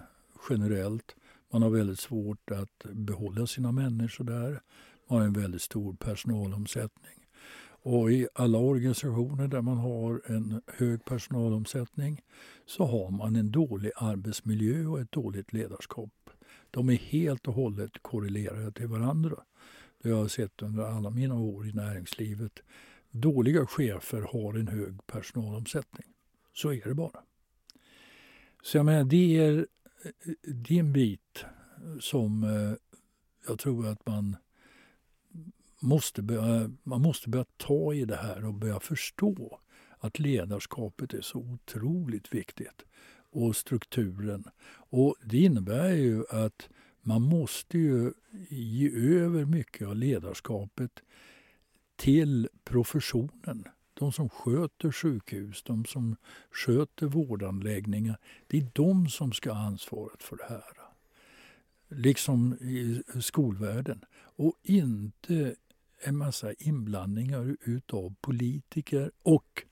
[0.50, 1.16] generellt.
[1.52, 4.60] Man har väldigt svårt att behålla sina människor där.
[5.08, 7.26] Man har en väldigt stor personalomsättning.
[7.82, 12.22] Och i alla organisationer där man har en hög personalomsättning
[12.66, 16.30] så har man en dålig arbetsmiljö och ett dåligt ledarskap.
[16.70, 19.36] De är helt och hållet korrelerade till varandra.
[20.02, 22.62] Det har jag sett under alla mina år i näringslivet.
[23.10, 26.06] Dåliga chefer har en hög personalomsättning.
[26.52, 27.22] Så är det bara.
[28.62, 29.66] Så jag menar, det är,
[30.42, 31.44] det är en bit
[32.00, 32.72] som eh,
[33.48, 34.36] jag tror att man
[35.80, 39.60] måste börja, man måste börja ta i det här och börja förstå
[39.98, 42.84] att ledarskapet är så otroligt viktigt.
[43.30, 44.44] Och strukturen.
[44.90, 46.68] Och det innebär ju att
[47.02, 48.12] man måste ju
[48.48, 50.90] ge över mycket av ledarskapet
[51.98, 53.64] till professionen.
[53.94, 56.16] De som sköter sjukhus, de som
[56.50, 58.18] sköter vårdanläggningar.
[58.46, 60.62] Det är de som ska ha ansvaret för det här.
[61.88, 64.04] Liksom i skolvärlden.
[64.20, 65.54] Och inte
[66.00, 69.62] en massa inblandningar utav politiker och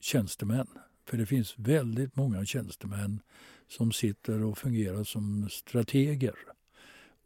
[0.00, 0.66] tjänstemän.
[1.04, 3.20] För det finns väldigt många tjänstemän
[3.68, 6.34] som sitter och fungerar som strateger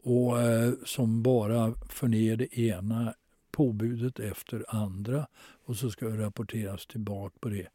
[0.02, 3.14] och eh, som bara för ner det ena
[3.56, 5.26] påbudet efter andra
[5.64, 7.68] och så ska det rapporteras tillbaka på det.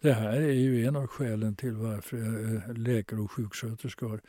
[0.00, 4.20] Det här är ju en av skälen till varför eh, läkare och sjuksköterskor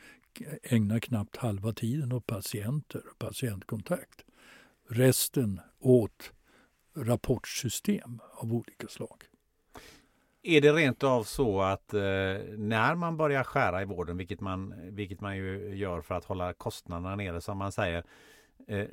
[0.62, 4.24] ägnar knappt halva tiden åt patienter och patientkontakt
[4.88, 6.32] resten åt
[6.96, 9.24] rapportsystem av olika slag.
[10.42, 12.00] Är det rent av så att eh,
[12.56, 16.52] när man börjar skära i vården, vilket man, vilket man ju gör för att hålla
[16.52, 18.04] kostnaderna nere som man säger, eh,
[18.68, 18.86] Eh,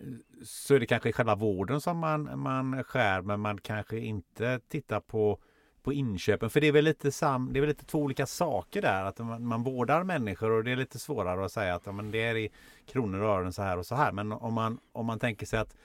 [0.44, 5.00] så är det kanske själva vården som man, man skär men man kanske inte tittar
[5.00, 5.40] på
[5.88, 6.50] på inköpen.
[6.50, 9.04] För det är väl lite, sam, det är väl lite två olika saker där.
[9.04, 12.12] Att man, man vårdar människor och det är lite svårare att säga att ja, men
[12.12, 12.50] det är i
[12.86, 14.12] kronor och ören så här och så här.
[14.12, 15.76] Men om man, om man tänker sig att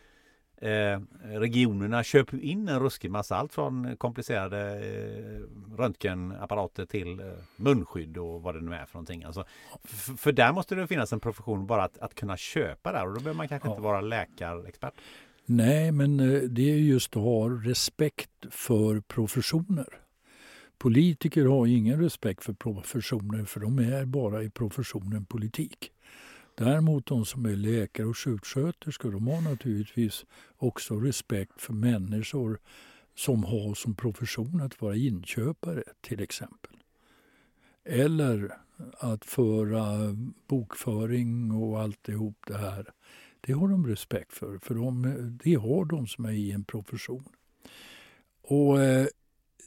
[0.63, 3.37] eh, regionerna köper in en ruskig massa.
[3.37, 7.27] Allt från komplicerade eh, röntgenapparater till eh,
[7.57, 9.25] munskydd och vad det nu är för någonting.
[9.25, 9.45] Alltså,
[10.17, 13.21] för där måste det finnas en profession bara att, att kunna köpa där och då
[13.21, 13.73] behöver man kanske ja.
[13.73, 14.95] inte vara läkarexpert.
[15.47, 19.87] Nej, men eh, det är just att ha respekt för professioner.
[20.79, 25.92] Politiker har ingen respekt för professioner för de är bara i professionen politik.
[26.55, 30.25] Däremot de som är läkare och sjuksköterskor de har naturligtvis
[30.57, 32.59] också respekt för människor
[33.15, 36.77] som har som profession att vara inköpare till exempel.
[37.85, 38.57] Eller
[38.99, 40.17] att föra
[40.47, 42.93] bokföring och alltihop det här.
[43.41, 45.03] Det har de respekt för, för de,
[45.45, 47.25] det har de som är i en profession.
[48.43, 49.07] Och eh,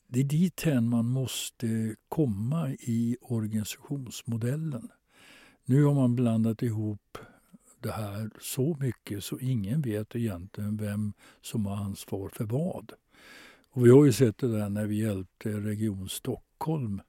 [0.08, 4.90] det är dit man måste komma i organisationsmodellen.
[5.68, 7.18] Nu har man blandat ihop
[7.80, 12.92] det här så mycket så ingen vet egentligen vem som har ansvar för vad.
[13.70, 17.02] Och vi har ju sett det där när vi hjälpte Region Stockholm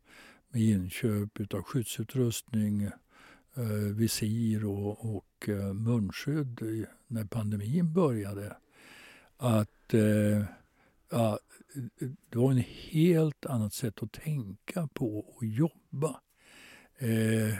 [0.48, 2.82] med inköp av skyddsutrustning,
[3.56, 8.56] eh, visir och, och eh, munskydd när pandemin började.
[9.36, 10.44] Att eh,
[11.10, 11.38] ja,
[12.30, 16.20] det var en helt annat sätt att tänka på och jobba
[16.98, 17.54] eh,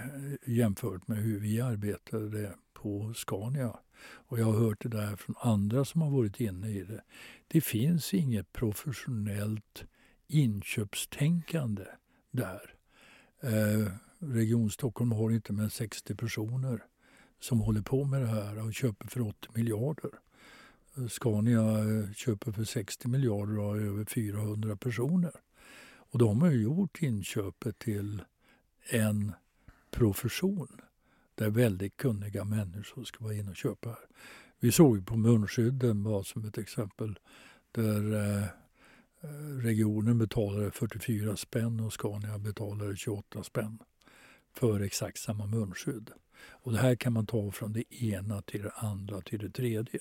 [0.47, 3.77] jämfört med hur vi arbetade på Scania.
[4.03, 7.03] Och jag har hört det där från andra som har varit inne i det.
[7.49, 9.85] Det finns inget professionellt
[10.29, 11.85] inköpstänkande
[12.31, 12.75] där.
[13.41, 16.85] Eh, Region Stockholm har inte med 60 personer
[17.41, 20.11] som håller på med det här och köper för 80 miljarder.
[20.97, 25.33] Eh, Scania eh, köper för 60 miljarder och har över 400 personer.
[25.97, 28.23] Och de har gjort inköpet till
[28.89, 29.33] en
[29.91, 30.81] profession
[31.35, 33.99] där väldigt kunniga människor ska vara inne och köpa.
[34.61, 37.19] Vi såg på munskydden bara som ett exempel
[37.73, 38.45] där eh,
[39.63, 43.79] regionen betalade 44 spänn och Scania betalade 28 spänn
[44.53, 46.11] för exakt samma munskydd.
[46.49, 50.01] Och det här kan man ta från det ena till det andra till det tredje.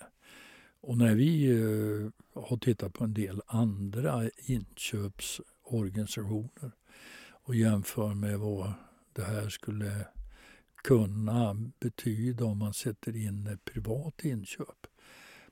[0.81, 2.09] Och när vi eh,
[2.43, 6.71] har tittat på en del andra inköpsorganisationer
[7.45, 8.73] och jämför med vad
[9.13, 10.07] det här skulle
[10.75, 14.87] kunna betyda om man sätter in privat inköp.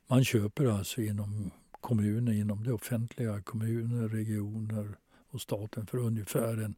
[0.07, 4.97] Man köper alltså inom kommuner, inom det offentliga, kommuner, regioner
[5.29, 6.75] och staten för ungefär en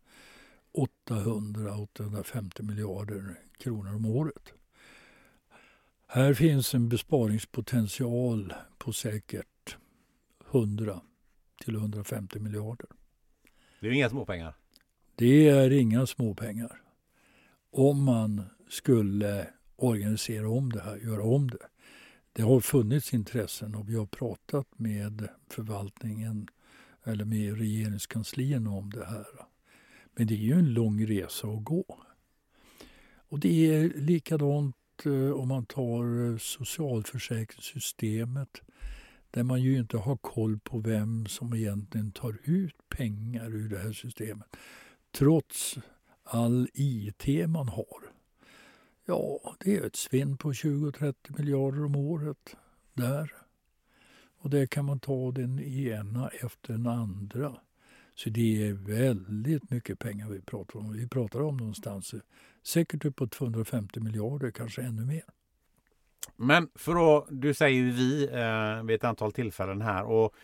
[1.08, 4.54] 800-850 miljarder kronor om året.
[6.08, 9.78] Här finns en besparingspotential på säkert
[10.52, 11.02] 100
[11.64, 12.88] till 150 miljarder.
[13.80, 14.56] Det är inga småpengar.
[15.18, 16.82] Det är inga småpengar.
[17.72, 21.68] Om man skulle organisera om det här, göra om det.
[22.34, 26.48] Det har funnits intressen och vi har pratat med förvaltningen
[27.04, 29.26] eller med regeringskanslierna om det här.
[30.16, 32.00] Men det är ju en lång resa att gå.
[33.16, 34.76] Och det är likadant
[35.06, 38.62] eh, om man tar eh, socialförsäkringssystemet
[39.32, 43.80] där man ju inte har koll på vem som egentligen tar ut pengar ur det
[43.80, 44.56] här systemet.
[45.16, 45.78] Trots
[46.24, 48.12] all IT man har.
[49.06, 52.56] Ja, det är ett svinn på 20-30 miljarder om året
[52.94, 53.34] där.
[54.38, 57.56] Och det kan man ta den ena efter den andra.
[58.16, 60.94] Så det är väldigt mycket pengar vi pratar om.
[60.94, 62.16] Vi pratar om någonstans
[62.64, 65.26] säkert uppåt 250 miljarder, kanske ännu mer.
[66.36, 70.36] Men för att, du säger ju vi eh, vid ett antal tillfällen här och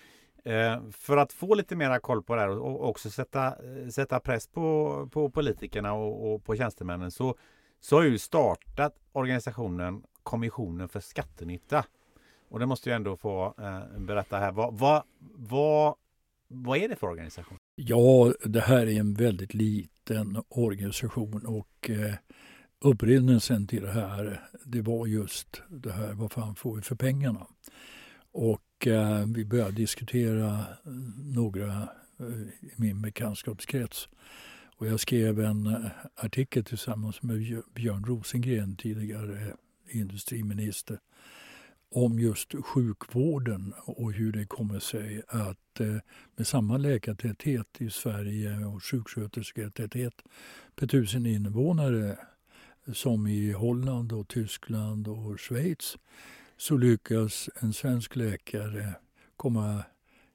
[0.43, 4.19] Eh, för att få lite mera koll på det här och också sätta, eh, sätta
[4.19, 7.35] press på, på politikerna och, och på tjänstemännen så,
[7.79, 11.85] så har ju startat organisationen Kommissionen för skattenytta.
[12.49, 14.51] Och det måste jag ändå få eh, berätta här.
[14.51, 15.95] Vad, vad, vad,
[16.47, 17.57] vad är det för organisation?
[17.75, 22.13] Ja, det här är en väldigt liten organisation och eh,
[22.79, 27.47] upprinnelsen till det här det var just det här vad fan får vi för pengarna?
[28.31, 31.89] Och eh, vi började diskutera eh, några
[32.19, 34.09] eh, i min bekantskapskrets.
[34.75, 35.85] Och jag skrev en eh,
[36.15, 39.53] artikel tillsammans med Björn Rosengren, tidigare
[39.89, 40.99] industriminister
[41.93, 45.79] om just sjukvården och hur det kommer sig att
[46.35, 50.13] med samma läkartäthet i Sverige och sjukskötersketäthet
[50.75, 52.17] per tusen invånare
[52.93, 55.97] som i Holland och Tyskland och Schweiz
[56.61, 58.95] så lyckas en svensk läkare
[59.35, 59.83] komma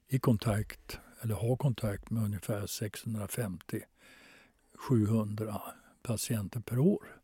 [0.07, 5.59] i kontakt eller ha kontakt med ungefär 650-700
[6.03, 7.21] patienter per år.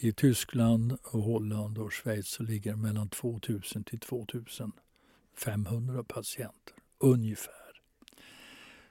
[0.00, 7.80] I Tyskland, och Holland och Schweiz så ligger det mellan 2000 till 2500 patienter, ungefär.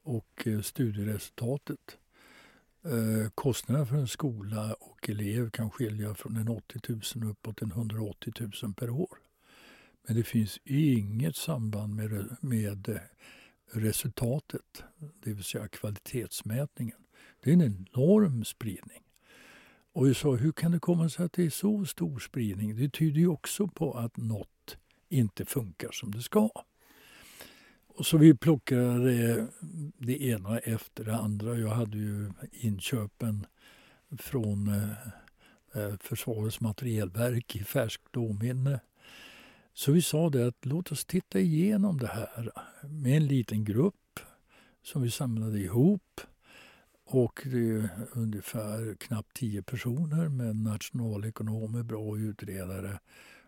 [0.02, 1.98] och eh, studieresultatet
[2.82, 6.80] Kostnaden kostnaderna för en skola och elev kan skilja från en 80
[7.16, 8.32] 000 uppåt en 180
[8.62, 9.18] 000 per år.
[10.06, 13.00] Men det finns inget samband med, med
[13.72, 16.98] resultatet, det vill säga kvalitetsmätningen.
[17.40, 19.03] Det är en enorm spridning.
[19.94, 22.76] Och vi sa, hur kan det komma sig att det är så stor spridning?
[22.76, 24.76] Det tyder ju också på att något
[25.08, 26.50] inte funkar som det ska.
[27.86, 29.44] Och så vi plockade eh,
[29.98, 31.58] det ena efter det andra.
[31.58, 33.46] Jag hade ju inköpen
[34.18, 34.90] från eh,
[35.74, 38.80] eh, Försvarets materielverk i färskt åminne.
[39.74, 42.52] Så vi sa det att låt oss titta igenom det här
[42.82, 44.20] med en liten grupp
[44.82, 46.20] som vi samlade ihop.
[47.04, 52.98] Och det är ungefär knappt tio personer med nationalekonomer, bra utredare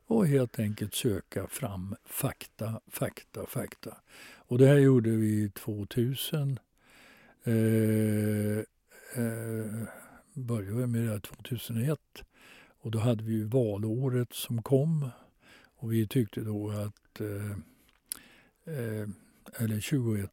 [0.07, 3.97] och helt enkelt söka fram fakta, fakta, fakta.
[4.35, 6.59] Och det här gjorde vi 2000.
[7.45, 8.59] Eh,
[9.23, 9.89] eh,
[10.35, 11.99] började med det här 2001
[12.81, 15.11] och då hade vi valåret som kom
[15.77, 17.51] och vi tyckte då att, eh,
[18.75, 19.09] eh
[19.59, 20.31] eller 21,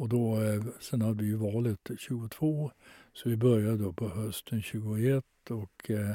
[0.00, 2.70] och då, eh, sen hade vi ju valet 22,
[3.12, 6.14] så vi började då på hösten 21 och eh,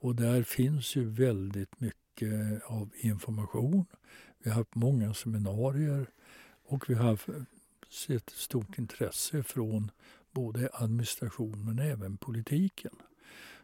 [0.00, 3.84] och där finns ju väldigt mycket av information.
[4.42, 6.06] Vi har haft många seminarier
[6.64, 7.18] och vi har
[7.88, 9.90] sett stort intresse från
[10.30, 12.92] både administrationen men även politiken.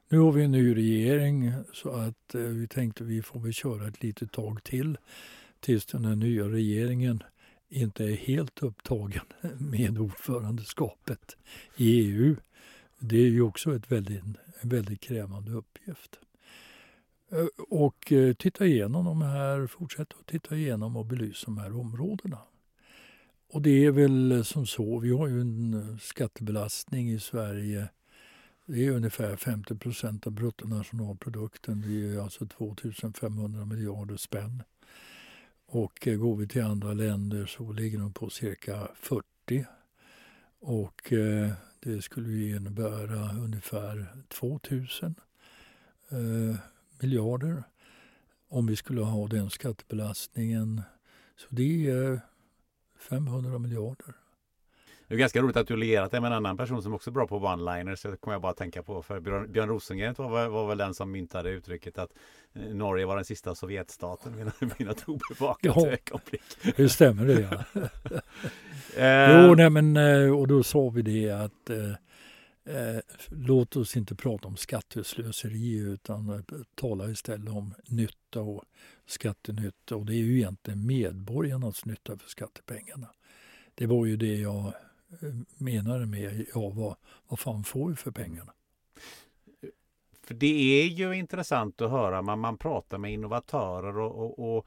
[0.08, 3.52] Nu har vi en ny regering så att eh, vi tänkte att vi får väl
[3.52, 4.98] köra ett litet tag till
[5.60, 7.22] tills den här nya regeringen
[7.74, 9.24] inte är helt upptagen
[9.58, 11.36] med ordförandeskapet
[11.76, 12.36] i EU.
[12.98, 14.22] Det är ju också ett väldigt,
[14.60, 16.18] en väldigt krävande uppgift.
[17.32, 21.76] Eh, och eh, titta igenom de här, fortsätta att titta igenom och belysa de här
[21.80, 22.38] områdena.
[23.48, 27.88] Och det är väl som så, vi har ju en eh, skattebelastning i Sverige
[28.66, 31.80] det är ungefär 50 procent av bruttonationalprodukten.
[31.80, 34.62] Det är alltså 2500 miljarder spänn.
[35.66, 39.66] Och eh, går vi till andra länder så ligger de på cirka 40.
[40.60, 45.14] Och eh, det skulle ju innebära ungefär 2000
[46.10, 46.56] eh,
[47.00, 47.64] miljarder
[48.48, 50.82] om vi skulle ha den skattebelastningen.
[51.36, 52.20] Så det är eh,
[52.98, 54.14] 500 miljarder.
[55.08, 57.12] Det är ganska roligt att du lierat dig med en annan person som också är
[57.12, 58.10] bra på one-liners.
[58.10, 59.02] Det kommer jag bara att tänka på.
[59.02, 62.10] För Björn, Rosengren var, var väl den som myntade uttrycket att
[62.54, 66.42] eh, Norge var den sista Sovjetstaten vid ett obevakat ja, ögonblick.
[66.76, 67.80] Hur stämmer det ja.
[69.02, 71.90] eh, jo, nej, men eh, och då sa vi det att eh,
[72.64, 76.40] eh, låt oss inte prata om skatteslöseri utan eh,
[76.74, 78.64] tala istället om nytta och
[79.06, 79.96] skattenytta.
[79.96, 83.08] Och det är ju egentligen medborgarnas nytta för skattepengarna.
[83.74, 84.72] Det var ju det jag
[85.56, 86.96] menade med ja, vad,
[87.28, 88.52] vad fan får vi för pengarna?
[90.22, 94.66] För det är ju intressant att höra när man pratar med innovatörer och, och, och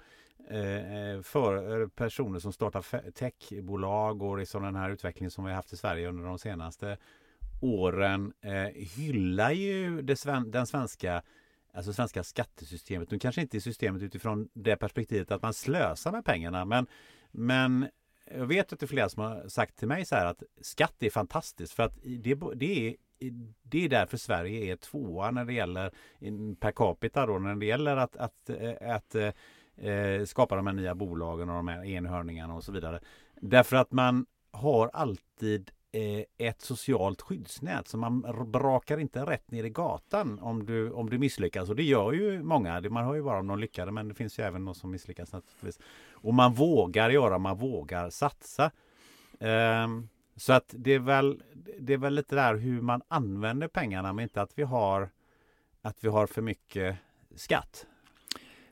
[0.52, 5.52] eh, eh för eh, personer som startar techbolag och liksom den här utvecklingen som vi
[5.52, 6.98] haft i Sverige under de senaste
[7.62, 11.24] åren eh, hyllar ju det, den svenska
[11.74, 13.12] alltså svenska skattesystemet.
[13.12, 16.88] Nu kanske inte systemet utifrån det perspektivet att man slösar med pengarna men,
[17.32, 17.88] men
[18.32, 20.96] jag vet att det är flera som har sagt till mig så här att skatt
[21.00, 22.96] är fantastiskt för att det, det är
[23.64, 25.92] det är därför Sverige är tvåa när det gäller
[26.56, 29.36] per capita då när det gäller att, att, eh, att, att
[29.78, 33.00] eh, skapa de här nya bolagen och de här enhörningarna och så vidare.
[33.42, 39.64] Därför att man har alltid Eh, ett socialt skyddsnät så man brakar inte rätt ner
[39.64, 42.82] i gatan om du, om du misslyckas och det gör ju många.
[42.90, 45.34] Man hör ju bara om de lyckade men det finns ju även de som misslyckas
[45.34, 45.80] naturligtvis.
[46.12, 48.72] Och man vågar göra, man vågar satsa.
[49.40, 51.44] Um, så att det är väl
[51.80, 55.10] det är väl lite där hur man använder pengarna men inte att vi har
[55.82, 56.98] att vi har för mycket
[57.36, 57.86] skatt.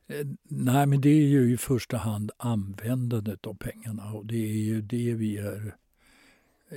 [0.08, 4.64] Eh, nej, men det är ju i första hand användandet av pengarna och det är
[4.64, 5.76] ju det vi är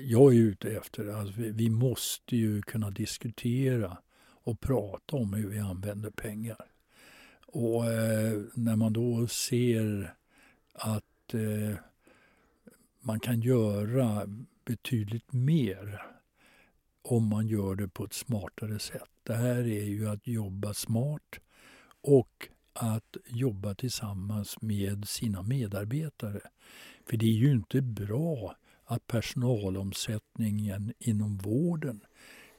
[0.02, 1.08] jag är ute efter.
[1.08, 3.98] Alltså vi, vi måste ju kunna diskutera
[4.48, 6.66] och prata om hur vi använder pengar.
[7.46, 10.14] Och eh, när man då ser
[10.72, 11.76] att eh,
[13.00, 14.22] man kan göra
[14.64, 16.02] betydligt mer
[17.02, 19.10] om man gör det på ett smartare sätt.
[19.22, 21.38] Det här är ju att jobba smart
[22.00, 26.40] och att jobba tillsammans med sina medarbetare.
[27.06, 28.56] För det är ju inte bra
[28.90, 32.00] att personalomsättningen inom vården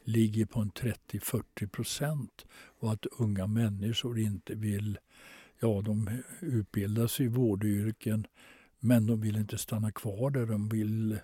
[0.04, 4.98] ligger på en 30-40 procent och att unga människor inte vill,
[5.60, 8.28] ja de utbildar sig i vårdyrken
[8.80, 10.46] men de vill inte stanna kvar där.
[10.46, 11.20] De, vill,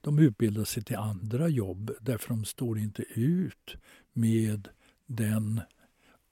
[0.00, 3.76] de utbildar sig till andra jobb därför de står inte ut
[4.12, 4.68] med
[5.06, 5.60] den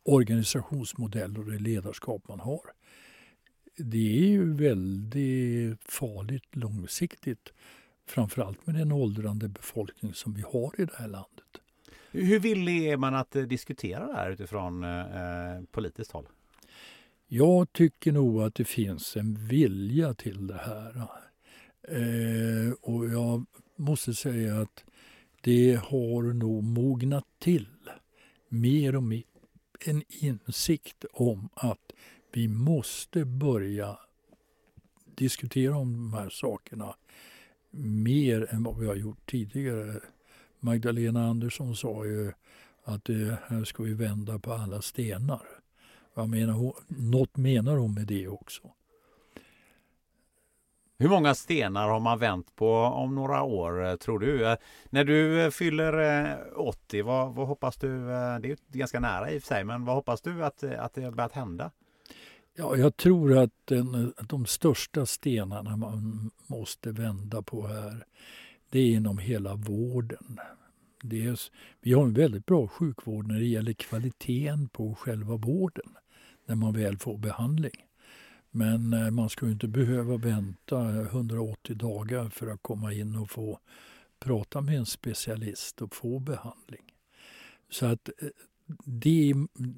[0.03, 2.73] organisationsmodell och det ledarskap man har.
[3.77, 7.53] Det är ju väldigt farligt långsiktigt.
[8.11, 11.61] Framförallt med den åldrande befolkning som vi har i det här landet.
[12.11, 16.29] Hur villig är man att eh, diskutera det här utifrån eh, politiskt håll?
[17.27, 20.97] Jag tycker nog att det finns en vilja till det här.
[21.83, 23.47] Eh, och jag
[23.77, 24.85] måste säga att
[25.41, 27.69] det har nog mognat till
[28.49, 29.23] mer och mer
[29.81, 31.93] en insikt om att
[32.33, 33.99] vi måste börja
[35.15, 36.95] diskutera om de här sakerna
[37.71, 40.01] mer än vad vi har gjort tidigare.
[40.61, 42.33] Magdalena Andersson sa ju
[42.85, 45.43] att det här ska vi vända på alla stenar.
[46.15, 48.63] Vad menar, något menar hon med det också.
[51.01, 54.47] Hur många stenar har man vänt på om några år eh, tror du?
[54.47, 54.57] Eh,
[54.91, 58.07] när du eh, fyller 80, vad, vad hoppas du?
[58.07, 61.11] Det är ganska nära i och för sig, men vad hoppas du att, att det
[61.11, 61.71] börjat hända?
[62.55, 68.05] Ja, jag tror att, den, att de största stenarna man måste vända på här,
[68.71, 70.41] det är inom hela vården.
[71.03, 75.97] Dels, vi har en väldigt bra sjukvård när det gäller kvaliteten på själva vården
[76.47, 77.87] när man väl får behandling.
[78.51, 83.59] Men eh, man ska inte behöva vänta 180 dagar för att komma in och få
[84.19, 86.95] prata med en specialist och få behandling.
[87.71, 88.29] Så att eh,
[88.85, 89.35] det,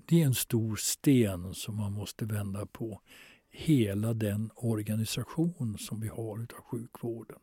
[0.07, 3.01] det är en stor sten som man måste vända på
[3.51, 7.39] hela den organisation som vi har av sjukvården.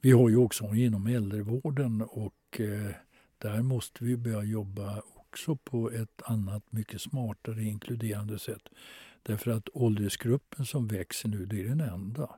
[0.00, 2.94] Vi har ju också inom äldrevården och eh,
[3.38, 8.68] där måste vi börja jobba också på ett annat, mycket smartare, inkluderande sätt.
[9.22, 12.30] Därför att åldersgruppen som växer nu, det är den enda.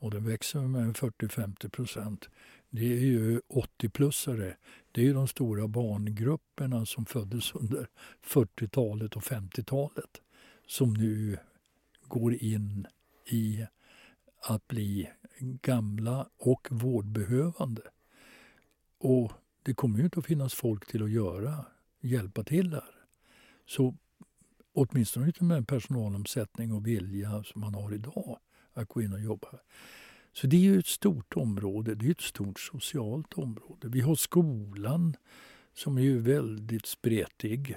[0.00, 2.28] Och den växer med 40-50 procent.
[2.70, 4.54] Det är ju 80-plussare.
[4.92, 7.88] Det är ju de stora barngrupperna som föddes under
[8.24, 10.20] 40-talet och 50-talet
[10.66, 11.38] som nu
[12.08, 12.86] går in
[13.26, 13.66] i
[14.42, 15.10] att bli
[15.40, 17.82] gamla och vårdbehövande.
[18.98, 19.32] Och
[19.62, 21.64] det kommer ju inte att finnas folk till att göra,
[22.00, 22.94] hjälpa till där.
[23.66, 23.96] Så
[24.72, 28.38] åtminstone inte med en personalomsättning och vilja som man har idag
[28.74, 29.48] att gå in och jobba.
[30.32, 33.88] Så det är ju ett stort område, det är ett stort socialt område.
[33.88, 35.16] Vi har skolan
[35.74, 37.76] som är ju väldigt spretig.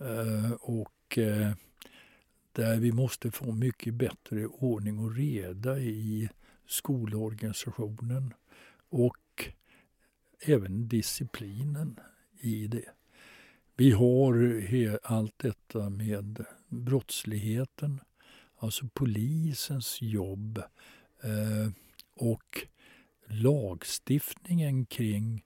[0.00, 1.52] Eh, och eh,
[2.52, 6.28] där vi måste få mycket bättre ordning och reda i
[6.66, 8.34] skolorganisationen
[8.88, 9.44] och
[10.40, 12.00] även disciplinen
[12.40, 12.90] i det.
[13.76, 18.00] Vi har allt detta med brottsligheten,
[18.58, 20.58] alltså polisens jobb
[21.22, 21.72] eh,
[22.14, 22.66] och
[23.26, 25.44] lagstiftningen kring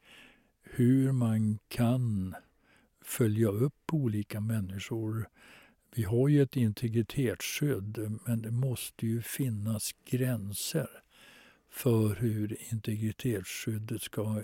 [0.62, 2.34] hur man kan
[3.05, 5.28] följa upp olika människor.
[5.94, 10.89] Vi har ju ett integritetsskydd men det måste ju finnas gränser
[11.70, 14.43] för hur integritetsskyddet ska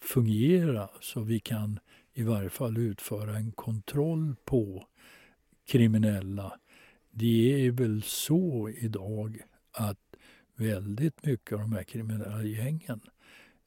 [0.00, 1.78] fungera så vi kan
[2.14, 4.86] i varje fall utföra en kontroll på
[5.66, 6.58] kriminella.
[7.18, 9.40] Det är väl så idag
[9.72, 10.16] att
[10.56, 13.00] väldigt mycket av de här kriminella gängen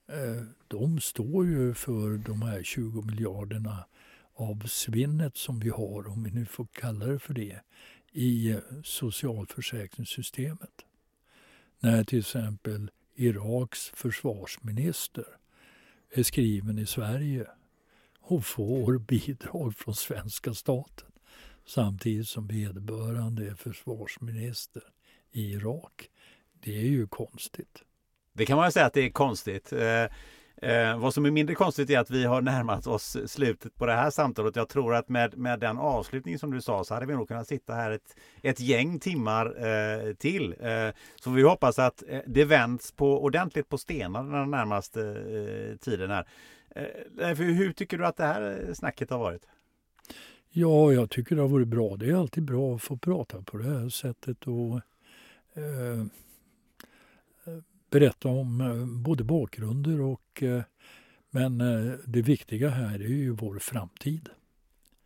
[0.07, 3.85] eh, de står ju för de här 20 miljarderna
[4.33, 7.59] av svinnet som vi har, om vi nu får kalla det för det,
[8.11, 10.85] i socialförsäkringssystemet.
[11.79, 15.25] När till exempel Iraks försvarsminister
[16.13, 17.47] är skriven i Sverige
[18.19, 21.08] och får bidrag från svenska staten
[21.69, 24.83] samtidigt som vederbörande är försvarsminister
[25.31, 26.09] i Irak.
[26.63, 27.83] Det är ju konstigt.
[28.33, 29.73] Det kan man säga att det är konstigt.
[29.73, 30.03] Eh,
[30.71, 33.93] eh, vad som är mindre konstigt är att vi har närmat oss slutet på det
[33.93, 34.55] här samtalet.
[34.55, 37.47] Jag tror att med, med den avslutning som du sa så hade vi nog kunnat
[37.47, 40.55] sitta här ett, ett gäng timmar eh, till.
[40.59, 45.77] Eh, så vi hoppas att eh, det vänds på ordentligt på stenar den närmaste eh,
[45.77, 46.27] tiden här.
[47.19, 49.45] Eh, hur tycker du att det här eh, snacket har varit?
[50.51, 51.95] Ja, jag tycker det har varit bra.
[51.95, 54.75] Det är alltid bra att få prata på det här sättet och
[55.53, 56.05] eh,
[57.89, 60.61] berätta om eh, både bakgrunder och eh,
[61.29, 64.29] men eh, det viktiga här är ju vår framtid.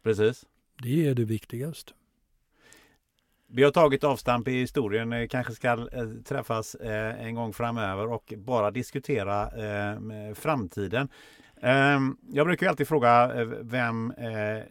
[0.04, 0.46] Precis.
[0.84, 1.94] Det är det viktigaste.
[3.48, 5.88] Vi har tagit avstamp i historien, kanske ska
[6.26, 9.50] träffas en gång framöver och bara diskutera
[10.36, 11.10] framtiden.
[11.64, 14.64] Ehm, jag brukar alltid fråga eh, vem eh,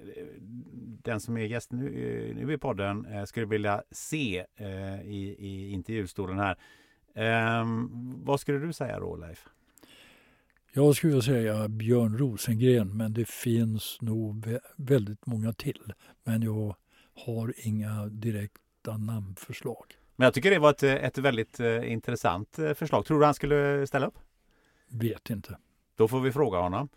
[1.02, 4.46] den som är gäst nu, eh, nu i podden skulle vilja se
[5.04, 6.58] i, i intervjustolen här.
[7.14, 7.88] Ehm,
[8.24, 9.46] vad skulle du säga då Leif?
[10.72, 15.92] Jag skulle säga Björn Rosengren, men det finns nog vä- väldigt många till.
[16.24, 16.76] Men jag
[17.26, 19.84] har inga direkta namnförslag.
[20.16, 23.04] Men jag tycker det var ett, ett väldigt intressant förslag.
[23.06, 24.18] Tror du han skulle ställa upp?
[24.88, 25.56] Vet inte.
[26.02, 26.88] Då får vi fråga honom.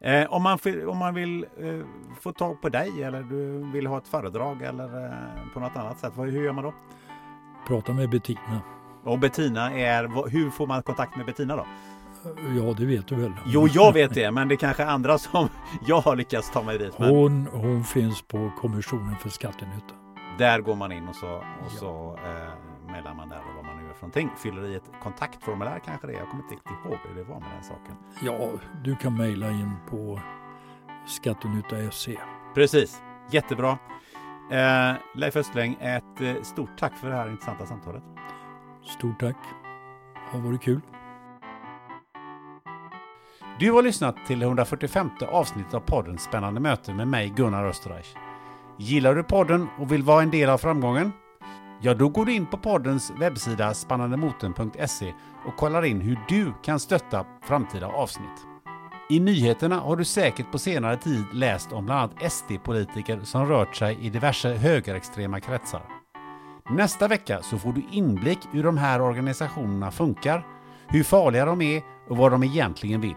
[0.00, 0.58] Eh, om, man,
[0.88, 1.86] om man vill eh,
[2.20, 5.98] få tag på dig eller du vill ha ett föredrag eller eh, på något annat
[5.98, 6.74] sätt, vad, hur gör man då?
[7.68, 8.60] Prata med Bettina.
[9.04, 11.66] Och Bettina är, hur får man kontakt med Bettina då?
[12.56, 13.32] Ja, det vet du väl?
[13.46, 15.48] Jo, jag vet det, men det är kanske andra som
[15.86, 16.98] jag har lyckats ta mig dit.
[16.98, 19.94] Men Hon, hon finns på Kommissionen för skattenytta.
[20.38, 21.34] där går man in och så,
[21.64, 23.61] och så eh, mejlar man där och
[24.02, 24.30] för någonting.
[24.36, 26.18] Fyller i ett kontaktformulär kanske det är.
[26.18, 27.96] Jag kommer inte riktigt ihåg hur det var med den saken.
[28.22, 28.50] Ja,
[28.84, 30.20] du kan mejla in på
[31.06, 32.18] skattenytta.se.
[32.54, 33.78] Precis, jättebra.
[34.50, 38.02] Eh, Leif Östling, ett eh, stort tack för det här intressanta samtalet.
[38.98, 39.36] Stort tack.
[40.30, 40.80] Har varit kul.
[43.58, 48.14] Du har lyssnat till det 145 avsnittet av podden Spännande möten med mig Gunnar Österreich.
[48.78, 51.12] Gillar du podden och vill vara en del av framgången?
[51.84, 55.14] Ja, då går du in på poddens webbsida spannandemoten.se
[55.46, 58.46] och kollar in hur du kan stötta framtida avsnitt.
[59.10, 63.76] I nyheterna har du säkert på senare tid läst om bland annat SD-politiker som rört
[63.76, 65.82] sig i diverse högerextrema kretsar.
[66.70, 70.46] Nästa vecka så får du inblick i hur de här organisationerna funkar,
[70.88, 73.16] hur farliga de är och vad de egentligen vill.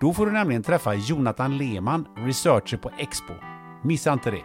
[0.00, 3.34] Då får du nämligen träffa Jonathan Lehmann, researcher på Expo.
[3.82, 4.44] Missa inte det.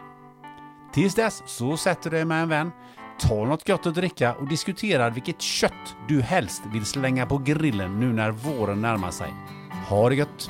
[0.94, 2.72] Tills dess så sätter du dig med en vän,
[3.20, 8.00] Ta något gott att dricka och diskuterar vilket kött du helst vill slänga på grillen
[8.00, 9.34] nu när våren närmar sig.
[9.90, 10.50] Ha det gött!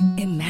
[0.00, 0.49] Imagine